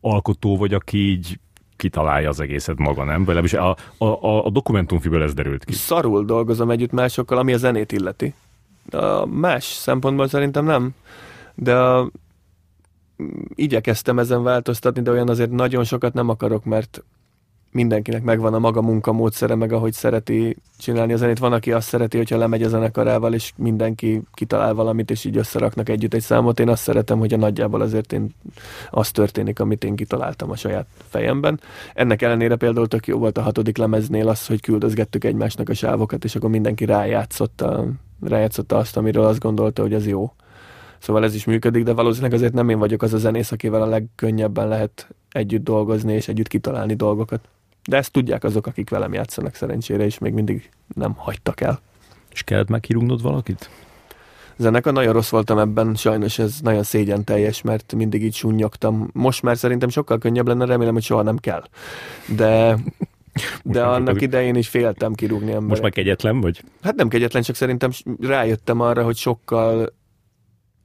[0.00, 1.38] alkotó vagy, aki így
[1.76, 3.18] kitalálja az egészet maga, nem?
[3.18, 5.72] Legalábbis a, a, a, a dokumentumfiből ez derült ki.
[5.72, 8.34] Szarul dolgozom együtt másokkal, ami a zenét illeti.
[8.90, 10.94] A más szempontból szerintem nem.
[11.54, 12.10] De a
[13.54, 17.04] igyekeztem ezen változtatni, de olyan azért nagyon sokat nem akarok, mert
[17.72, 21.38] mindenkinek megvan a maga munkamódszere, meg ahogy szereti csinálni a zenét.
[21.38, 25.88] Van, aki azt szereti, hogyha lemegy a zenekarával, és mindenki kitalál valamit, és így összeraknak
[25.88, 26.60] együtt egy számot.
[26.60, 28.34] Én azt szeretem, hogy a nagyjából azért én
[28.90, 31.60] az történik, amit én kitaláltam a saját fejemben.
[31.94, 36.24] Ennek ellenére például tök jó volt a hatodik lemeznél az, hogy küldözgettük egymásnak a sávokat,
[36.24, 37.86] és akkor mindenki rájátszotta,
[38.20, 40.32] rájátszotta azt, amiről azt gondolta, hogy ez jó.
[40.98, 43.86] Szóval ez is működik, de valószínűleg azért nem én vagyok az a zenész, akivel a
[43.86, 47.40] legkönnyebben lehet együtt dolgozni és együtt kitalálni dolgokat.
[47.84, 51.80] De ezt tudják azok, akik velem játszanak szerencsére, és még mindig nem hagytak el.
[52.32, 53.70] És kellett megkirúgnod valakit?
[54.56, 59.10] Zenekar nagyon rossz voltam ebben, sajnos ez nagyon szégyen teljes, mert mindig így sunnyogtam.
[59.12, 61.64] Most már szerintem sokkal könnyebb lenne, remélem, hogy soha nem kell.
[62.36, 62.76] De
[63.62, 65.68] de annak idején is féltem kirúgni emberek.
[65.68, 66.62] Most már kegyetlen vagy?
[66.82, 67.90] Hát nem kegyetlen, csak szerintem
[68.20, 69.94] rájöttem arra, hogy sokkal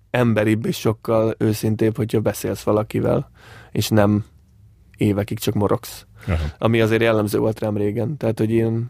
[0.09, 3.31] emberibb és sokkal őszintébb, hogyha beszélsz valakivel,
[3.71, 4.25] és nem
[4.97, 6.05] évekig csak morogsz.
[6.27, 6.43] Aha.
[6.57, 8.17] Ami azért jellemző volt rám régen.
[8.17, 8.85] Tehát, hogy én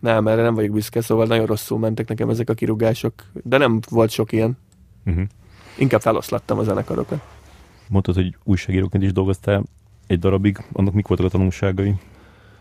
[0.00, 3.80] nem, erre nem vagyok büszke, szóval nagyon rosszul mentek nekem ezek a kirúgások, de nem
[3.88, 4.58] volt sok ilyen.
[5.06, 5.24] Uh-huh.
[5.78, 7.20] Inkább feloszlattam a zenekarokat.
[7.88, 9.64] Mondtad, hogy újságíróként is dolgoztál
[10.06, 11.94] egy darabig, annak mik voltak a tanulságai?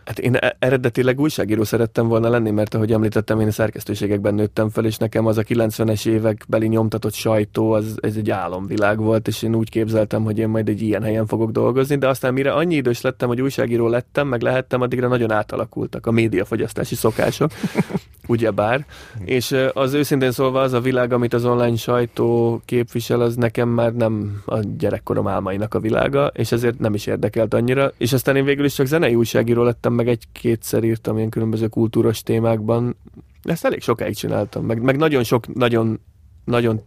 [0.05, 4.69] Hát én e- eredetileg újságíró szerettem volna lenni, mert ahogy említettem, én a szerkesztőségekben nőttem
[4.69, 9.27] fel, és nekem az a 90-es évek beli nyomtatott sajtó, az, ez egy álomvilág volt,
[9.27, 12.51] és én úgy képzeltem, hogy én majd egy ilyen helyen fogok dolgozni, de aztán mire
[12.51, 17.51] annyi idős lettem, hogy újságíró lettem, meg lehettem, addigra nagyon átalakultak a médiafogyasztási szokások,
[18.27, 18.85] ugyebár.
[19.23, 23.93] És az őszintén szólva az a világ, amit az online sajtó képvisel, az nekem már
[23.93, 27.91] nem a gyerekkorom álmainak a világa, és ezért nem is érdekelt annyira.
[27.97, 32.23] És aztán én végül is csak zenei újságíró lettem, meg egy-kétszer írtam ilyen különböző kultúros
[32.23, 32.95] témákban.
[33.43, 35.99] Ezt elég sokáig csináltam, meg, meg nagyon sok, nagyon,
[36.45, 36.81] nagyon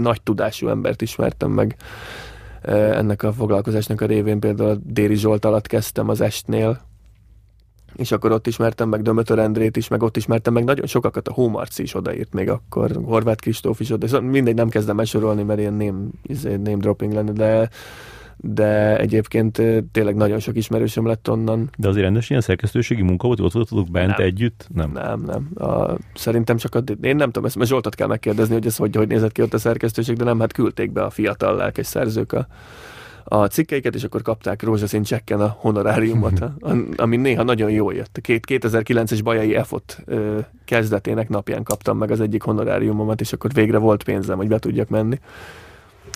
[0.00, 1.76] nagy tudású embert ismertem meg
[2.62, 4.40] e, ennek a foglalkozásnak a révén.
[4.40, 6.80] Például a Déri Zsolt alatt kezdtem az Estnél,
[7.96, 11.32] és akkor ott ismertem meg Dömötör Endrét is, meg ott ismertem meg nagyon sokakat, a
[11.32, 15.58] Hómarci is odaírt még akkor, Horváth Kristóf is oda, szóval mindegy, nem kezdem elsorolni, mert
[15.58, 17.68] ilyen name, izé, name dropping lenne, de
[18.40, 19.62] de egyébként
[19.92, 21.70] tényleg nagyon sok ismerősöm lett onnan.
[21.76, 24.26] De azért rendes ilyen szerkesztőségi munka volt, ott voltatok bent nem.
[24.26, 24.68] együtt?
[24.74, 24.90] Nem.
[24.92, 25.68] Nem, nem.
[25.68, 28.96] A, szerintem csak a, én nem tudom, ezt mert Zsoltot kell megkérdezni, hogy ez hogy,
[28.96, 32.32] hogy nézett ki ott a szerkesztőség, de nem, hát küldték be a fiatal lelkes szerzők
[32.32, 32.46] a,
[33.24, 36.44] a cikkeiket, és akkor kapták rózsaszín csekken a honoráriumot,
[36.96, 38.18] ami néha nagyon jó jött.
[38.20, 40.04] Két 2009-es Bajai EFOT
[40.64, 44.88] kezdetének napján kaptam meg az egyik honoráriumomat, és akkor végre volt pénzem, hogy be tudjak
[44.88, 45.18] menni.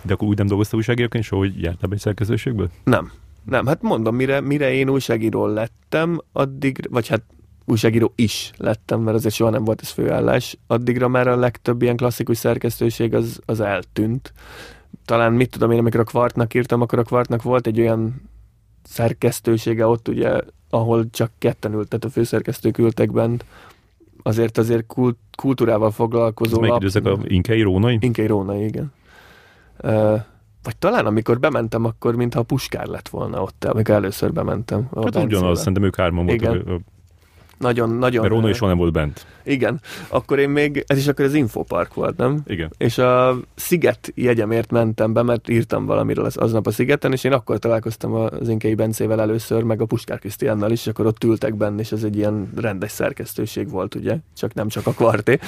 [0.03, 2.71] De akkor úgy nem dolgoztál újságíróként soha, hogy jártál egy szerkesztőségből?
[2.85, 3.11] Nem.
[3.45, 7.23] Nem, hát mondom, mire, mire én újságíró lettem, addig, vagy hát
[7.65, 11.97] újságíró is lettem, mert azért soha nem volt ez főállás, addigra már a legtöbb ilyen
[11.97, 14.33] klasszikus szerkesztőség az, az eltűnt.
[15.05, 18.31] Talán mit tudom én, amikor a Kvartnak írtam, akkor a Kvartnak volt egy olyan
[18.83, 23.45] szerkesztősége ott ugye, ahol csak ketten ült, tehát a főszerkesztők ültek bent,
[24.23, 27.97] azért azért kult, kultúrával foglalkozó Ez melyik időszak a Inkei Rónai?
[28.01, 28.93] Inkei Rónai, igen.
[30.63, 34.89] Vagy talán amikor bementem, akkor mintha a Puskár lett volna ott, amikor először bementem.
[34.91, 36.81] A hát ugyanaz, szerintem ők hárman voltak.
[37.59, 38.29] Nagyon, nagyon...
[38.29, 39.27] Róna is nem volt bent.
[39.45, 39.81] Igen.
[40.09, 42.41] Akkor én még, ez is akkor az Infopark volt, nem?
[42.47, 42.73] Igen.
[42.77, 47.33] És a Sziget jegyemért mentem be, mert írtam valamiről az, aznap a Szigeten, és én
[47.33, 51.55] akkor találkoztam az Inkei Bencével először, meg a Puskár Krisztiánnal is, és akkor ott ültek
[51.55, 54.17] benne, és ez egy ilyen rendes szerkesztőség volt, ugye?
[54.37, 55.39] Csak nem csak a kvarté.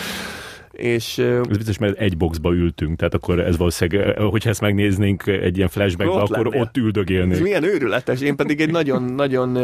[0.76, 5.56] És, ez biztos, mert egy boxba ültünk, tehát akkor ez valószínűleg, hogyha ezt megnéznénk egy
[5.56, 6.60] ilyen flashbackbe, ott akkor lennél.
[6.60, 7.32] ott üldögélnénk.
[7.32, 9.58] Ez milyen őrületes, én pedig egy nagyon-nagyon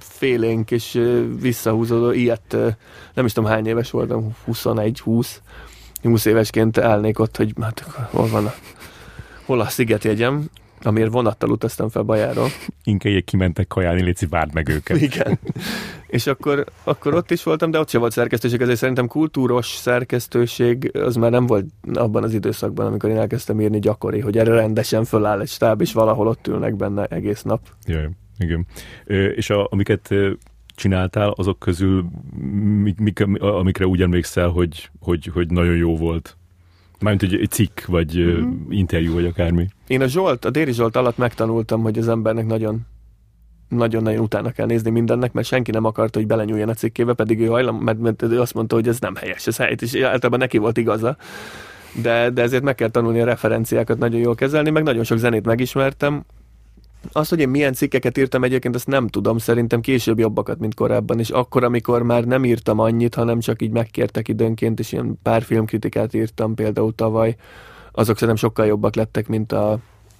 [0.00, 1.00] félénk és
[1.40, 2.56] visszahúzódó, ilyet
[3.14, 5.26] nem is tudom hány éves voltam, 21-20,
[6.02, 7.80] 20 évesként állnék ott, hogy hát
[8.10, 8.54] hol van a,
[9.44, 10.50] hol a szigetjegyem,
[10.82, 12.48] amiért vonattal utaztam fel Bajáról.
[12.84, 15.00] Inkei kimentek kajálni, Léci, várd meg őket.
[15.00, 15.38] Igen.
[16.06, 20.90] És akkor, akkor ott is voltam, de ott sem volt szerkesztőség, ezért szerintem kultúros szerkesztőség
[20.96, 25.04] az már nem volt abban az időszakban, amikor én elkezdtem írni gyakori, hogy erre rendesen
[25.04, 27.60] föláll egy stáb, és valahol ott ülnek benne egész nap.
[27.86, 28.66] Jaj, igen.
[29.34, 30.14] És a, amiket
[30.74, 32.04] csináltál, azok közül
[32.82, 36.37] mik, mik, amikre úgy emlékszel, hogy, hogy, hogy nagyon jó volt?
[37.00, 38.70] Mármint egy, egy cikk, vagy mm-hmm.
[38.70, 39.68] interjú, vagy akármi.
[39.86, 42.86] Én a Zsolt, a Déri Zsolt alatt megtanultam, hogy az embernek nagyon
[43.68, 47.46] nagyon-nagyon utána kell nézni mindennek, mert senki nem akarta, hogy belenyúljon a cikkébe, pedig ő
[47.46, 50.58] hajlam, mert, mert ő azt mondta, hogy ez nem helyes, ez helyes, és általában neki
[50.58, 51.16] volt igaza.
[52.02, 55.46] De, de ezért meg kell tanulni a referenciákat nagyon jól kezelni, meg nagyon sok zenét
[55.46, 56.24] megismertem,
[57.12, 61.18] azt, hogy én milyen cikkeket írtam egyébként, azt nem tudom, szerintem később jobbakat, mint korábban,
[61.18, 65.42] és akkor, amikor már nem írtam annyit, hanem csak így megkértek időnként, és ilyen pár
[65.42, 67.36] filmkritikát írtam például tavaly,
[67.92, 69.72] azok szerintem sokkal jobbak lettek, mint a,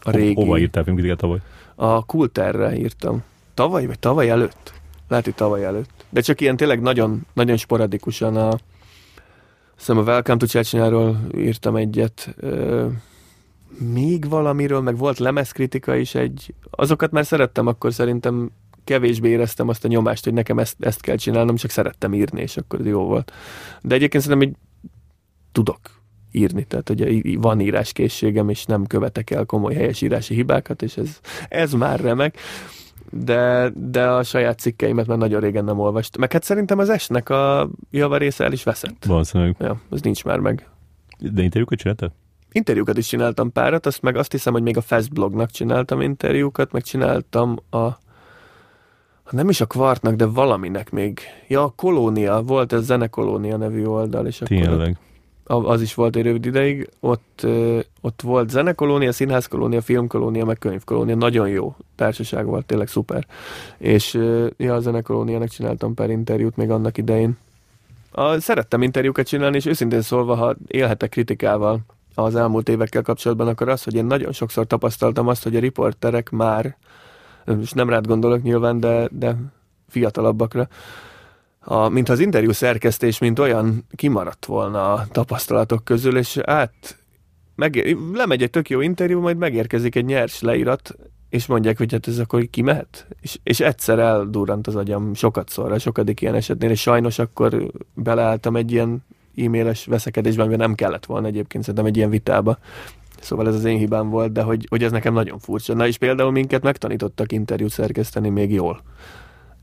[0.02, 0.34] a régi.
[0.34, 1.38] Hova írtál filmkritikát tavaly?
[1.74, 3.22] A Kulterre írtam.
[3.55, 4.72] Tavaly, vagy tavaly előtt?
[5.09, 6.05] Lehet, hogy tavaly előtt.
[6.10, 8.59] De csak ilyen tényleg nagyon, nagyon sporadikusan a
[9.78, 12.34] Szóval a Welcome to Chechnya-ról írtam egyet,
[13.93, 18.51] még valamiről, meg volt lemezkritika is egy, azokat már szerettem, akkor szerintem
[18.85, 22.57] kevésbé éreztem azt a nyomást, hogy nekem ezt, ezt kell csinálnom, csak szerettem írni, és
[22.57, 23.32] akkor jó volt.
[23.82, 24.59] De egyébként szerintem, hogy
[25.53, 25.78] tudok
[26.32, 31.73] írni, tehát hogy van íráskészségem, és nem követek el komoly helyesírási hibákat, és ez, ez
[31.73, 32.39] már remek
[33.11, 36.20] de, de a saját cikkeimet már nagyon régen nem olvastam.
[36.20, 39.05] Meg hát szerintem az esnek a javarésze el is veszett.
[39.05, 39.57] Valószínűleg.
[39.59, 40.69] Ja, az nincs már meg.
[41.19, 42.12] De interjúkat csináltad?
[42.52, 46.72] Interjúkat is csináltam párat, azt meg azt hiszem, hogy még a Fast blognak csináltam interjúkat,
[46.72, 47.86] meg csináltam a
[49.30, 51.20] nem is a Kvartnak, de valaminek még.
[51.48, 54.96] Ja, a Kolónia, volt ez Zenekolónia nevű oldal, és akkor Tényleg.
[55.44, 56.88] az is volt egy rövid ideig.
[57.00, 57.46] Ott,
[58.00, 61.14] ott volt Zenekolónia, Színházkolónia, Filmkolónia, meg Könyvkolónia.
[61.14, 63.26] Nagyon jó társaság volt, tényleg szuper.
[63.78, 64.18] És
[64.56, 67.36] ja, a Zenekolóniának csináltam pár interjút még annak idején.
[68.10, 71.80] A, szerettem interjúkat csinálni, és őszintén szólva, ha élhetek kritikával,
[72.23, 76.31] az elmúlt évekkel kapcsolatban, akkor az, hogy én nagyon sokszor tapasztaltam azt, hogy a riporterek
[76.31, 76.77] már,
[77.61, 79.36] és nem rád gondolok nyilván, de, de
[79.89, 80.69] fiatalabbakra,
[81.61, 86.99] a, mintha az interjú szerkesztés, mint olyan kimaradt volna a tapasztalatok közül, és át
[87.55, 90.97] meg, lemegy egy tök jó interjú, majd megérkezik egy nyers leírat,
[91.28, 93.07] és mondják, hogy hát ez akkor kimehet.
[93.20, 98.57] És, és egyszer eldurrant az agyam sokat szorra, sokadik ilyen esetnél, és sajnos akkor beleálltam
[98.57, 99.05] egy ilyen
[99.44, 102.59] e-mailes veszekedésben, amiben nem kellett volna egyébként szerintem egy ilyen vitába.
[103.20, 105.74] Szóval ez az én hibám volt, de hogy, hogy ez nekem nagyon furcsa.
[105.74, 108.82] Na és például minket megtanítottak interjút szerkeszteni még jól.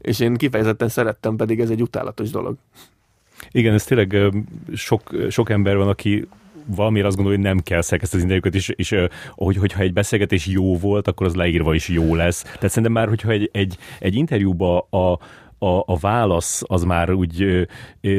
[0.02, 2.56] És én kifejezetten szerettem, pedig ez egy utálatos dolog.
[3.52, 4.18] Igen, ez tényleg
[4.74, 6.28] sok, sok ember van, aki
[6.66, 8.96] valamiért azt gondolja, hogy nem kell szerkeszteni az interjúkat, és, és
[9.32, 12.42] hogy, hogyha egy beszélgetés jó volt, akkor az leírva is jó lesz.
[12.42, 15.20] Tehát szerintem már, hogyha egy, egy, egy interjúba a,
[15.58, 17.68] a, a válasz az már úgy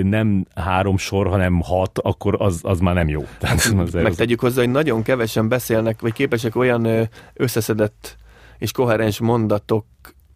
[0.03, 3.25] nem három sor, hanem hat, akkor az, az már nem jó.
[3.39, 8.17] Tehát az Meg tegyük hozzá, hogy nagyon kevesen beszélnek, vagy képesek olyan összeszedett
[8.59, 9.85] és koherens mondatok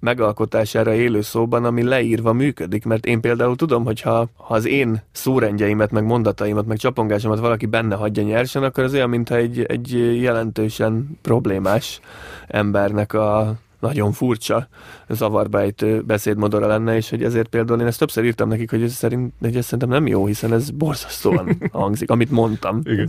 [0.00, 5.02] megalkotására élő szóban, ami leírva működik, mert én például tudom, hogy ha, ha az én
[5.12, 10.20] szórendjeimet, meg mondataimat, meg csapongásomat valaki benne hagyja nyersen, akkor az olyan, mintha egy, egy
[10.22, 12.00] jelentősen problémás
[12.46, 14.68] embernek a nagyon furcsa
[15.08, 19.32] zavarbejtő beszédmodora lenne, és hogy ezért például én ezt többször írtam nekik, hogy ez, szerint,
[19.40, 22.80] hogy ez szerintem nem jó, hiszen ez borzasztóan hangzik, amit mondtam.
[22.84, 23.08] Igen.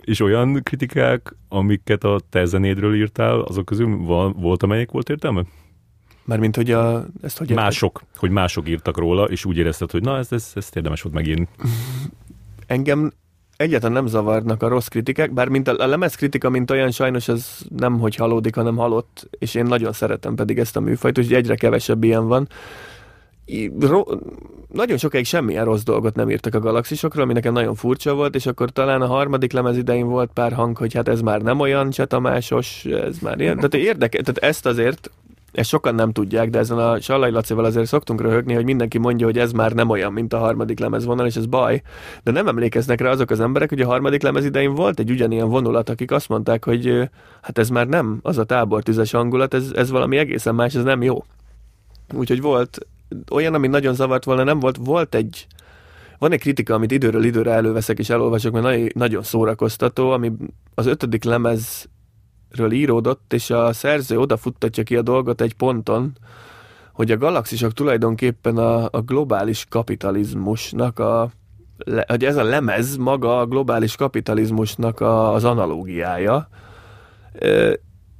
[0.00, 3.96] És olyan kritikák, amiket a te zenédről írtál, azok közül
[4.36, 5.44] volt, amelyik volt értelme?
[6.24, 10.16] Mármint, hogy a, ezt hogy Mások, hogy mások írtak róla, és úgy érezted, hogy na,
[10.16, 11.48] ezt, ezt, ezt érdemes volt megírni.
[12.66, 13.12] Engem
[13.58, 17.28] egyáltalán nem zavarnak a rossz kritikák, bár mint a, a lemez kritika, mint olyan sajnos
[17.28, 21.34] ez nem hogy halódik, hanem halott, és én nagyon szeretem pedig ezt a műfajt, úgyhogy
[21.34, 22.48] egyre kevesebb ilyen van.
[23.80, 24.18] ro-
[24.72, 28.46] nagyon sokáig semmilyen rossz dolgot nem írtak a galaxisokról, ami nekem nagyon furcsa volt, és
[28.46, 31.90] akkor talán a harmadik lemez idején volt pár hang, hogy hát ez már nem olyan
[31.90, 33.56] csatamásos, ez már ilyen.
[33.56, 35.10] Tehát érdeke, tehát ezt azért
[35.52, 39.26] ezt sokan nem tudják, de ezen a Sallai Lacival azért szoktunk röhögni, hogy mindenki mondja,
[39.26, 41.82] hogy ez már nem olyan, mint a harmadik lemez vonal, és ez baj.
[42.22, 45.48] De nem emlékeznek rá azok az emberek, hogy a harmadik lemez idején volt egy ugyanilyen
[45.48, 47.10] vonulat, akik azt mondták, hogy
[47.42, 51.02] hát ez már nem az a tábortüzes hangulat, ez, ez valami egészen más, ez nem
[51.02, 51.24] jó.
[52.14, 52.78] Úgyhogy volt
[53.30, 55.46] olyan, ami nagyon zavart volna, nem volt, volt egy
[56.18, 60.32] van egy kritika, amit időről időre előveszek és elolvasok, mert nagyon, nagyon szórakoztató, ami
[60.74, 61.24] az ötödik
[62.50, 66.12] lemezről íródott, és a szerző odafuttatja ki a dolgot egy ponton,
[66.92, 71.30] hogy a galaxisok tulajdonképpen a, a globális kapitalizmusnak a
[72.06, 76.48] hogy ez a lemez maga a globális kapitalizmusnak a, az analógiája,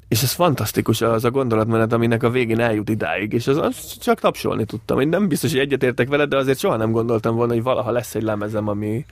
[0.08, 4.20] és ez fantasztikus az a gondolatmenet, aminek a végén eljut idáig, és az, az csak
[4.20, 5.00] tapsolni tudtam.
[5.00, 8.14] Én nem biztos, hogy egyetértek veled, de azért soha nem gondoltam volna, hogy valaha lesz
[8.14, 9.04] egy lemezem, ami,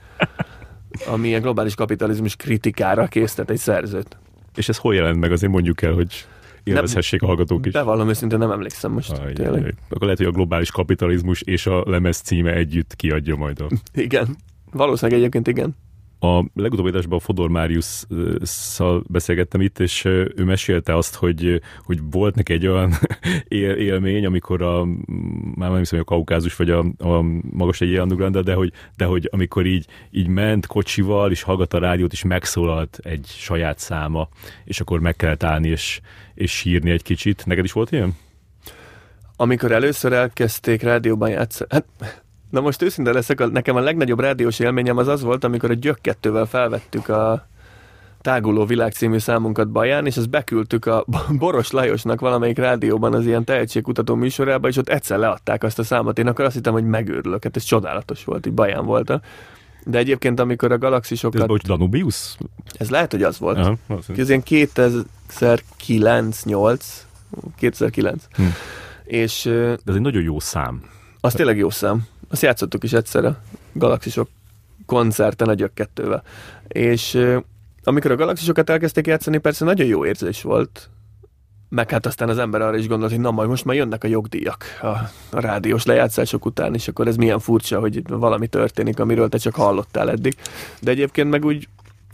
[1.13, 4.17] ami a globális kapitalizmus kritikára késztet egy szerzőt.
[4.57, 5.31] És ez hol jelent meg?
[5.31, 6.25] Azért mondjuk el, hogy
[6.63, 7.73] élvezhessék a hallgatók is.
[7.73, 9.11] Bevallom őszintén, nem emlékszem most.
[9.11, 9.63] Aj, tényleg.
[9.63, 13.67] Aj, Akkor lehet, hogy a globális kapitalizmus és a lemez címe együtt kiadja majd a...
[13.93, 14.37] igen.
[14.71, 15.75] Valószínűleg egyébként igen.
[16.19, 22.53] A legutóbbi adásban Fodor Máriusszal beszélgettem itt, és ő mesélte azt, hogy, hogy volt neki
[22.53, 22.93] egy olyan
[23.47, 24.85] él, élmény, amikor a,
[25.55, 27.21] már nem hiszem, hogy a Kaukázus vagy a, a
[27.51, 31.79] magas egy underground de hogy, de hogy amikor így, így ment kocsival, és hallgat a
[31.79, 34.29] rádiót, és megszólalt egy saját száma,
[34.65, 35.99] és akkor meg kellett állni, és,
[36.33, 37.45] és sírni egy kicsit.
[37.45, 38.15] Neked is volt ilyen?
[39.35, 41.85] Amikor először elkezdték rádióban játszani, hát
[42.49, 45.97] Na most őszinte leszek, nekem a legnagyobb rádiós élményem az az volt, amikor a Gyök
[46.01, 47.47] kettővel felvettük a
[48.21, 51.05] Táguló Világ című számunkat Baján, és ezt beküldtük a
[51.39, 56.19] Boros Lajosnak valamelyik rádióban az ilyen tehetségkutató műsorába, és ott egyszer leadták azt a számot.
[56.19, 59.19] Én akkor azt hittem, hogy megőrülök, hát ez csodálatos volt, így Baján volt.
[59.83, 61.41] De egyébként, amikor a galaxisokat...
[61.41, 62.37] Ez volt Danubius?
[62.73, 63.57] Ez lehet, hogy az volt.
[63.57, 63.77] Aha,
[64.17, 66.79] ez ilyen 2009-8,
[67.55, 68.23] 2009.
[68.35, 68.43] Hm.
[69.03, 70.81] És, De ez egy nagyon jó szám.
[71.19, 72.05] Az tényleg jó szám.
[72.29, 73.41] Azt játszottuk is egyszer a
[73.73, 74.29] Galaxisok
[74.85, 76.23] koncerten a Gyök kettővel.
[76.67, 77.19] És
[77.83, 80.89] amikor a Galaxisokat elkezdték játszani, persze nagyon jó érzés volt,
[81.69, 84.07] meg hát aztán az ember arra is gondolt, hogy na majd most már jönnek a
[84.07, 89.29] jogdíjak a, a rádiós lejátszások után, és akkor ez milyen furcsa, hogy valami történik, amiről
[89.29, 90.35] te csak hallottál eddig.
[90.81, 91.67] De egyébként meg úgy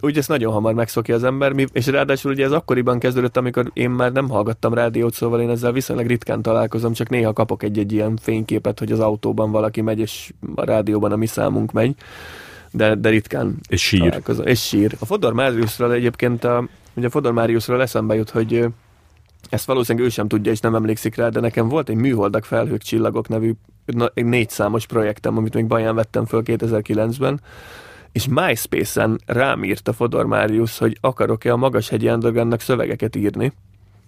[0.04, 3.90] úgy ezt nagyon hamar megszokja az ember, és ráadásul ugye ez akkoriban kezdődött, amikor én
[3.90, 8.18] már nem hallgattam rádiót, szóval én ezzel viszonylag ritkán találkozom, csak néha kapok egy-egy ilyen
[8.22, 11.96] fényképet, hogy az autóban valaki megy, és a rádióban a mi számunk megy,
[12.72, 14.00] de, de ritkán És sír.
[14.00, 14.46] Találkozom.
[14.46, 14.96] És sír.
[15.00, 18.66] A Fodor Máriuszról egyébként, a, ugye a Fodor Máriuszról eszembe jut, hogy
[19.50, 22.82] ezt valószínűleg ő sem tudja, és nem emlékszik rá, de nekem volt egy Műholdak Felhők
[22.82, 23.52] Csillagok nevű
[24.14, 27.40] négy számos projektem, amit még Baján vettem föl 2009-ben,
[28.14, 33.52] és MySpace-en rám írt a Fodor Máriusz, hogy akarok-e a Magashegyi Undergroundnak szövegeket írni.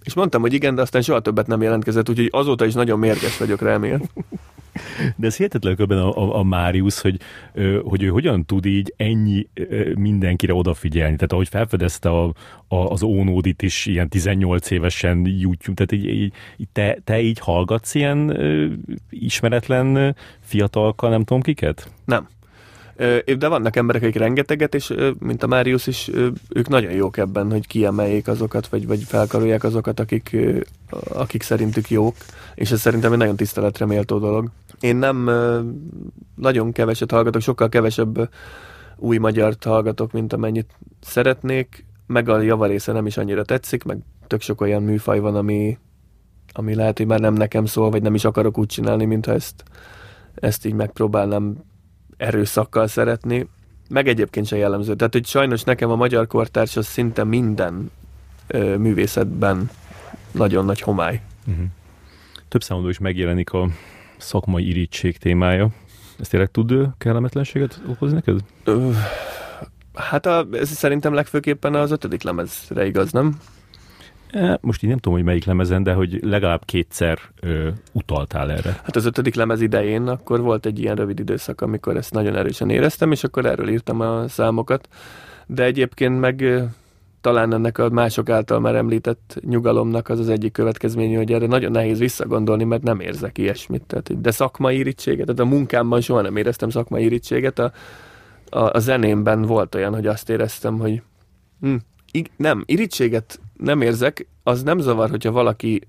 [0.04, 3.38] És mondtam, hogy igen, de aztán soha többet nem jelentkezett, úgyhogy azóta is nagyon mérges
[3.38, 3.78] vagyok rá
[5.16, 7.20] De ez hihetetlen a, a, a Máriusz, hogy,
[7.84, 9.48] hogy ő hogyan tud így ennyi
[9.96, 11.16] mindenkire odafigyelni.
[11.16, 12.34] Tehát ahogy felfedezte a,
[12.68, 17.96] a, az Ónódit is ilyen 18 évesen YouTube, tehát így, így, te, te így hallgatsz
[17.96, 18.38] ilyen
[19.10, 21.92] ismeretlen fiatalka, nem tudom kiket?
[22.06, 22.28] Nem.
[23.38, 26.12] De vannak emberek, akik rengeteget, és mint a Máriusz is,
[26.50, 30.38] ők nagyon jók ebben, hogy kiemeljék azokat, vagy, vagy felkarolják azokat, akik,
[31.10, 32.16] akik szerintük jók,
[32.56, 34.50] és ez szerintem egy nagyon tiszteletre méltó dolog.
[34.80, 35.30] Én nem
[36.36, 38.30] nagyon keveset hallgatok, sokkal kevesebb
[38.98, 43.98] új magyart hallgatok, mint amennyit szeretnék, meg a javarésze nem is annyira tetszik, meg
[44.28, 45.78] tök sok olyan műfaj van, ami,
[46.52, 49.64] ami lehet, hogy már nem nekem szól, vagy nem is akarok úgy csinálni, mintha ezt,
[50.36, 51.56] ezt így megpróbálnám
[52.18, 53.48] erőszakkal szeretni,
[53.90, 54.96] meg egyébként se jellemző.
[54.96, 57.92] Tehát, hogy sajnos nekem a magyar kortárs az szinte minden
[58.48, 59.70] ö, művészetben
[60.32, 61.22] nagyon nagy homály.
[61.48, 61.66] Uh-huh.
[62.48, 63.68] Több számodó is megjelenik a
[64.18, 65.70] szakmai irítség témája.
[66.20, 68.40] Ez tényleg tud kellemetlenséget okozni neked?
[68.64, 68.92] Ö,
[69.94, 73.40] hát a, ez szerintem legfőképpen az ötödik lemezre igaz, nem?
[74.32, 78.80] E, most így nem tudom, hogy melyik lemezen, de hogy legalább kétszer ö, utaltál erre.
[78.84, 82.70] Hát az ötödik lemez idején akkor volt egy ilyen rövid időszak, amikor ezt nagyon erősen
[82.70, 84.88] éreztem, és akkor erről írtam a számokat.
[85.48, 86.66] De egyébként meg
[87.26, 91.72] talán ennek a mások által már említett nyugalomnak az az egyik következménye, hogy erre nagyon
[91.72, 93.84] nehéz visszagondolni, mert nem érzek ilyesmit.
[93.84, 97.60] Tehát, de szakmai irítséget, tehát a munkámban soha nem éreztem szakmai irítséget.
[97.60, 97.72] A,
[98.50, 101.02] a, a zenémben volt olyan, hogy azt éreztem, hogy
[101.62, 101.76] hm,
[102.38, 105.82] nem, irítséget nem érzek, az nem zavar, hogyha valaki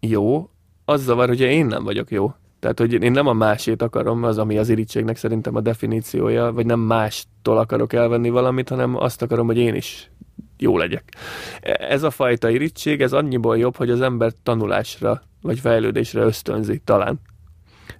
[0.00, 0.50] jó,
[0.84, 2.32] az zavar, hogyha én nem vagyok jó.
[2.60, 6.66] Tehát, hogy én nem a másét akarom, az, ami az irítségnek szerintem a definíciója, vagy
[6.66, 10.10] nem mástól akarok elvenni valamit, hanem azt akarom, hogy én is
[10.58, 11.14] jó legyek.
[11.62, 17.20] Ez a fajta irítség, ez annyiból jobb, hogy az ember tanulásra vagy fejlődésre ösztönzi talán.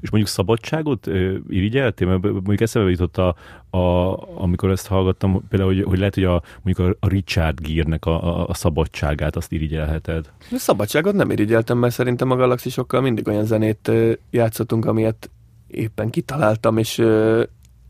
[0.00, 1.06] És mondjuk szabadságot
[1.48, 2.06] irigyeltél?
[2.08, 3.34] Mert mondjuk eszembe jutott, a,
[3.70, 8.40] a, amikor ezt hallgattam, például, hogy, hogy lehet, hogy a, mondjuk a Richard Gere-nek a,
[8.40, 10.32] a, a szabadságát azt irigyelheted.
[10.50, 13.90] A szabadságot nem irigyeltem, mert szerintem a galaxisokkal mindig olyan zenét
[14.30, 15.30] játszottunk, amilyet
[15.66, 17.02] éppen kitaláltam, és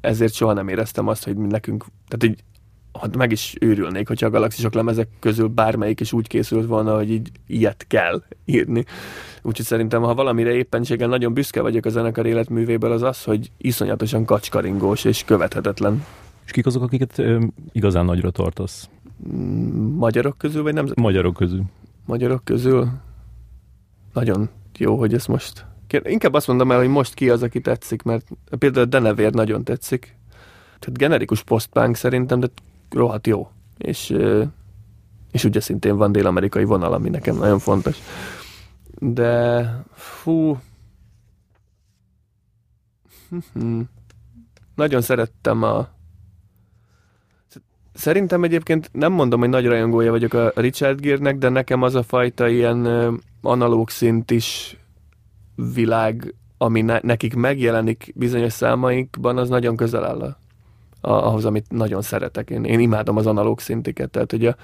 [0.01, 2.45] ezért soha nem éreztem azt, hogy nekünk, tehát így
[3.01, 7.11] hát meg is őrülnék, hogyha a galaxisok lemezek közül bármelyik is úgy készült volna, hogy
[7.11, 8.85] így ilyet kell írni.
[9.43, 14.25] Úgyhogy szerintem, ha valamire éppenséggel nagyon büszke vagyok a zenekar életművéből, az az, hogy iszonyatosan
[14.25, 16.05] kacskaringós és követhetetlen.
[16.45, 18.89] És kik azok, akiket ö, igazán nagyra tartasz?
[19.33, 20.87] Mm, magyarok közül, vagy nem?
[20.95, 21.63] Magyarok közül.
[22.07, 22.89] Magyarok közül?
[24.13, 24.49] Nagyon
[24.79, 25.67] jó, hogy ez most...
[26.03, 28.27] Inkább azt mondom el, hogy most ki az, aki tetszik, mert
[28.59, 30.17] például a Denevér nagyon tetszik.
[30.79, 32.49] Tehát generikus postpunk szerintem, de
[32.91, 33.51] rohadt jó.
[33.79, 34.17] És,
[35.31, 37.99] és ugye szintén van dél-amerikai vonal, ami nekem nagyon fontos.
[38.99, 40.59] De fú,
[44.75, 45.89] nagyon szerettem a
[47.95, 52.03] Szerintem egyébként nem mondom, hogy nagy rajongója vagyok a Richard Gere-nek, de nekem az a
[52.03, 52.87] fajta ilyen
[53.43, 54.77] analóg szint is
[55.75, 60.37] világ, ami ne, nekik megjelenik bizonyos számaikban, az nagyon közel áll a
[61.01, 62.51] ahhoz, amit nagyon szeretek.
[62.51, 64.55] Én, én imádom az analóg szintiket, tehát ugye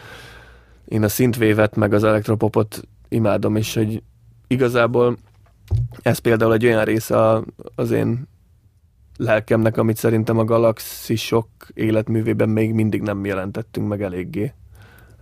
[0.85, 4.03] én a szintvévet meg az elektropopot imádom, és hogy
[4.47, 5.17] igazából
[6.03, 7.41] ez például egy olyan része
[7.75, 8.29] az én
[9.17, 14.53] lelkemnek, amit szerintem a galaxisok életművében még mindig nem jelentettünk meg eléggé.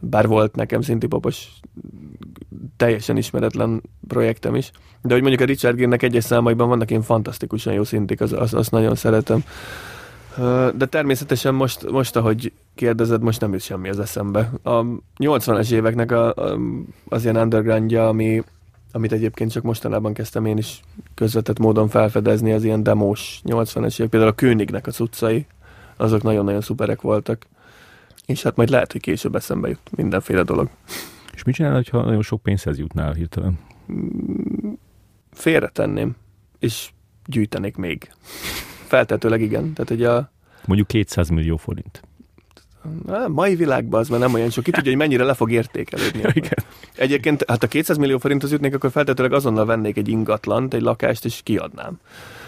[0.00, 1.48] Bár volt nekem szintipopos
[2.76, 4.70] teljesen ismeretlen projektem is.
[5.02, 8.54] De hogy mondjuk a Richard Gere-nek egyes számaiban vannak én fantasztikusan jó szintik, az, az,
[8.54, 9.44] azt nagyon szeretem.
[10.76, 14.50] De természetesen most, most, ahogy kérdezed, most nem jut semmi az eszembe.
[14.62, 14.84] A
[15.18, 16.58] 80-as éveknek a, a,
[17.08, 18.42] az ilyen undergroundja, ami,
[18.92, 20.80] amit egyébként csak mostanában kezdtem én is
[21.14, 25.46] közvetett módon felfedezni, az ilyen demós 80-es évek, például a Könignek a cuccai,
[25.96, 27.46] azok nagyon-nagyon szuperek voltak.
[28.26, 30.68] És hát majd lehet, hogy később eszembe jut mindenféle dolog.
[31.34, 33.58] És mit csinálod, ha nagyon sok pénzhez jutnál hirtelen?
[35.30, 36.14] Félretenném,
[36.58, 36.90] és
[37.26, 38.10] gyűjtenék még.
[38.92, 39.72] Feltetőleg igen.
[39.72, 40.30] Tehát, hogy a...
[40.66, 42.02] Mondjuk 200 millió forint.
[43.06, 44.64] A mai világban az már nem olyan sok.
[44.64, 46.20] Ki tudja, hogy mennyire le fog értékelődni.
[46.34, 46.58] Igen.
[46.96, 50.80] Egyébként, hát a 200 millió forint az jutnék, akkor feltetőleg azonnal vennék egy ingatlant, egy
[50.80, 52.00] lakást, és kiadnám.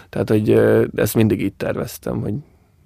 [0.09, 0.51] Tehát, hogy
[0.95, 2.33] ezt mindig így terveztem, hogy,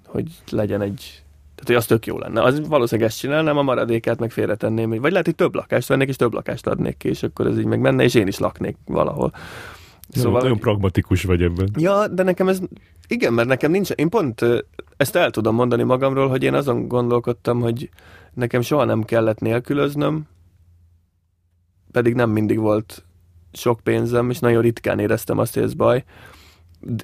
[0.06, 1.22] hogy legyen egy
[1.54, 2.42] tehát, hogy az tök jó lenne.
[2.42, 4.90] Az valószínűleg ezt csinálnám, a maradékát meg félretenném.
[4.90, 7.64] Vagy lehet, hogy több lakást vennék, és több lakást adnék ki, és akkor ez így
[7.64, 9.32] meg menne, és én is laknék valahol.
[10.10, 11.70] Szóval nagyon pragmatikus vagy ebben.
[11.78, 12.60] Ja, de nekem ez,
[13.08, 14.44] igen, mert nekem nincs, én pont
[14.96, 17.90] ezt el tudom mondani magamról, hogy én azon gondolkodtam, hogy
[18.34, 20.26] nekem soha nem kellett nélkülöznöm,
[21.92, 23.04] pedig nem mindig volt
[23.52, 26.04] sok pénzem, és nagyon ritkán éreztem azt, hogy ez baj.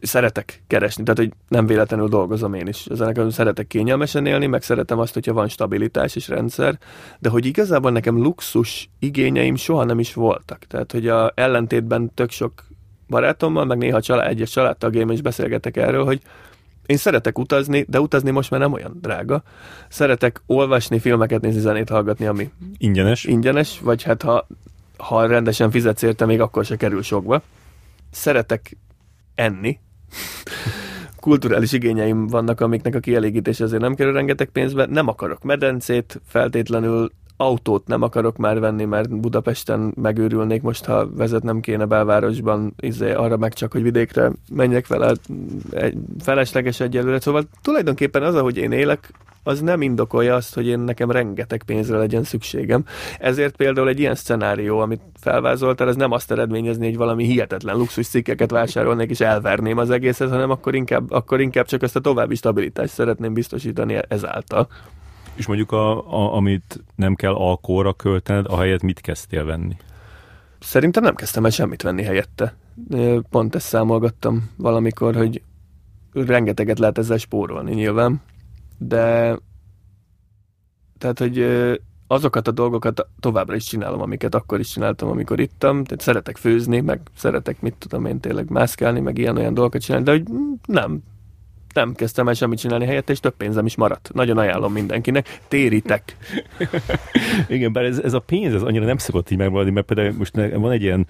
[0.03, 2.87] Szeretek keresni, tehát hogy nem véletlenül dolgozom én is.
[2.87, 6.79] Az nekem szeretek kényelmesen élni, meg szeretem azt, hogyha van stabilitás és rendszer,
[7.19, 10.59] de hogy igazából nekem luxus igényeim soha nem is voltak.
[10.59, 12.66] Tehát, hogy a ellentétben tök sok
[13.09, 16.21] barátommal, meg néha család, egyes családtagjaim is beszélgetek erről, hogy
[16.87, 19.43] én szeretek utazni, de utazni most már nem olyan drága.
[19.89, 23.25] Szeretek olvasni, filmeket nézni, zenét hallgatni, ami ingyenes.
[23.25, 24.47] Ingyenes, vagy hát ha,
[24.97, 27.43] ha rendesen fizetsz érte, még akkor se kerül sokba.
[28.11, 28.77] Szeretek
[29.35, 29.79] enni.
[31.21, 34.87] Kulturális igényeim vannak, amiknek a kielégítés azért nem kerül rengeteg pénzbe.
[34.87, 41.61] Nem akarok medencét feltétlenül, autót nem akarok már venni, mert Budapesten megőrülnék most, ha vezetnem
[41.61, 45.15] kéne belvárosban, izé, arra meg csak, hogy vidékre menjek vele,
[45.71, 47.21] egy felesleges egyelőre.
[47.21, 49.13] Szóval tulajdonképpen az, ahogy én élek,
[49.47, 52.85] az nem indokolja azt, hogy én nekem rengeteg pénzre legyen szükségem.
[53.19, 58.07] Ezért például egy ilyen szenárió, amit felvázoltál, ez nem azt eredményezni, hogy valami hihetetlen luxus
[58.07, 62.35] cikkeket vásárolnék és elverném az egészet, hanem akkor inkább, akkor inkább csak ezt a további
[62.35, 64.69] stabilitást szeretném biztosítani ezáltal.
[65.37, 69.77] És mondjuk, a, a, amit nem kell alkóra költened, ahelyett mit kezdtél venni?
[70.61, 72.55] Szerintem nem kezdtem el semmit venni helyette.
[73.31, 75.43] Pont ezt számolgattam valamikor, hogy
[76.13, 78.21] rengeteget lehet ezzel spórolni nyilván,
[78.79, 79.39] de
[80.99, 81.47] tehát, hogy
[82.07, 85.85] azokat a dolgokat továbbra is csinálom, amiket akkor is csináltam, amikor ittam.
[85.85, 90.11] Tehát szeretek főzni, meg szeretek, mit tudom én, tényleg mászkálni, meg ilyen-olyan dolgokat csinálni, de
[90.11, 90.25] hogy
[90.67, 91.03] nem,
[91.77, 94.11] nem kezdtem el semmit csinálni helyette, és több pénzem is maradt.
[94.15, 95.41] Nagyon ajánlom mindenkinek.
[95.49, 96.17] Téritek.
[97.49, 100.35] Igen, bár ez, ez a pénz, ez annyira nem szokott így megmaradni, mert például most
[100.35, 101.07] van egy ilyen,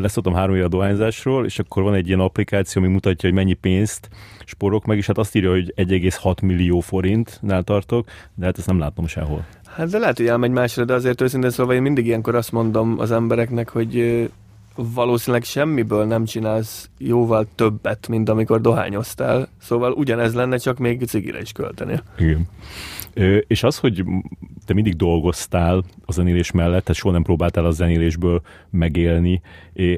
[0.00, 3.54] leszoktam három éve a dohányzásról, és akkor van egy ilyen applikáció, ami mutatja, hogy mennyi
[3.54, 4.08] pénzt
[4.44, 8.78] sporok meg, és hát azt írja, hogy 1,6 millió forintnál tartok, de hát ezt nem
[8.78, 9.44] látom sehol.
[9.66, 12.94] Hát de lehet, hogy elmegy másra, de azért őszintén szóval én mindig ilyenkor azt mondom
[12.98, 14.28] az embereknek, hogy
[14.94, 19.48] valószínűleg semmiből nem csinálsz jóval többet, mint amikor dohányoztál.
[19.60, 22.00] Szóval ugyanez lenne, csak még cigire is költeni.
[22.18, 22.48] Igen.
[23.14, 24.04] Ö, és az, hogy
[24.66, 29.40] te mindig dolgoztál a zenélés mellett, tehát soha nem próbáltál a zenélésből megélni,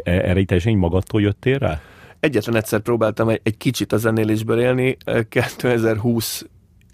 [0.04, 1.80] erre így teljesen magadtól jöttél rá?
[2.20, 4.96] Egyetlen egyszer próbáltam egy, egy kicsit a zenélésből élni,
[5.28, 6.46] 2020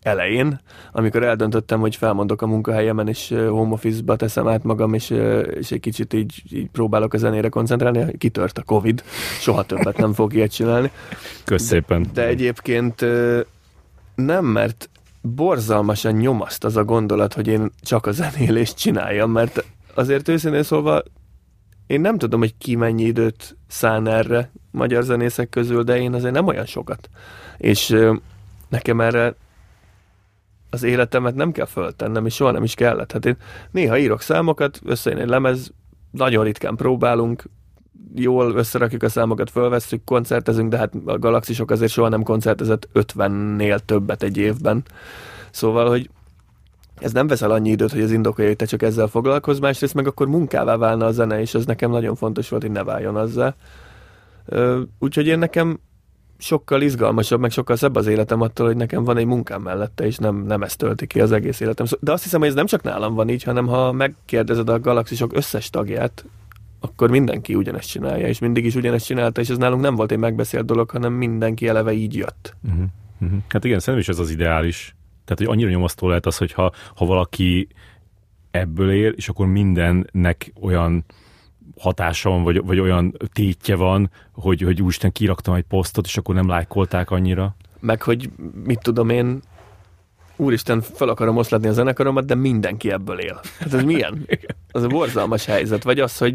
[0.09, 0.61] elején,
[0.93, 5.11] amikor eldöntöttem, hogy felmondok a munkahelyemen, és home office-ba teszem át magam, és,
[5.55, 9.03] és egy kicsit így, így próbálok a zenére koncentrálni, kitört a Covid,
[9.41, 10.91] soha többet nem fog ilyet csinálni.
[11.45, 12.03] Köszépen.
[12.03, 13.05] De, de egyébként
[14.15, 14.91] nem, mert
[15.21, 19.65] borzalmasan nyomaszt az a gondolat, hogy én csak a zenélést csináljam, mert
[19.95, 21.03] azért őszintén szólva
[21.89, 26.35] én nem tudom, hogy ki mennyi időt szán erre magyar zenészek közül, de én azért
[26.35, 27.09] nem olyan sokat.
[27.57, 27.97] És
[28.69, 29.35] nekem erre
[30.71, 33.13] az életemet nem kell föltennem, és soha nem is kellett.
[33.13, 33.37] Hát én
[33.71, 35.73] néha írok számokat, összejön egy lemez,
[36.11, 37.45] nagyon ritkán próbálunk,
[38.15, 43.79] jól összerakjuk a számokat, fölvesszük, koncertezünk, de hát a galaxisok azért soha nem koncertezett 50-nél
[43.79, 44.83] többet egy évben.
[45.51, 46.11] Szóval, hogy
[47.01, 50.07] ez nem veszel annyi időt, hogy az indokolja, hogy te csak ezzel foglalkozz, másrészt meg
[50.07, 53.55] akkor munkává válna a zene, és az nekem nagyon fontos volt, hogy ne váljon azzal.
[54.99, 55.81] Úgyhogy én nekem
[56.39, 60.17] sokkal izgalmasabb, meg sokkal szebb az életem attól, hogy nekem van egy munkám mellette, és
[60.17, 61.87] nem, nem ezt tölti ki az egész életem.
[62.01, 65.37] De azt hiszem, hogy ez nem csak nálam van így, hanem ha megkérdezed a galaxisok
[65.37, 66.25] összes tagját,
[66.81, 70.19] akkor mindenki ugyanezt csinálja, és mindig is ugyanezt csinálta, és ez nálunk nem volt egy
[70.19, 72.57] megbeszélt dolog, hanem mindenki eleve így jött.
[72.65, 72.85] Uh-huh.
[73.21, 73.39] Uh-huh.
[73.49, 74.97] Hát igen, szerintem is ez az ideális.
[75.25, 77.69] Tehát, hogy annyira nyomasztó lehet az, hogy ha, ha valaki
[78.51, 81.05] ebből él, és akkor mindennek olyan
[81.79, 86.35] hatása van, vagy, vagy olyan tétje van, hogy, hogy úristen kiraktam egy posztot, és akkor
[86.35, 87.57] nem lájkolták annyira.
[87.81, 88.31] Meg, hogy
[88.65, 89.41] mit tudom én,
[90.37, 93.41] úristen, fel akarom oszlatni a zenekaromat, de mindenki ebből él.
[93.59, 94.27] Hát ez milyen?
[94.71, 95.83] Az a borzalmas helyzet.
[95.83, 96.35] Vagy az, hogy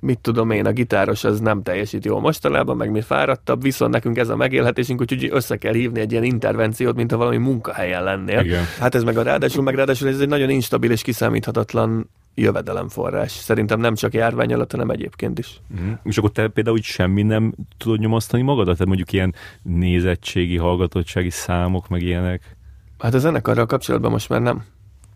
[0.00, 4.18] mit tudom én, a gitáros az nem teljesít jól mostanában, meg mi fáradtabb, viszont nekünk
[4.18, 8.40] ez a megélhetésünk, úgyhogy össze kell hívni egy ilyen intervenciót, mint ha valami munkahelyen lennél.
[8.40, 8.64] Igen.
[8.78, 13.30] Hát ez meg a ráadásul, meg ráadásul ez egy nagyon instabil és kiszámíthatatlan jövedelemforrás.
[13.30, 15.60] Szerintem nem csak járvány alatt, hanem egyébként is.
[15.80, 15.92] Mm.
[16.02, 18.72] És akkor te például úgy semmi nem tudod nyomasztani magadat?
[18.72, 22.56] Tehát mondjuk ilyen nézettségi, hallgatottsági számok, meg ilyenek?
[22.98, 24.64] Hát a zenekarral kapcsolatban most már nem.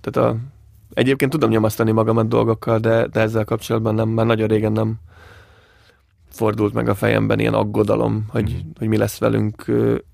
[0.00, 0.36] Tehát a,
[0.94, 4.98] egyébként tudom nyomasztani magamat dolgokkal, de, de ezzel kapcsolatban nem, már nagyon régen nem
[6.30, 8.70] fordult meg a fejemben ilyen aggodalom, hogy, mm.
[8.78, 9.64] hogy mi lesz velünk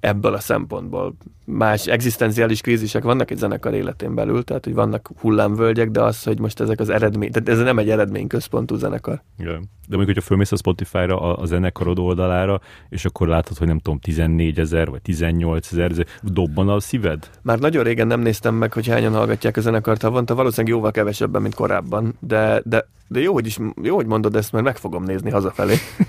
[0.01, 1.15] ebből a szempontból.
[1.45, 6.39] Más egzisztenciális krízisek vannak egy zenekar életén belül, tehát hogy vannak hullámvölgyek, de az, hogy
[6.39, 9.23] most ezek az eredmény, tehát ez nem egy eredményközpontú zenekar.
[9.39, 9.69] Igen.
[9.89, 13.79] De mondjuk, hogyha fölmész a Spotify-ra, a, a zenekarod oldalára, és akkor látod, hogy nem
[13.79, 17.31] tudom, 14 ezer vagy 18 ezer, dobban a szíved?
[17.43, 21.43] Már nagyon régen nem néztem meg, hogy hányan hallgatják a zenekart havonta, valószínűleg jóval kevesebben,
[21.43, 25.05] mint korábban, de, de, de jó, hogy is, jó, hogy mondod ezt, mert meg fogom
[25.05, 25.75] nézni hazafelé.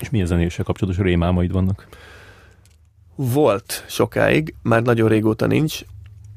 [0.00, 1.88] és milyen zenéssel kapcsolatos rémálmaid vannak?
[3.14, 5.80] Volt sokáig, már nagyon régóta nincs,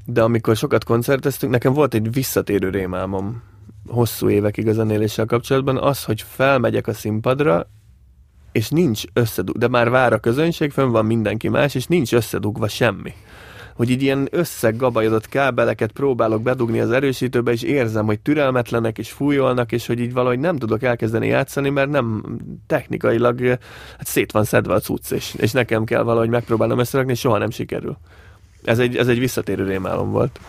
[0.06, 3.44] de amikor sokat koncerteztünk, nekem volt egy visszatérő rémálmom
[3.88, 7.70] hosszú évekig a zenéléssel kapcsolatban, az, hogy felmegyek a színpadra,
[8.52, 12.68] és nincs összedugva, de már vár a közönség, fönn van mindenki más, és nincs összedugva
[12.68, 13.14] semmi.
[13.76, 19.72] Hogy így ilyen összeggabajodott kábeleket próbálok bedugni az erősítőbe, és érzem, hogy türelmetlenek és fújolnak,
[19.72, 22.24] és hogy így valahogy nem tudok elkezdeni játszani, mert nem
[22.68, 23.48] technikailag
[23.98, 27.38] hát szét van szedve a cucc, és, és nekem kell valahogy megpróbálnom összerakni, és soha
[27.38, 27.98] nem sikerül.
[28.64, 30.40] Ez egy, ez egy visszatérő rémálom volt.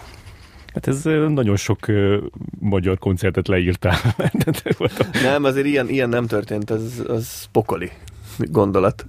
[0.77, 2.17] Hát ez nagyon sok uh,
[2.61, 3.97] magyar koncertet leírtál.
[5.23, 7.91] nem, azért ilyen, ilyen nem történt, az, az pokoli
[8.39, 9.07] gondolat.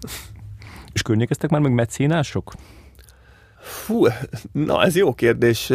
[0.94, 2.54] És környékeztek már meg mecénások?
[3.68, 4.06] Fú,
[4.52, 5.72] na ez jó kérdés.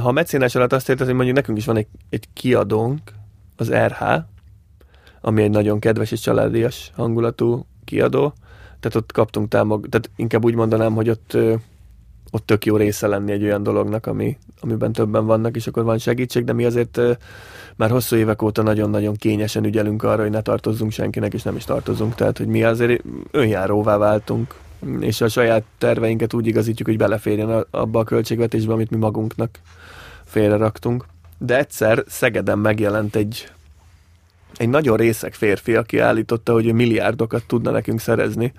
[0.00, 3.00] Ha mecénás alatt azt érted, hogy mondjuk nekünk is van egy, egy kiadónk,
[3.56, 4.02] az RH,
[5.20, 8.32] ami egy nagyon kedves és családias hangulatú kiadó,
[8.80, 11.36] tehát ott kaptunk támog, tehát inkább úgy mondanám, hogy ott
[12.30, 15.98] ott tök jó része lenni egy olyan dolognak, ami, amiben többen vannak, és akkor van
[15.98, 17.00] segítség, de mi azért
[17.76, 21.64] már hosszú évek óta nagyon-nagyon kényesen ügyelünk arra, hogy ne tartozzunk senkinek, és nem is
[21.64, 22.14] tartozunk.
[22.14, 24.54] Tehát, hogy mi azért önjáróvá váltunk,
[25.00, 29.58] és a saját terveinket úgy igazítjuk, hogy beleférjen abba a költségvetésbe, amit mi magunknak
[30.24, 31.04] félreraktunk.
[31.38, 33.52] De egyszer Szegeden megjelent egy
[34.56, 38.52] egy nagyon részek férfi, aki állította, hogy ő milliárdokat tudna nekünk szerezni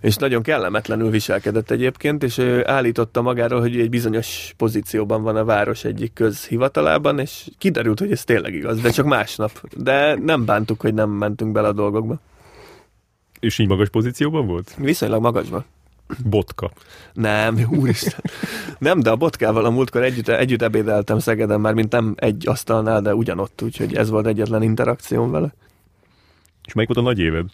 [0.00, 5.44] és nagyon kellemetlenül viselkedett egyébként, és ő állította magáról, hogy egy bizonyos pozícióban van a
[5.44, 9.50] város egyik közhivatalában, és kiderült, hogy ez tényleg igaz, de csak másnap.
[9.76, 12.20] De nem bántuk, hogy nem mentünk bele a dolgokba.
[13.40, 14.74] És így magas pozícióban volt?
[14.78, 15.64] Viszonylag magasban.
[16.24, 16.70] Botka.
[17.12, 18.20] Nem, úristen.
[18.78, 23.00] Nem, de a botkával a múltkor együtt, együtt ebédeltem Szegeden, már mint nem egy asztalnál,
[23.00, 25.54] de ugyanott, úgyhogy ez volt egyetlen interakcióm vele.
[26.64, 27.46] És melyik volt a nagy éved?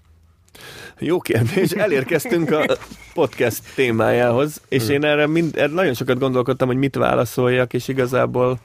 [0.98, 1.70] Jó kérdés.
[1.70, 2.76] Elérkeztünk a
[3.14, 8.58] podcast témájához, és én erre, mind, erre nagyon sokat gondolkodtam, hogy mit válaszoljak, és igazából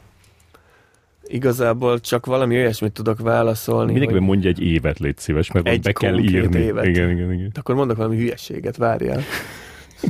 [1.34, 3.91] igazából csak valami olyasmit tudok válaszolni.
[3.91, 4.32] Mindenkiben hogy...
[4.32, 6.60] mondja egy évet, légy szíves, mert egy be kell írni.
[6.60, 6.86] Évet.
[6.86, 7.52] Igen, igen, igen.
[7.60, 9.22] Akkor mondok valami hülyességet, várjál.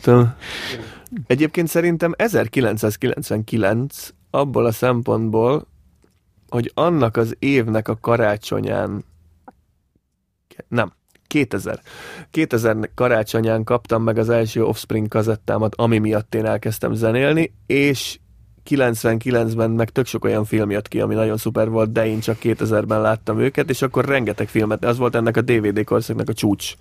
[0.01, 0.33] Tudom.
[1.27, 5.67] Egyébként szerintem 1999 abból a szempontból,
[6.49, 9.03] hogy annak az évnek a karácsonyán
[10.67, 10.93] nem,
[11.27, 11.81] 2000.
[12.31, 18.19] 2000 karácsonyán kaptam meg az első Offspring kazettámat, ami miatt én elkezdtem zenélni, és
[18.69, 22.37] 99-ben meg tök sok olyan film jött ki, ami nagyon szuper volt, de én csak
[22.41, 26.73] 2000-ben láttam őket, és akkor rengeteg filmet, az volt ennek a DVD korszaknak a csúcs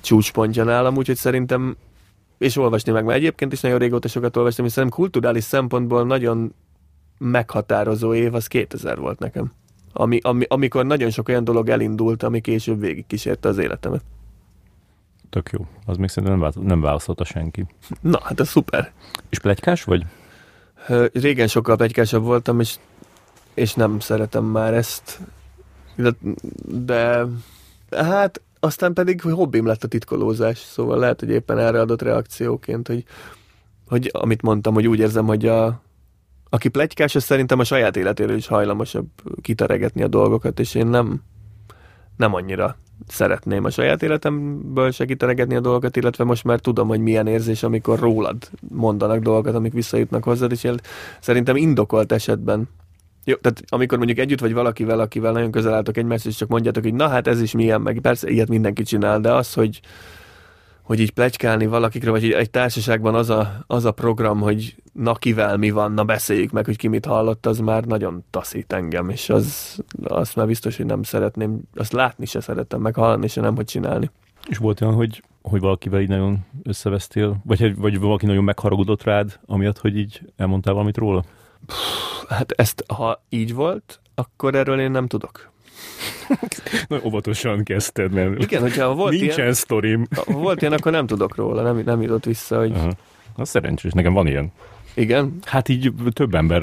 [0.00, 1.76] csúcspontja nálam, úgyhogy szerintem
[2.38, 6.54] és olvasni meg, mert egyébként is nagyon régóta sokat olvastam, és szerintem kulturális szempontból nagyon
[7.18, 9.52] meghatározó év az 2000 volt nekem.
[9.92, 14.02] Ami, ami, amikor nagyon sok olyan dolog elindult, ami később végigkísérte az életemet.
[15.30, 15.66] Tök jó.
[15.86, 17.66] Az még szerintem nem, nem válaszolta senki.
[18.00, 18.92] Na, hát ez szuper.
[19.28, 20.04] És plegykás vagy?
[21.12, 22.76] Régen sokkal plegykásabb voltam, és,
[23.54, 25.20] és nem szeretem már ezt.
[25.96, 26.10] De,
[26.66, 27.26] de
[27.90, 33.04] hát aztán pedig hobbim lett a titkolózás, szóval lehet, hogy éppen erre adott reakcióként, hogy,
[33.86, 35.82] hogy amit mondtam, hogy úgy érzem, hogy a,
[36.50, 39.06] aki plegykás, az szerintem a saját életéről is hajlamosabb
[39.40, 41.22] kitaregetni a dolgokat, és én nem,
[42.16, 42.76] nem annyira
[43.08, 47.98] szeretném a saját életemből segítenegetni a dolgokat, illetve most már tudom, hogy milyen érzés, amikor
[47.98, 50.74] rólad mondanak dolgokat, amik visszajutnak hozzád, és én
[51.20, 52.68] szerintem indokolt esetben.
[53.24, 56.82] Jó, tehát amikor mondjuk együtt vagy valakivel, akivel nagyon közel álltok egymást, és csak mondjátok,
[56.82, 59.80] hogy na hát ez is milyen, meg persze ilyet mindenki csinál, de az, hogy,
[60.90, 65.56] hogy így plegykálni valakikre, vagy egy társaságban az a, az a program, hogy na kivel
[65.56, 69.28] mi van, na beszéljük meg, hogy ki mit hallott, az már nagyon taszít engem, és
[69.28, 73.54] az, azt már biztos, hogy nem szeretném, azt látni se szeretem, meg hallani se nem,
[73.56, 74.10] hogy csinálni.
[74.48, 79.40] És volt olyan, hogy, hogy valakivel így nagyon összevesztél, vagy, vagy valaki nagyon megharagudott rád,
[79.46, 81.24] amiatt, hogy így elmondtál valamit róla?
[82.28, 85.50] Hát ezt, ha így volt, akkor erről én nem tudok.
[86.88, 90.06] Nagyon óvatosan kezdted, mert Igen, hogyha volt nincsen ilyen, sztorim.
[90.14, 92.72] Ha volt ilyen, akkor nem tudok róla, nem, nem jutott vissza, hogy...
[92.74, 92.90] Aha.
[93.36, 94.52] Az szerencsés, nekem van ilyen.
[94.94, 95.38] Igen?
[95.44, 96.62] Hát így több ember,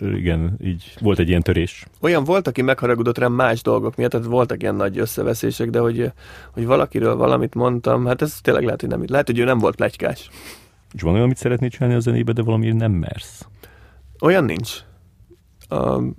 [0.00, 1.86] igen, így volt egy ilyen törés.
[2.00, 6.12] Olyan volt, aki megharagudott rám más dolgok miatt, tehát voltak ilyen nagy összeveszések, de hogy,
[6.50, 9.02] hogy valakiről valamit mondtam, hát ez tényleg lehet, hogy nem.
[9.06, 10.30] Lehet, hogy ő nem volt plegykás.
[10.92, 13.46] És van olyan, amit szeretnél csinálni a zenébe, de valamiért nem mersz?
[14.20, 14.70] Olyan nincs.
[15.70, 16.16] Um,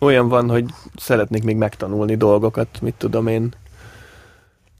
[0.00, 0.64] olyan van, hogy
[0.96, 3.54] szeretnék még megtanulni dolgokat, mit tudom én,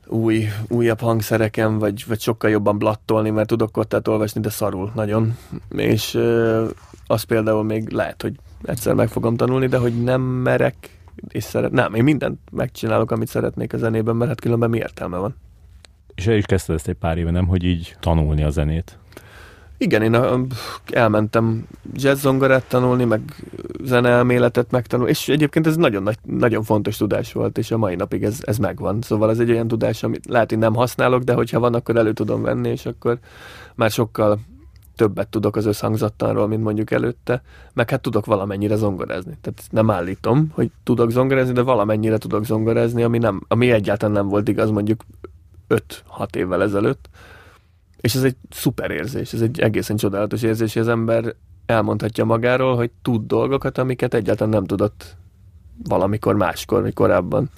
[0.07, 5.37] új, újabb hangszereken, vagy, vagy sokkal jobban blattolni, mert tudok kottát olvasni, de szarul nagyon.
[5.77, 6.69] És uh,
[7.07, 10.99] az például még lehet, hogy egyszer meg fogom tanulni, de hogy nem merek,
[11.29, 11.71] és szeret...
[11.71, 15.37] Nem, én mindent megcsinálok, amit szeretnék a zenében, mert hát különben mi értelme van.
[16.15, 18.99] És el is kezdted ezt egy pár éve, nem, hogy így tanulni a zenét?
[19.79, 20.47] Igen, én
[20.87, 23.21] elmentem jazz zongorát tanulni, meg
[23.85, 28.23] zeneelméletet megtanulni, és egyébként ez nagyon, nagy, nagyon fontos tudás volt, és a mai napig
[28.23, 29.01] ez, ez megvan.
[29.01, 32.13] Szóval ez egy olyan tudás, amit lehet, hogy nem használok, de hogyha van, akkor elő
[32.13, 33.19] tudom venni, és akkor
[33.75, 34.39] már sokkal
[34.97, 37.43] többet tudok az összhangzattanról, mint mondjuk előtte,
[37.73, 39.39] meg hát tudok valamennyire zongorázni.
[39.41, 44.29] Tehát nem állítom, hogy tudok zongorázni, de valamennyire tudok zongorázni, ami, nem, ami egyáltalán nem
[44.29, 45.05] volt igaz mondjuk
[45.69, 47.09] 5-6 évvel ezelőtt
[48.01, 51.35] és ez egy szuper érzés, ez egy egészen csodálatos érzés, hogy az ember
[51.71, 55.17] elmondhatja magáról, hogy tud dolgokat, amiket egyáltalán nem tudott
[55.85, 57.51] valamikor máskor, vagy korábban.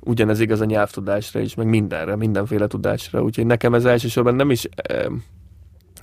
[0.00, 3.22] Ugyanez igaz a nyelvtudásra is, meg mindenre, mindenféle tudásra.
[3.22, 4.68] Úgyhogy nekem ez elsősorban nem is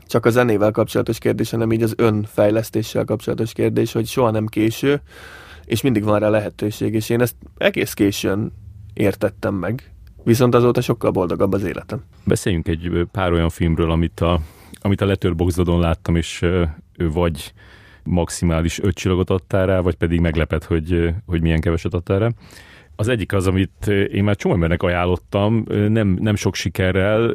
[0.07, 5.01] csak a zenével kapcsolatos kérdés, hanem így az önfejlesztéssel kapcsolatos kérdés, hogy soha nem késő,
[5.65, 8.51] és mindig van rá lehetőség, és én ezt egész későn
[8.93, 12.03] értettem meg, Viszont azóta sokkal boldogabb az életem.
[12.23, 14.39] Beszéljünk egy pár olyan filmről, amit a,
[14.81, 16.45] amit a Letterboxdon láttam, és
[16.97, 17.53] ő vagy
[18.03, 22.29] maximális öt csillagot adtál rá, vagy pedig meglepet, hogy, hogy milyen keveset adtál rá.
[22.95, 27.31] Az egyik az, amit én már csomó embernek ajánlottam, nem, nem sok sikerrel,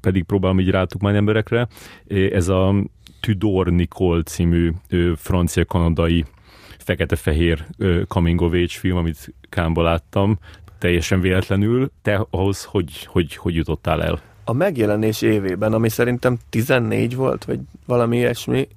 [0.00, 1.68] pedig próbálom így rátukmálni emberekre.
[2.08, 2.74] Ez a
[3.20, 4.72] Tudor Nicole című
[5.16, 6.24] francia-kanadai
[6.78, 7.66] fekete-fehér
[8.08, 10.38] coming of age film, amit Kámba láttam,
[10.78, 11.90] teljesen véletlenül.
[12.02, 14.20] Te ahhoz hogy, hogy, hogy jutottál el?
[14.44, 18.68] a megjelenés évében, ami szerintem 14 volt, vagy valami ilyesmi,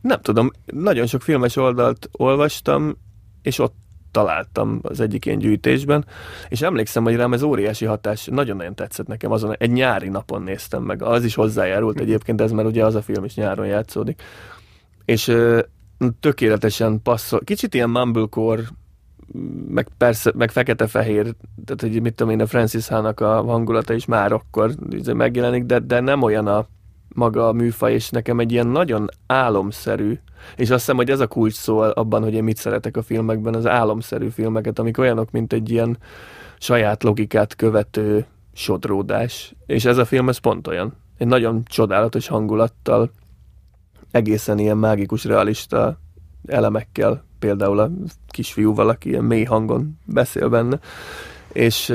[0.00, 2.96] nem tudom, nagyon sok filmes oldalt olvastam,
[3.42, 3.74] és ott
[4.10, 6.04] találtam az egyik ilyen gyűjtésben,
[6.48, 10.82] és emlékszem, hogy rám ez óriási hatás, nagyon-nagyon tetszett nekem, azon egy nyári napon néztem
[10.82, 14.22] meg, az is hozzájárult egyébként, ez mert ugye az a film is nyáron játszódik,
[15.04, 15.60] és ö,
[16.20, 18.62] tökéletesen passzol, kicsit ilyen mumblecore,
[19.68, 24.04] meg persze, meg fekete-fehér, tehát hogy mit tudom én, a Francis Hának a hangulata is
[24.04, 24.74] már akkor
[25.14, 26.66] megjelenik, de, de nem olyan a
[27.14, 30.18] maga a műfaj, és nekem egy ilyen nagyon álomszerű,
[30.56, 33.54] és azt hiszem, hogy ez a kulcs szó abban, hogy én mit szeretek a filmekben,
[33.54, 35.98] az álomszerű filmeket, amik olyanok, mint egy ilyen
[36.58, 39.54] saját logikát követő sodródás.
[39.66, 40.92] És ez a film, ez pont olyan.
[41.18, 43.10] Egy nagyon csodálatos hangulattal,
[44.10, 45.98] egészen ilyen mágikus, realista
[46.46, 47.90] elemekkel, például a
[48.28, 50.78] kisfiúval, aki ilyen mély hangon beszél benne.
[51.52, 51.94] És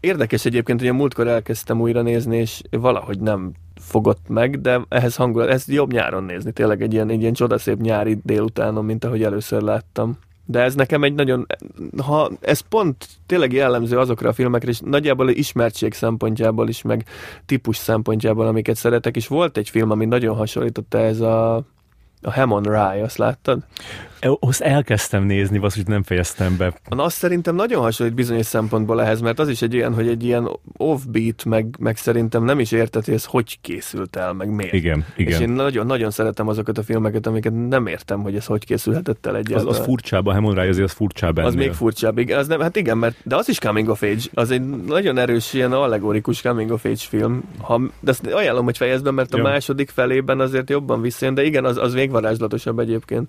[0.00, 3.52] érdekes egyébként, hogy a múltkor elkezdtem újra nézni, és valahogy nem
[3.82, 7.80] fogott meg, de ehhez hangulat, ez jobb nyáron nézni, tényleg egy ilyen, egy ilyen csodaszép
[7.80, 10.18] nyári délutánon, mint ahogy először láttam.
[10.44, 11.46] De ez nekem egy nagyon,
[12.04, 17.04] ha ez pont tényleg jellemző azokra a filmekre, és nagyjából ismertség szempontjából is, meg
[17.46, 21.64] típus szempontjából, amiket szeretek, és volt egy film, ami nagyon hasonlított ez a
[22.22, 23.62] a Hammond Rye, azt láttad?
[24.40, 26.74] Azt elkezdtem nézni, hogy nem fejeztem be.
[26.88, 30.24] Na, azt szerintem nagyon hasonlít bizonyos szempontból ehhez, mert az is egy ilyen, hogy egy
[30.24, 34.72] ilyen offbeat, meg, meg szerintem nem is érted, hogy ez hogy készült el, meg miért.
[34.72, 35.32] Igen, igen.
[35.32, 39.26] És én nagyon, nagyon szeretem azokat a filmeket, amiket nem értem, hogy ez hogy készülhetett
[39.26, 39.72] el egyáltalán.
[39.72, 41.48] Az, az furcsább, a Hammond Rye azért az furcsább ennél.
[41.48, 42.38] Az még furcsább, igen.
[42.38, 44.22] Az nem, hát igen, mert, de az is coming of age.
[44.34, 47.42] Az egy nagyon erős, ilyen allegorikus coming of age film.
[47.60, 49.42] Ha, de azt ajánlom, hogy fejezd be, mert a ja.
[49.42, 53.28] második felében azért jobban visszajön, de igen, az, az még varázslatosabb egyébként.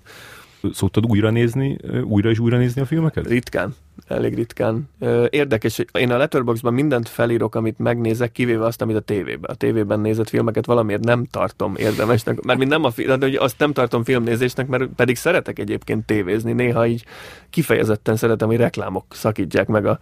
[0.72, 3.26] Szoktad újra nézni, újra és újra nézni a filmeket?
[3.26, 3.74] Ritkán,
[4.08, 4.88] elég ritkán.
[5.30, 9.50] Érdekes, hogy én a Letterboxdban mindent felírok, amit megnézek, kivéve azt, amit a tévében.
[9.50, 13.58] A tévében nézett filmeket valamiért nem tartom érdemesnek, mert mind nem a fi- de azt
[13.58, 16.52] nem tartom filmnézésnek, mert pedig szeretek egyébként tévézni.
[16.52, 17.04] Néha így
[17.50, 19.98] kifejezetten szeretem, hogy reklámok szakítják meg a,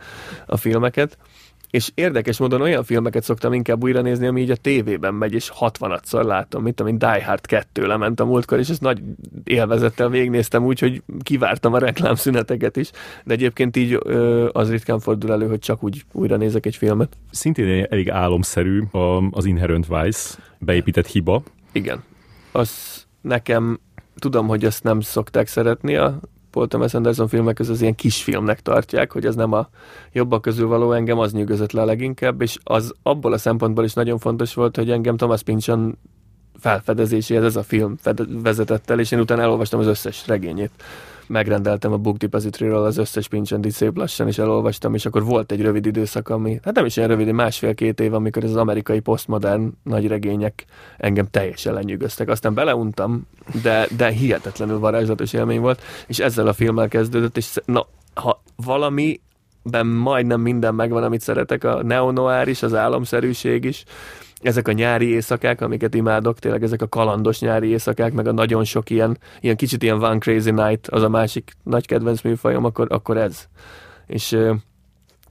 [0.47, 1.19] a filmeket
[1.73, 5.53] és érdekes módon olyan filmeket szoktam inkább újra nézni, ami így a tévében megy, és
[5.61, 9.03] 60-szor látom, mint amint Die Hard 2 lement a múltkor, és ezt nagy
[9.45, 12.91] élvezettel végignéztem úgy, hogy kivártam a reklámszüneteket is,
[13.25, 13.99] de egyébként így
[14.53, 17.17] az ritkán fordul elő, hogy csak úgy újra nézek egy filmet.
[17.31, 18.83] Szintén elég álomszerű
[19.31, 21.43] az Inherent Vice, beépített hiba.
[21.73, 22.03] Igen.
[22.53, 23.81] Az nekem
[24.19, 26.21] tudom, hogy ezt nem szokták szeretni a
[26.53, 29.69] Paul Thomas Anderson filmek közül az ilyen kisfilmnek tartják, hogy ez nem a
[30.13, 34.19] jobbak közül való engem, az nyűgözött le leginkább, és az abból a szempontból is nagyon
[34.19, 35.99] fontos volt, hogy engem Thomas Pynchon
[36.59, 37.97] felfedezéséhez ez a film
[38.43, 40.71] vezetett el, és én utána elolvastam az összes regényét
[41.33, 43.29] megrendeltem a Book Depository-ról az összes
[43.65, 46.97] így szép lassan is elolvastam, és akkor volt egy rövid időszak, ami, hát nem is
[46.97, 50.65] olyan rövid, másfél-két év, amikor ez az amerikai posztmodern nagy regények
[50.99, 52.29] engem teljesen lenyűgöztek.
[52.29, 53.27] Aztán beleuntam,
[53.63, 59.21] de, de hihetetlenül varázslatos élmény volt, és ezzel a filmmel kezdődött, és na, ha valami
[59.63, 63.85] ben majdnem minden megvan, amit szeretek, a neonoár is, az álomszerűség is,
[64.43, 68.65] ezek a nyári éjszakák, amiket imádok, tényleg ezek a kalandos nyári éjszakák, meg a nagyon
[68.65, 72.87] sok ilyen, ilyen kicsit ilyen Van Crazy Night, az a másik nagy kedvenc műfajom, akkor,
[72.91, 73.49] akkor ez.
[74.07, 74.37] És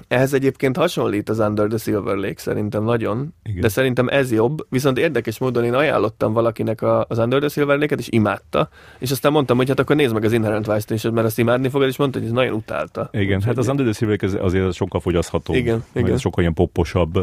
[0.07, 3.61] ehhez egyébként hasonlít az Under the Silver Lake szerintem nagyon, Igen.
[3.61, 7.77] de szerintem ez jobb, viszont érdekes módon én ajánlottam valakinek a, az Under the Silver
[7.77, 8.69] Lake-et, és imádta,
[8.99, 11.69] és aztán mondtam, hogy hát akkor nézd meg az Inherent Vice-t is, mert azt imádni
[11.69, 13.09] fogod, és mondta, hogy ez nagyon utálta.
[13.11, 15.53] Igen, Úgy, hát az Under the Silver Lake azért sokkal fogyasztható.
[15.53, 16.17] Igen, igen.
[16.17, 17.19] sokkal ilyen popposabb,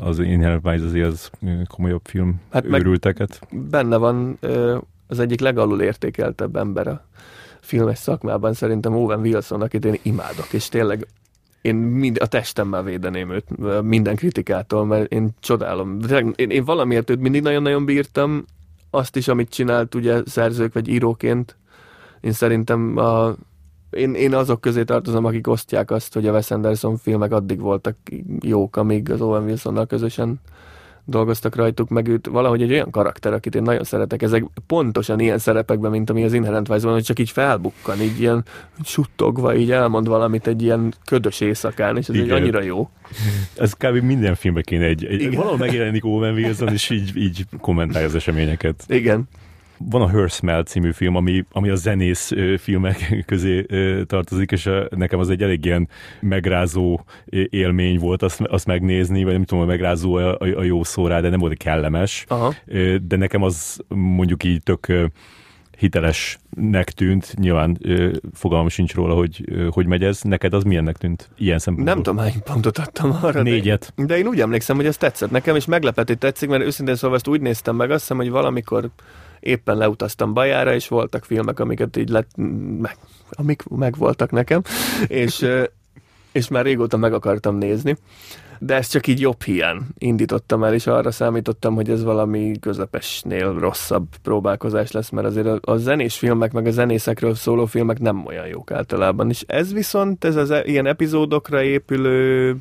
[0.00, 1.30] az Inherent Vice azért az
[1.68, 3.40] komolyabb film hát őrülteket.
[3.50, 4.38] Benne van
[5.06, 7.06] az egyik legalul értékeltebb ember a
[7.60, 11.06] filmes szakmában szerintem Owen Wilson, akit én imádok, és tényleg
[11.62, 15.98] én mind, a testemmel védeném őt minden kritikától, mert én csodálom.
[16.34, 18.44] Én, én valamiért őt mindig nagyon-nagyon bírtam,
[18.90, 21.56] azt is, amit csinált ugye szerzők vagy íróként.
[22.20, 23.34] Én szerintem a,
[23.90, 27.96] én, én azok közé tartozom, akik osztják azt, hogy a Wes Anderson filmek addig voltak
[28.40, 30.40] jók, amíg az Owen Wilsonnal közösen
[31.08, 34.22] dolgoztak rajtuk, meg őt valahogy egy olyan karakter, akit én nagyon szeretek.
[34.22, 38.20] Ezek pontosan ilyen szerepekben, mint ami az Inherent Vice van, hogy csak így felbukkan, így
[38.20, 38.44] ilyen
[38.84, 42.90] suttogva, így elmond valamit egy ilyen ködös éjszakán, és ez egy annyira jó.
[43.56, 43.96] Ez kb.
[43.96, 48.84] minden filmben kéne egy, egy valahol megjelenik Owen Wilson, és így, így kommentálja az eseményeket.
[48.88, 49.28] Igen
[49.78, 53.66] van a Her Smell című film, ami, ami a zenész filmek közé
[54.06, 55.88] tartozik, és nekem az egy elég ilyen
[56.20, 57.00] megrázó
[57.48, 61.06] élmény volt azt, azt megnézni, vagy nem tudom, hogy megrázó a, a, a jó szó
[61.06, 62.24] rá, de nem volt kellemes.
[62.28, 62.54] Aha.
[63.02, 65.10] De nekem az mondjuk így tök
[65.78, 70.22] hitelesnek tűnt, nyilván ö, fogalmam sincs róla, hogy ö, hogy megy ez.
[70.22, 71.94] Neked az milyennek tűnt ilyen szempontból?
[71.94, 73.42] Nem tudom, hány pontot adtam arra.
[73.42, 73.92] Négyet.
[73.96, 76.94] De, de én úgy emlékszem, hogy ez tetszett nekem, és meglepett, hogy tetszik, mert őszintén
[76.94, 78.90] szóval ezt úgy néztem meg, azt hiszem, hogy valamikor
[79.48, 82.30] éppen leutaztam Bajára, és voltak filmek, amiket így lett,
[82.80, 82.96] meg,
[83.30, 84.62] amik megvoltak nekem,
[85.06, 85.46] és,
[86.32, 87.96] és már régóta meg akartam nézni
[88.58, 93.58] de ez csak így jobb hiány indítottam el, és arra számítottam, hogy ez valami közepesnél
[93.58, 98.26] rosszabb próbálkozás lesz, mert azért a, a zenés filmek, meg a zenészekről szóló filmek nem
[98.26, 99.28] olyan jók általában.
[99.28, 102.56] És ez viszont, ez az e, ilyen epizódokra épülő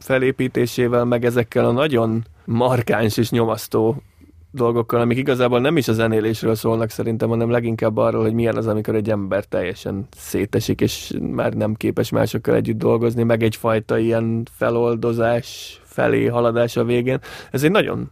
[0.00, 4.02] felépítésével, meg ezekkel a nagyon markáns és nyomasztó
[4.52, 8.66] dolgokkal, amik igazából nem is a zenélésről szólnak szerintem, hanem leginkább arról, hogy milyen az,
[8.66, 14.42] amikor egy ember teljesen szétesik, és már nem képes másokkal együtt dolgozni, meg egyfajta ilyen
[14.56, 17.18] feloldozás felé haladás a végén.
[17.50, 18.10] Ez egy nagyon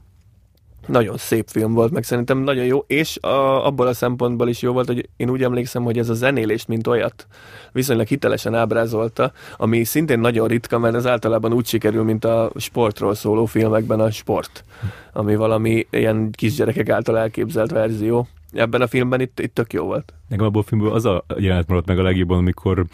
[0.87, 4.73] nagyon szép film volt, meg szerintem nagyon jó, és a, abból a szempontból is jó
[4.73, 7.27] volt, hogy én úgy emlékszem, hogy ez a zenélést, mint olyat,
[7.73, 13.15] viszonylag hitelesen ábrázolta, ami szintén nagyon ritka, mert ez általában úgy sikerül, mint a sportról
[13.15, 14.65] szóló filmekben a sport,
[15.13, 18.29] ami valami ilyen kisgyerekek által elképzelt verzió.
[18.53, 20.15] Ebben a filmben itt, itt tök jó volt.
[20.29, 22.85] Nekem abból a filmből az a jelenet maradt meg a legjobban, amikor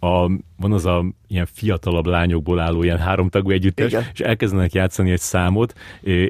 [0.00, 4.04] a, van az a ilyen fiatalabb lányokból álló ilyen háromtagú együttes, Igen.
[4.12, 5.74] és elkezdenek játszani egy számot,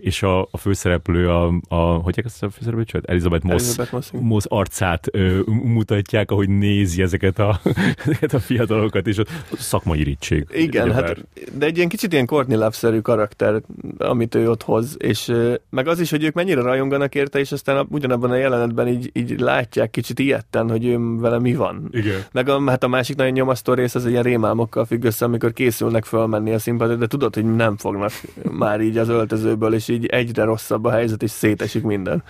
[0.00, 3.10] és a, a főszereplő, a, a hogy ezt a főszereplő csövet?
[3.10, 7.60] Elizabeth Moss, Elizabeth Moss, Moss arcát ö, mutatják, ahogy nézi ezeket a,
[8.04, 10.46] ezeket a fiatalokat, és ott, ott szakmai irítség.
[10.52, 11.26] Igen, hát,
[11.58, 13.62] de egy ilyen kicsit ilyen Courtney Love-szerű karakter,
[13.98, 15.32] amit ő ott hoz, és
[15.70, 19.40] meg az is, hogy ők mennyire rajonganak érte, és aztán ugyanabban a jelenetben így, így
[19.40, 21.88] látják kicsit ilyetten, hogy ő vele mi van.
[21.90, 22.24] Igen.
[22.32, 26.04] Meg a, hát a másik nagyon nyomasztó rész az ilyen rémálmokkal függ össze, amikor készülnek
[26.04, 28.12] fölmenni a színpadra, de tudod, hogy nem fognak
[28.50, 32.22] már így az öltözőből, és így egyre rosszabb a helyzet, és szétesik minden.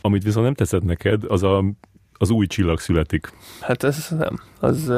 [0.00, 1.64] Amit viszont nem teszed neked, az a,
[2.12, 3.32] az új csillag születik.
[3.60, 4.40] Hát ez nem.
[4.60, 4.92] Az,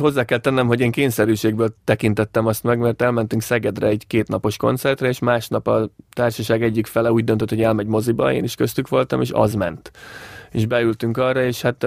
[0.00, 5.08] hozzá kell tennem, hogy én kényszerűségből tekintettem azt meg, mert elmentünk Szegedre egy kétnapos koncertre,
[5.08, 9.20] és másnap a társaság egyik fele úgy döntött, hogy elmegy moziba, én is köztük voltam,
[9.20, 9.90] és az ment
[10.54, 11.86] és beültünk arra, és hát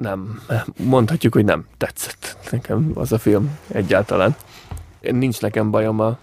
[0.00, 0.42] nem,
[0.84, 4.36] mondhatjuk, hogy nem tetszett nekem az a film egyáltalán.
[5.00, 6.18] Nincs nekem bajom a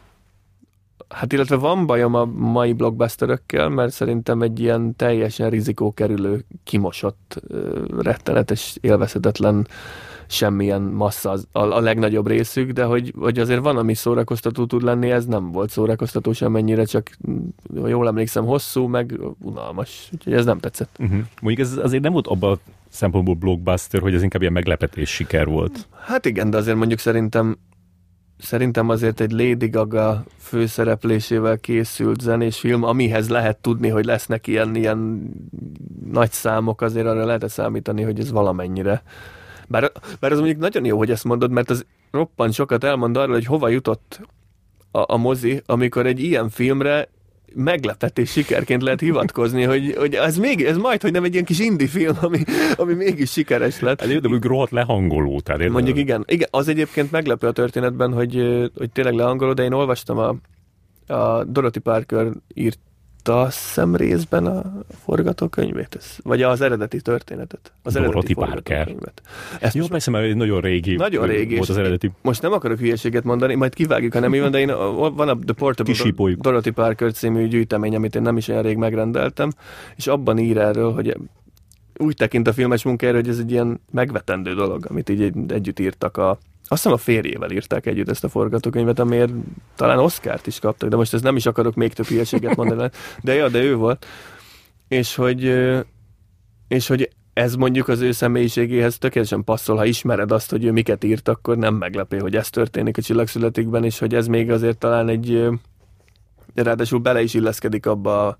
[1.09, 7.41] Hát illetve van bajom a mai blockbusterökkel, mert szerintem egy ilyen teljesen rizikókerülő, kimosott,
[7.97, 9.67] rettenetes, élvezhetetlen
[10.27, 14.83] semmilyen massza az, a, a legnagyobb részük, de hogy, hogy azért van, ami szórakoztató tud
[14.83, 17.09] lenni, ez nem volt szórakoztató semennyire, csak
[17.79, 20.09] ha jól emlékszem, hosszú, meg unalmas.
[20.11, 20.95] Úgyhogy ez nem tetszett.
[20.99, 21.19] Uh-huh.
[21.41, 22.59] Mondjuk ez azért nem volt abban
[22.89, 25.87] szempontból blockbuster, hogy ez inkább ilyen meglepetés siker volt.
[26.05, 27.57] Hát igen, de azért mondjuk szerintem
[28.37, 34.75] szerintem azért egy Lady Gaga főszereplésével készült zenés film, amihez lehet tudni, hogy lesznek ilyen,
[34.75, 35.29] ilyen
[36.11, 39.03] nagy számok, azért arra lehet számítani, hogy ez valamennyire
[39.67, 43.33] bár, bár az mondjuk nagyon jó, hogy ezt mondod, mert az roppant sokat elmond arról,
[43.33, 44.19] hogy hova jutott
[44.91, 47.07] a, a mozi, amikor egy ilyen filmre
[47.55, 51.59] meglepetés sikerként lehet hivatkozni, hogy, hogy ez, még, ez majd, hogy nem egy ilyen kis
[51.59, 52.43] indie film, ami,
[52.75, 53.99] ami mégis sikeres lett.
[53.99, 55.39] Hát, de mondjuk rohadt lehangoló.
[55.39, 58.35] Tehát mondjuk igen, igen, az egyébként meglepő a történetben, hogy,
[58.77, 60.35] hogy tényleg lehangoló, de én olvastam a,
[61.13, 62.79] a Dorothy Parker írt
[63.23, 64.63] írta hiszem részben a
[65.03, 67.73] forgatókönyvét, ez, vagy az eredeti történetet.
[67.83, 68.95] Az Dorothy eredeti Parker.
[69.59, 72.11] Ezt Jó, persze, mert nagyon régi nagyon régi, volt az eredeti.
[72.21, 75.53] Most nem akarok hülyeséget mondani, majd kivágjuk, ha nem van, de én, van a The
[75.53, 76.41] Portable Kisípoljuk.
[76.41, 79.51] Dorothy Parker című gyűjtemény, amit én nem is olyan rég megrendeltem,
[79.95, 81.17] és abban ír erről, hogy
[81.97, 86.17] úgy tekint a filmes munkájára, hogy ez egy ilyen megvetendő dolog, amit így együtt írtak
[86.17, 86.37] a
[86.73, 89.31] azt hiszem a férjével írták együtt ezt a forgatókönyvet, amiért
[89.75, 92.89] talán Oscárt is kaptak, de most ez nem is akarok még több hülyeséget mondani,
[93.21, 94.05] de ja, de ő volt.
[94.87, 95.43] És hogy,
[96.67, 101.03] és hogy ez mondjuk az ő személyiségéhez tökéletesen passzol, ha ismered azt, hogy ő miket
[101.03, 105.09] írt, akkor nem meglepő, hogy ez történik a csillagszületikben, és hogy ez még azért talán
[105.09, 105.47] egy
[106.55, 108.37] ráadásul bele is illeszkedik abba a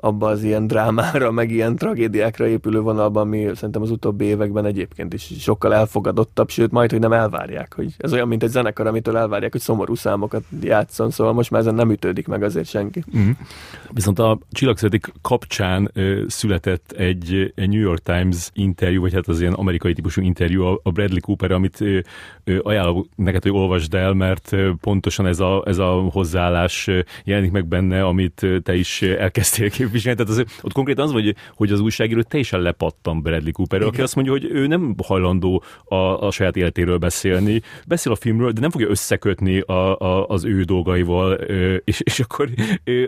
[0.00, 5.14] abba az ilyen drámára, meg ilyen tragédiákra épülő vonalban, ami szerintem az utóbbi években egyébként
[5.14, 9.16] is sokkal elfogadottabb, sőt majd, hogy nem elvárják, hogy ez olyan, mint egy zenekar, amitől
[9.16, 13.04] elvárják, hogy szomorú számokat játszon, szóval most már ezen nem ütődik meg azért senki.
[13.16, 13.30] Mm.
[13.90, 19.40] Viszont a Csillagszületik kapcsán ö, született egy, egy New York Times interjú, vagy hát az
[19.40, 21.98] ilyen amerikai típusú interjú a, Bradley Cooper, amit ö,
[22.44, 26.90] ö, ajánlom neked, hogy olvasd el, mert pontosan ez a, ez a hozzáállás
[27.24, 30.18] jelenik meg benne, amit te is elkezdtél viselni.
[30.24, 34.14] Tehát az, ott konkrétan az, hogy, hogy az újságíró teljesen lepattam Bradley Cooper, aki azt
[34.14, 38.70] mondja, hogy ő nem hajlandó a, a saját életéről beszélni, beszél a filmről, de nem
[38.70, 41.32] fogja összekötni a, a, az ő dolgaival,
[41.84, 42.48] és, és akkor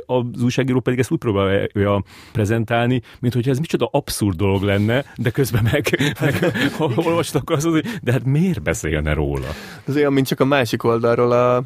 [0.07, 2.03] az újságíró pedig ezt úgy próbálja
[2.33, 6.53] prezentálni, mint hogyha ez micsoda abszurd dolog lenne, de közben meg, meg
[7.07, 9.47] olvastak az, hogy de hát miért beszélne róla?
[9.85, 11.65] Ez olyan, mint csak a másik oldalról a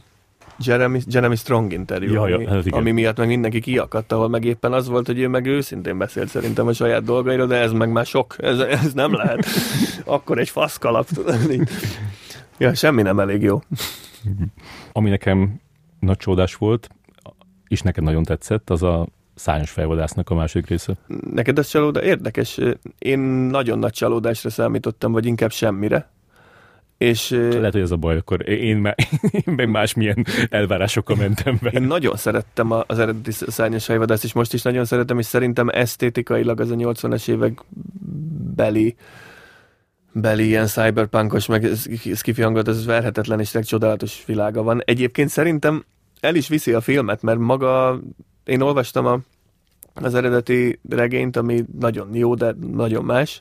[0.59, 4.45] Jeremy, Jeremy Strong interjú, ja, ja, hát ami, ami miatt meg mindenki kiakadt, ahol meg
[4.45, 7.93] éppen az volt, hogy ő meg őszintén beszélt szerintem a saját dolgairól, de ez meg
[7.93, 9.47] már sok, ez, ez nem lehet.
[10.05, 11.09] Akkor egy faszkalap.
[12.59, 13.61] Ja, semmi nem elég jó.
[14.93, 15.61] Ami nekem
[16.01, 16.89] nagy csodás volt,
[17.69, 20.93] és neked nagyon tetszett, az a szányos fejvadásznak a másik része.
[21.33, 22.05] Neked ez csalódás?
[22.05, 22.61] Érdekes.
[22.99, 23.19] Én
[23.51, 26.11] nagyon nagy csalódásra számítottam, vagy inkább semmire.
[27.09, 28.95] És, Lehet, hogy ez a baj, akkor én, már,
[29.47, 31.71] én meg másmilyen elvárásokkal mentem be.
[31.71, 36.61] Én nagyon szerettem az eredeti szárnyas fejvadász, és most is nagyon szeretem, és szerintem esztétikailag
[36.61, 37.61] az a 80-as évek
[38.55, 38.97] beli
[40.15, 41.69] beli ilyen cyberpunkos, meg
[42.15, 44.83] skifi hangot, ez verhetetlen és csodálatos világa van.
[44.85, 45.85] Egyébként szerintem
[46.21, 48.01] el is viszi a filmet, mert maga,
[48.45, 49.19] én olvastam a,
[49.95, 53.41] az eredeti regényt, ami nagyon jó, de nagyon más,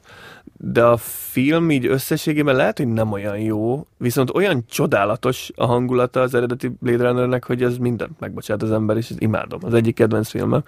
[0.66, 6.22] de a film így összességében lehet, hogy nem olyan jó, viszont olyan csodálatos a hangulata
[6.22, 9.60] az eredeti Blade Runnernek, hogy ez mindent megbocsát az ember, és imádom.
[9.64, 10.64] Az egyik kedvenc filmem.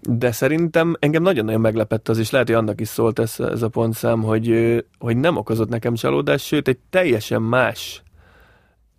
[0.00, 3.68] De szerintem engem nagyon-nagyon meglepett az, és lehet, hogy annak is szólt ez, ez a
[3.68, 8.02] pontszám, hogy, hogy nem okozott nekem csalódást, sőt, egy teljesen más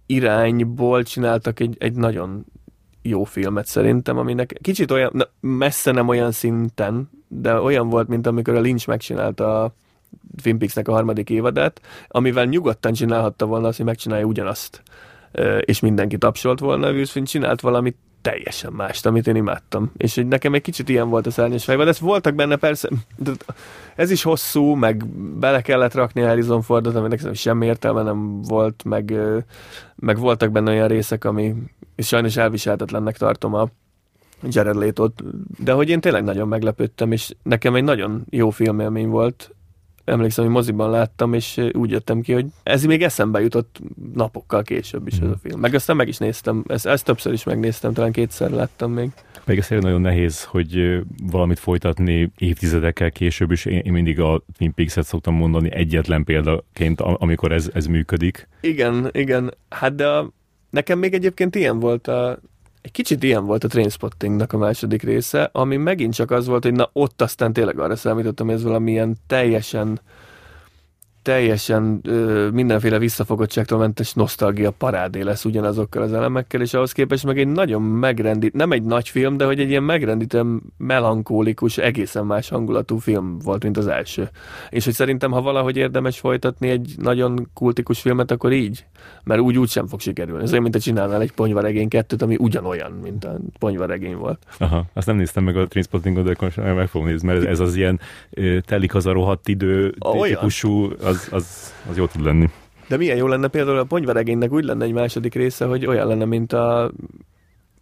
[0.06, 2.46] irányból csináltak egy, egy nagyon
[3.02, 8.28] jó filmet szerintem, aminek kicsit olyan, na, messze nem olyan szinten, de olyan volt, mint
[8.28, 9.74] amikor a Lynch megcsinálta a
[10.42, 14.82] Twin Peaks-nek a harmadik évadát, amivel nyugodtan csinálhatta volna azt, hogy megcsinálja ugyanazt.
[15.60, 19.92] És mindenki tapsolt volna, Will csinált valamit teljesen mást, amit én imádtam.
[19.98, 23.32] És hogy nekem egy kicsit ilyen volt a szárnyas fejben, de voltak benne persze, de
[23.96, 25.06] ez is hosszú, meg
[25.40, 29.14] bele kellett rakni Harrison Fordot, aminek semmi értelme nem volt, meg,
[29.96, 31.56] meg voltak benne olyan részek, ami
[31.96, 33.70] és sajnos elviselhetetlennek tartom a
[34.50, 35.08] Jared leto
[35.60, 39.56] de hogy én tényleg nagyon meglepődtem, és nekem egy nagyon jó filmélmény volt,
[40.08, 43.80] emlékszem, hogy moziban láttam, és úgy jöttem ki, hogy ez még eszembe jutott
[44.14, 45.24] napokkal később is mm.
[45.24, 45.48] ez a mhm.
[45.48, 45.60] film.
[45.60, 49.10] Meg aztán meg is néztem, ezt, ezt többször is megnéztem, talán kétszer láttam még.
[49.44, 54.74] Pedig ez nagyon nehéz, hogy valamit folytatni évtizedekkel később, és én, én mindig a Twin
[54.74, 58.48] Peaks-et szoktam mondani egyetlen példaként, amikor ez, ez működik.
[58.62, 59.54] Igen, igen.
[59.70, 60.32] Hát de a,
[60.70, 62.40] nekem még egyébként ilyen volt a,
[62.88, 66.74] egy kicsit ilyen volt a Trainspottingnak a második része, ami megint csak az volt, hogy
[66.74, 70.00] na ott aztán tényleg arra számítottam, hogy ez valamilyen teljesen
[71.28, 77.40] teljesen ö, mindenféle visszafogottságtól mentes nosztalgia parádé lesz ugyanazokkal az elemekkel, és ahhoz képest meg
[77.40, 82.50] egy nagyon megrendít, nem egy nagy film, de hogy egy ilyen megrendítően melankólikus, egészen más
[82.50, 84.30] hangulatú film volt, mint az első.
[84.70, 88.86] És hogy szerintem, ha valahogy érdemes folytatni egy nagyon kultikus filmet, akkor így,
[89.24, 90.44] mert úgy úgy sem fog sikerülni.
[90.44, 94.40] Ez olyan, mint a csinálnál egy ponyvaregény kettőt, ami ugyanolyan, mint a ponyvaregény volt.
[94.58, 98.00] Aha, azt nem néztem meg a Trainspottingot, de meg fogom nézni, mert ez az ilyen
[98.66, 99.94] telik az a rohadt idő
[100.24, 102.50] típusú, az az, az, az jó tud lenni.
[102.88, 106.26] De milyen jó lenne például a ponyvaregénynek úgy lenne egy második része, hogy olyan lenne,
[106.26, 106.92] mint a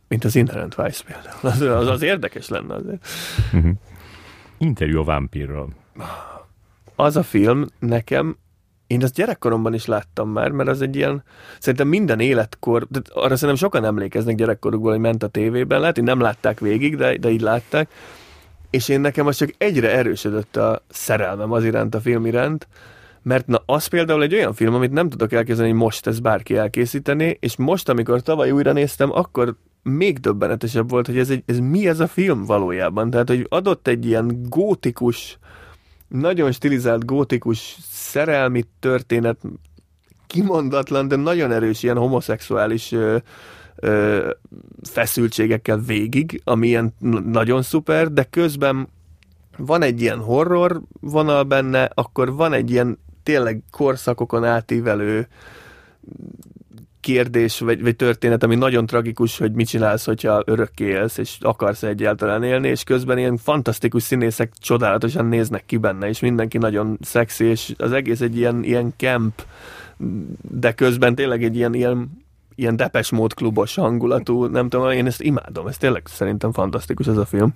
[0.08, 1.40] mint az Inherent Vice például.
[1.42, 3.08] Az, az, az érdekes lenne azért.
[3.54, 3.72] Uh-huh.
[4.58, 5.70] Interjú a vámpírral.
[6.96, 8.38] Az a film nekem
[8.88, 11.24] én azt gyerekkoromban is láttam már, mert az egy ilyen,
[11.60, 16.04] szerintem minden életkor, de arra szerintem sokan emlékeznek gyerekkorukból, hogy ment a tévében, lehet, hogy
[16.04, 17.90] nem látták végig, de, de így látták,
[18.70, 22.68] és én nekem az csak egyre erősödött a szerelmem az iránt, a film iránt,
[23.26, 26.56] mert na, az például egy olyan film, amit nem tudok elképzelni, hogy most ez bárki
[26.56, 31.60] elkészíteni, és most, amikor tavaly újra néztem, akkor még döbbenetesebb volt, hogy ez, egy, ez
[31.60, 33.10] mi ez a film valójában.
[33.10, 35.38] Tehát, hogy adott egy ilyen gótikus,
[36.08, 39.38] nagyon stilizált gótikus szerelmi történet,
[40.28, 43.18] kimondatlan, de nagyon erős ilyen homoszexuális ö,
[43.76, 44.30] ö,
[44.84, 46.94] feszültségekkel végig, ami ilyen
[47.26, 48.88] nagyon szuper, de közben
[49.58, 55.28] van egy ilyen horror vonal benne, akkor van egy ilyen tényleg korszakokon átívelő
[57.00, 61.84] kérdés, vagy, vagy történet, ami nagyon tragikus, hogy mit csinálsz, hogyha örökké élsz, és akarsz
[61.84, 67.46] egyáltalán élni, és közben ilyen fantasztikus színészek csodálatosan néznek ki benne, és mindenki nagyon szexi,
[67.46, 69.46] és az egész egy ilyen, ilyen camp,
[70.42, 72.24] de közben tényleg egy ilyen, ilyen
[72.56, 77.18] ilyen depes mód klubos hangulatú, nem tudom, én ezt imádom, ez tényleg szerintem fantasztikus ez
[77.18, 77.54] a film.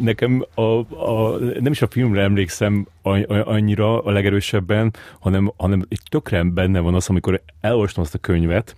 [0.00, 2.86] Nekem a, a, nem is a filmre emlékszem
[3.28, 8.76] annyira a legerősebben, hanem, hanem egy tökre benne van az, amikor elolvastam azt a könyvet,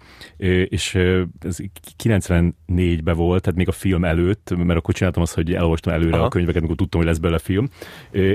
[0.69, 0.95] és
[1.41, 1.57] ez
[2.03, 6.25] 94-ben volt, tehát még a film előtt, mert akkor csináltam azt, hogy elolvastam előre Aha.
[6.25, 7.69] a könyveket, amikor tudtam, hogy lesz belőle film,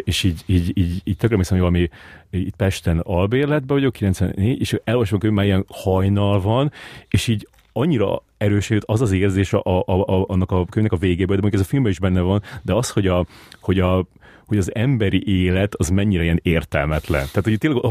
[0.03, 1.89] és így, így, így, így tökre emlékszem, hogy valami
[2.30, 6.72] itt Pesten albérletben vagyok, 94, és elolvasom, hogy már ilyen hajnal van,
[7.07, 11.35] és így annyira erősült az az érzés a, a, a, annak a könyvnek a végében,
[11.35, 13.26] de mondjuk ez a filmben is benne van, de az, hogy a,
[13.60, 14.06] hogy a
[14.52, 17.26] hogy az emberi élet az mennyire ilyen értelmetlen.
[17.28, 17.84] Tehát, hogy tényleg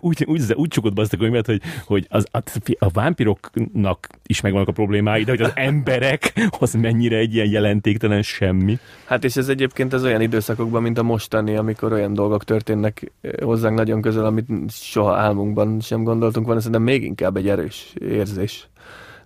[0.00, 2.42] úgy, úgy, úgy csukott be azt a könyvet, hogy, hogy az, a,
[2.78, 8.22] a vámpiroknak is megvannak a problémái, de hogy az emberek az mennyire egy ilyen jelentéktelen
[8.22, 8.78] semmi.
[9.04, 13.32] Hát és ez egyébként az olyan időszakokban, mint a mostani, amikor olyan dolgok történnek eh,
[13.42, 18.68] hozzánk nagyon közel, amit soha álmunkban sem gondoltunk volna, szerintem még inkább egy erős érzés,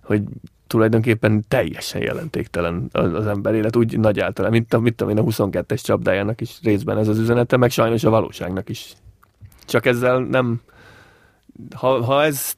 [0.03, 0.21] hogy
[0.67, 5.19] tulajdonképpen teljesen jelentéktelen az, az ember élet, úgy nagy általán, mint a, mint a, mint
[5.19, 8.93] a 22-es csapdájának is részben ez az üzenete, meg sajnos a valóságnak is.
[9.65, 10.61] Csak ezzel nem,
[11.75, 12.53] ha, ha ez,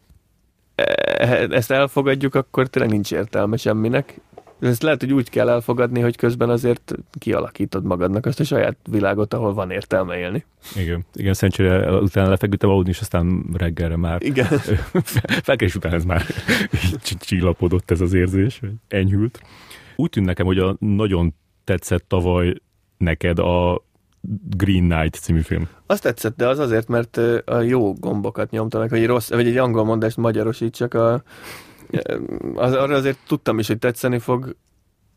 [0.76, 4.20] e, ezt elfogadjuk, akkor tényleg nincs értelme semminek,
[4.60, 9.34] ezt lehet, hogy úgy kell elfogadni, hogy közben azért kialakítod magadnak azt a saját világot,
[9.34, 10.46] ahol van értelme élni.
[10.76, 14.48] Igen, igen szerencsére utána lefeküdtem aludni, és aztán reggelre már igen.
[15.44, 16.26] felkelés után ez már
[17.20, 19.42] csillapodott ez az érzés, enyhült.
[19.96, 22.54] Úgy tűnt nekem, hogy a nagyon tetszett tavaly
[22.98, 23.86] neked a
[24.58, 25.68] Green Knight című film.
[25.86, 29.58] Azt tetszett, de az azért, mert a jó gombokat nyomta meg, hogy rossz, vagy egy
[29.58, 31.24] angol mondást magyarosítsak, a
[32.56, 34.56] az, arra azért tudtam is, hogy tetszeni fog,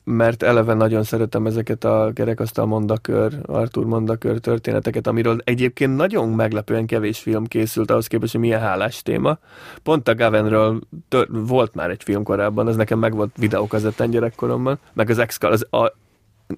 [0.05, 6.87] mert eleve nagyon szeretem ezeket a kerekasztal mondakör, Artur mondakör történeteket, amiről egyébként nagyon meglepően
[6.87, 9.39] kevés film készült ahhoz képest, hogy milyen hálás téma.
[9.83, 14.79] Pont a Gavenről tör- volt már egy film korábban, ez nekem meg volt videókazettán gyerekkoromban,
[14.93, 15.85] meg az Excalibur, az a,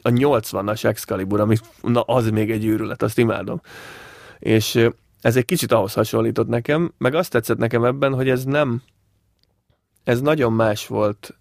[0.03, 3.61] a 80-as Excalibur, ami na az még egy őrület, azt imádom.
[4.39, 4.89] És
[5.21, 8.83] ez egy kicsit ahhoz hasonlított nekem, meg azt tetszett nekem ebben, hogy ez nem
[10.05, 11.37] ez nagyon más volt,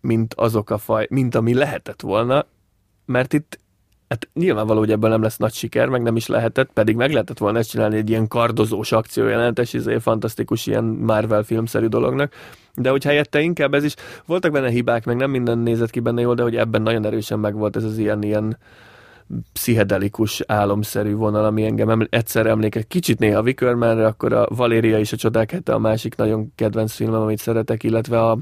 [0.00, 2.46] mint azok a faj, mint ami lehetett volna,
[3.04, 3.60] mert itt
[4.08, 7.38] hát nyilvánvaló, hogy ebből nem lesz nagy siker, meg nem is lehetett, pedig meg lehetett
[7.38, 12.34] volna ezt csinálni egy ilyen kardozós akciójelentes, izé, fantasztikus ilyen Marvel filmszerű dolognak,
[12.74, 13.94] de hogy helyette inkább ez is,
[14.26, 17.38] voltak benne hibák, meg nem minden nézett ki benne jól, de hogy ebben nagyon erősen
[17.38, 18.58] megvolt ez az ilyen, ilyen
[19.52, 25.12] pszichedelikus, álomszerű vonal, ami engem eml- egyszer emléke kicsit néha Wickermanre, akkor a Valéria is
[25.12, 28.38] a csodák hete a másik nagyon kedvenc filmem, amit szeretek, illetve a,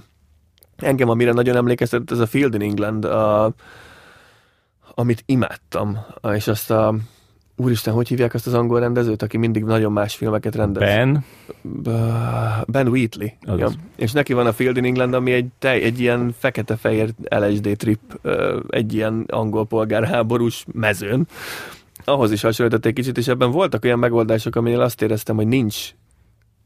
[0.77, 3.55] engem amire nagyon emlékeztetett, ez a Field in England, a,
[4.95, 5.99] amit imádtam,
[6.35, 6.95] és azt a
[7.61, 10.83] Úristen, hogy hívják azt az angol rendezőt, aki mindig nagyon más filmeket rendez?
[10.83, 11.25] Ben?
[12.67, 13.29] Ben Wheatley.
[13.57, 13.71] Ja.
[13.97, 18.01] És neki van a Field in England, ami egy, tej, egy ilyen fekete-fehér LSD trip,
[18.69, 21.27] egy ilyen angol polgárháborús mezőn.
[22.05, 25.95] Ahhoz is hasonlított egy kicsit, és ebben voltak olyan megoldások, aminél azt éreztem, hogy nincs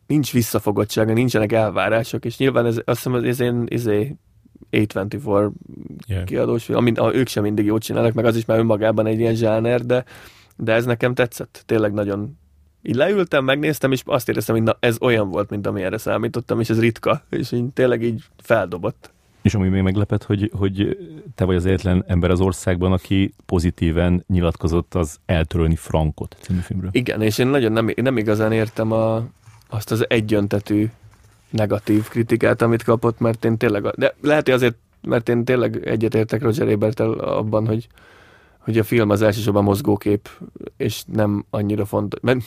[0.07, 4.15] nincs visszafogottsága, nincsenek elvárások, és nyilván ez, azt hiszem, ez én izé,
[4.71, 5.51] A24
[6.07, 6.25] yeah.
[6.25, 9.81] kiadós, amit ők sem mindig jót csinálnak, meg az is már önmagában egy ilyen zsáner,
[9.81, 10.05] de
[10.57, 12.37] de ez nekem tetszett, tényleg nagyon
[12.87, 16.61] így leültem, megnéztem, és azt éreztem, hogy na, ez olyan volt, mint ami erre számítottam,
[16.61, 19.13] és ez ritka, és így tényleg így feldobott.
[19.43, 20.99] És ami még meglepett, hogy, hogy
[21.35, 26.91] te vagy az egyetlen ember az országban, aki pozitíven nyilatkozott az Eltörölni Frankot című filmről.
[26.93, 29.25] Igen, és én nagyon nem, nem igazán értem a,
[29.69, 30.91] azt az egyöntetű
[31.51, 36.43] negatív kritikát, amit kapott, mert én tényleg, de lehet, hogy azért, mert én tényleg egyetértek
[36.43, 37.87] Roger ebert abban, hogy,
[38.65, 40.29] hogy a film az elsősorban mozgókép,
[40.77, 42.21] és nem annyira fontos.
[42.23, 42.41] Mert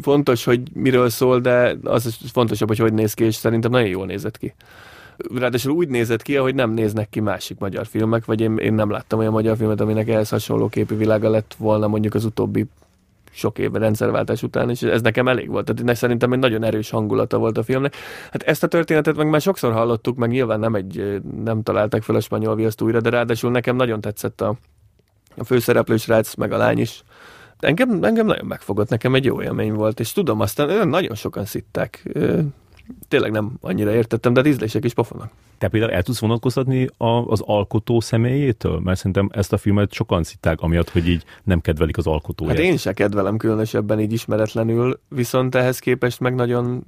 [0.00, 4.06] fontos, hogy miről szól, de az fontosabb, hogy hogy néz ki, és szerintem nagyon jól
[4.06, 4.54] nézett ki.
[5.34, 8.90] Ráadásul úgy nézett ki, ahogy nem néznek ki másik magyar filmek, vagy én, én nem
[8.90, 12.66] láttam olyan magyar filmet, aminek ehhez hasonló képi világa lett volna mondjuk az utóbbi
[13.30, 15.74] sok év rendszerváltás után, és ez nekem elég volt.
[15.74, 17.94] Tehát szerintem egy nagyon erős hangulata volt a filmnek.
[18.30, 22.16] Hát ezt a történetet meg már sokszor hallottuk, meg nyilván nem, egy, nem találták fel
[22.16, 24.54] a spanyol viaszt újra, de ráadásul nekem nagyon tetszett a,
[25.36, 27.02] a főszereplő srác, meg a lány is.
[27.58, 32.08] Engem, engem nagyon megfogott, nekem egy jó élmény volt, és tudom, aztán nagyon sokan szitták.
[33.08, 35.30] Tényleg nem annyira értettem, de az ízlések is pofonak.
[35.58, 36.88] Te például el tudsz vonatkoztatni
[37.26, 38.80] az alkotó személyétől?
[38.80, 42.56] Mert szerintem ezt a filmet sokan szitták, amiatt, hogy így nem kedvelik az alkotóját.
[42.56, 46.84] Hát én se kedvelem különösebben így ismeretlenül, viszont ehhez képest meg nagyon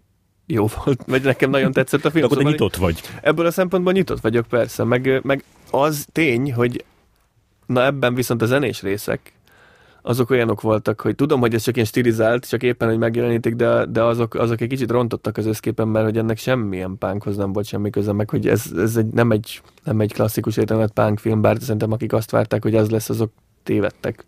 [0.46, 2.20] jó volt, vagy nekem nagyon tetszett a film.
[2.20, 3.00] De akkor szóval nyitott vagy.
[3.22, 4.84] Ebből a szempontból nyitott vagyok, persze.
[4.84, 6.84] Meg, meg az tény, hogy
[7.66, 9.32] Na ebben viszont a zenés részek,
[10.02, 13.84] azok olyanok voltak, hogy tudom, hogy ez csak ilyen stilizált, csak éppen, hogy megjelenítik, de,
[13.84, 17.66] de azok, azok egy kicsit rontottak az összképen, mert hogy ennek semmilyen pánkhoz nem volt
[17.66, 21.40] semmi köze, meg hogy ez, ez egy, nem, egy, nem egy klasszikus értelmet pánk film,
[21.40, 23.32] bár szerintem akik azt várták, hogy ez lesz, azok
[23.62, 24.24] tévedtek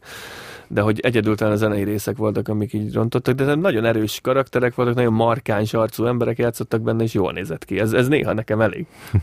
[0.68, 4.94] de hogy egyedültelen a zenei részek voltak, amik így rontottak, de nagyon erős karakterek voltak,
[4.94, 7.78] nagyon markáns arcú emberek játszottak benne, és jól nézett ki.
[7.78, 8.86] Ez, ez néha nekem elég.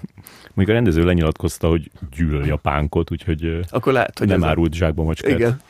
[0.53, 4.75] Még a rendező lenyilatkozta, hogy gyűlöli a pánkot, úgyhogy Akkor lehet, hogy nem árult a...
[4.75, 5.31] zsákba macskát.
[5.31, 5.61] Igen.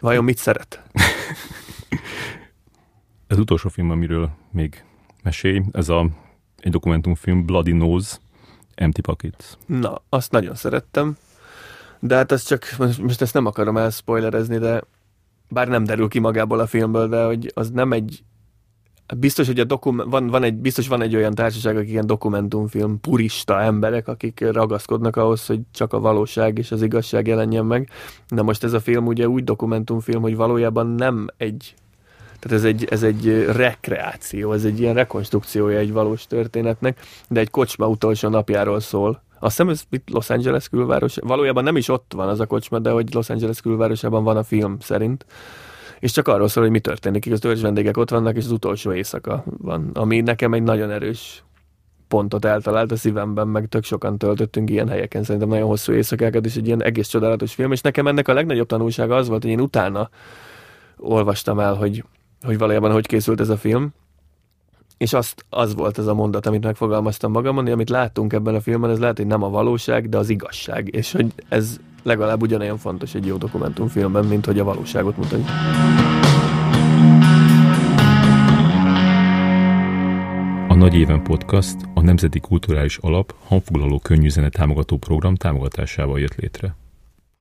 [0.00, 0.82] Vajon mit szeret?
[3.26, 4.84] ez utolsó film, amiről még
[5.22, 6.06] mesélj, ez a
[6.60, 8.16] egy dokumentumfilm Bloody Nose,
[8.74, 9.44] Empty Pockets.
[9.66, 11.16] Na, azt nagyon szerettem.
[12.00, 14.82] De hát ez csak, most ezt nem akarom elspoilerezni, de
[15.48, 18.22] bár nem derül ki magából a filmből, de hogy az nem egy
[19.18, 23.00] biztos, hogy a dokum, van, van egy, biztos van egy olyan társaság, akik ilyen dokumentumfilm
[23.00, 27.88] purista emberek, akik ragaszkodnak ahhoz, hogy csak a valóság és az igazság jelenjen meg.
[28.28, 31.74] Na most ez a film ugye úgy dokumentumfilm, hogy valójában nem egy
[32.38, 37.50] tehát ez egy, ez egy rekreáció, ez egy ilyen rekonstrukciója egy valós történetnek, de egy
[37.50, 41.16] kocsma utolsó napjáról szól, azt hiszem, ez itt Los Angeles külváros.
[41.20, 44.42] Valójában nem is ott van az a kocsma, de hogy Los Angeles külvárosában van a
[44.42, 45.26] film szerint.
[46.00, 47.32] És csak arról szól, hogy mi történik.
[47.32, 51.44] Az törzs vendégek ott vannak, és az utolsó éjszaka van, ami nekem egy nagyon erős
[52.08, 56.56] pontot eltalált a szívemben, meg tök sokan töltöttünk ilyen helyeken, szerintem nagyon hosszú éjszakákat, és
[56.56, 59.60] egy ilyen egész csodálatos film, és nekem ennek a legnagyobb tanulsága az volt, hogy én
[59.60, 60.10] utána
[60.96, 62.04] olvastam el, hogy,
[62.42, 63.92] hogy valójában hogy készült ez a film,
[65.00, 68.60] és azt, az volt ez a mondat, amit megfogalmaztam magamon, hogy amit láttunk ebben a
[68.60, 70.94] filmben, ez lehet, hogy nem a valóság, de az igazság.
[70.94, 75.54] És hogy ez legalább ugyanolyan fontos egy jó dokumentumfilmben, mint hogy a valóságot mutatja.
[80.68, 86.79] A Nagy Éven Podcast a Nemzeti Kulturális Alap hangfoglaló könnyűzene támogató program támogatásával jött létre.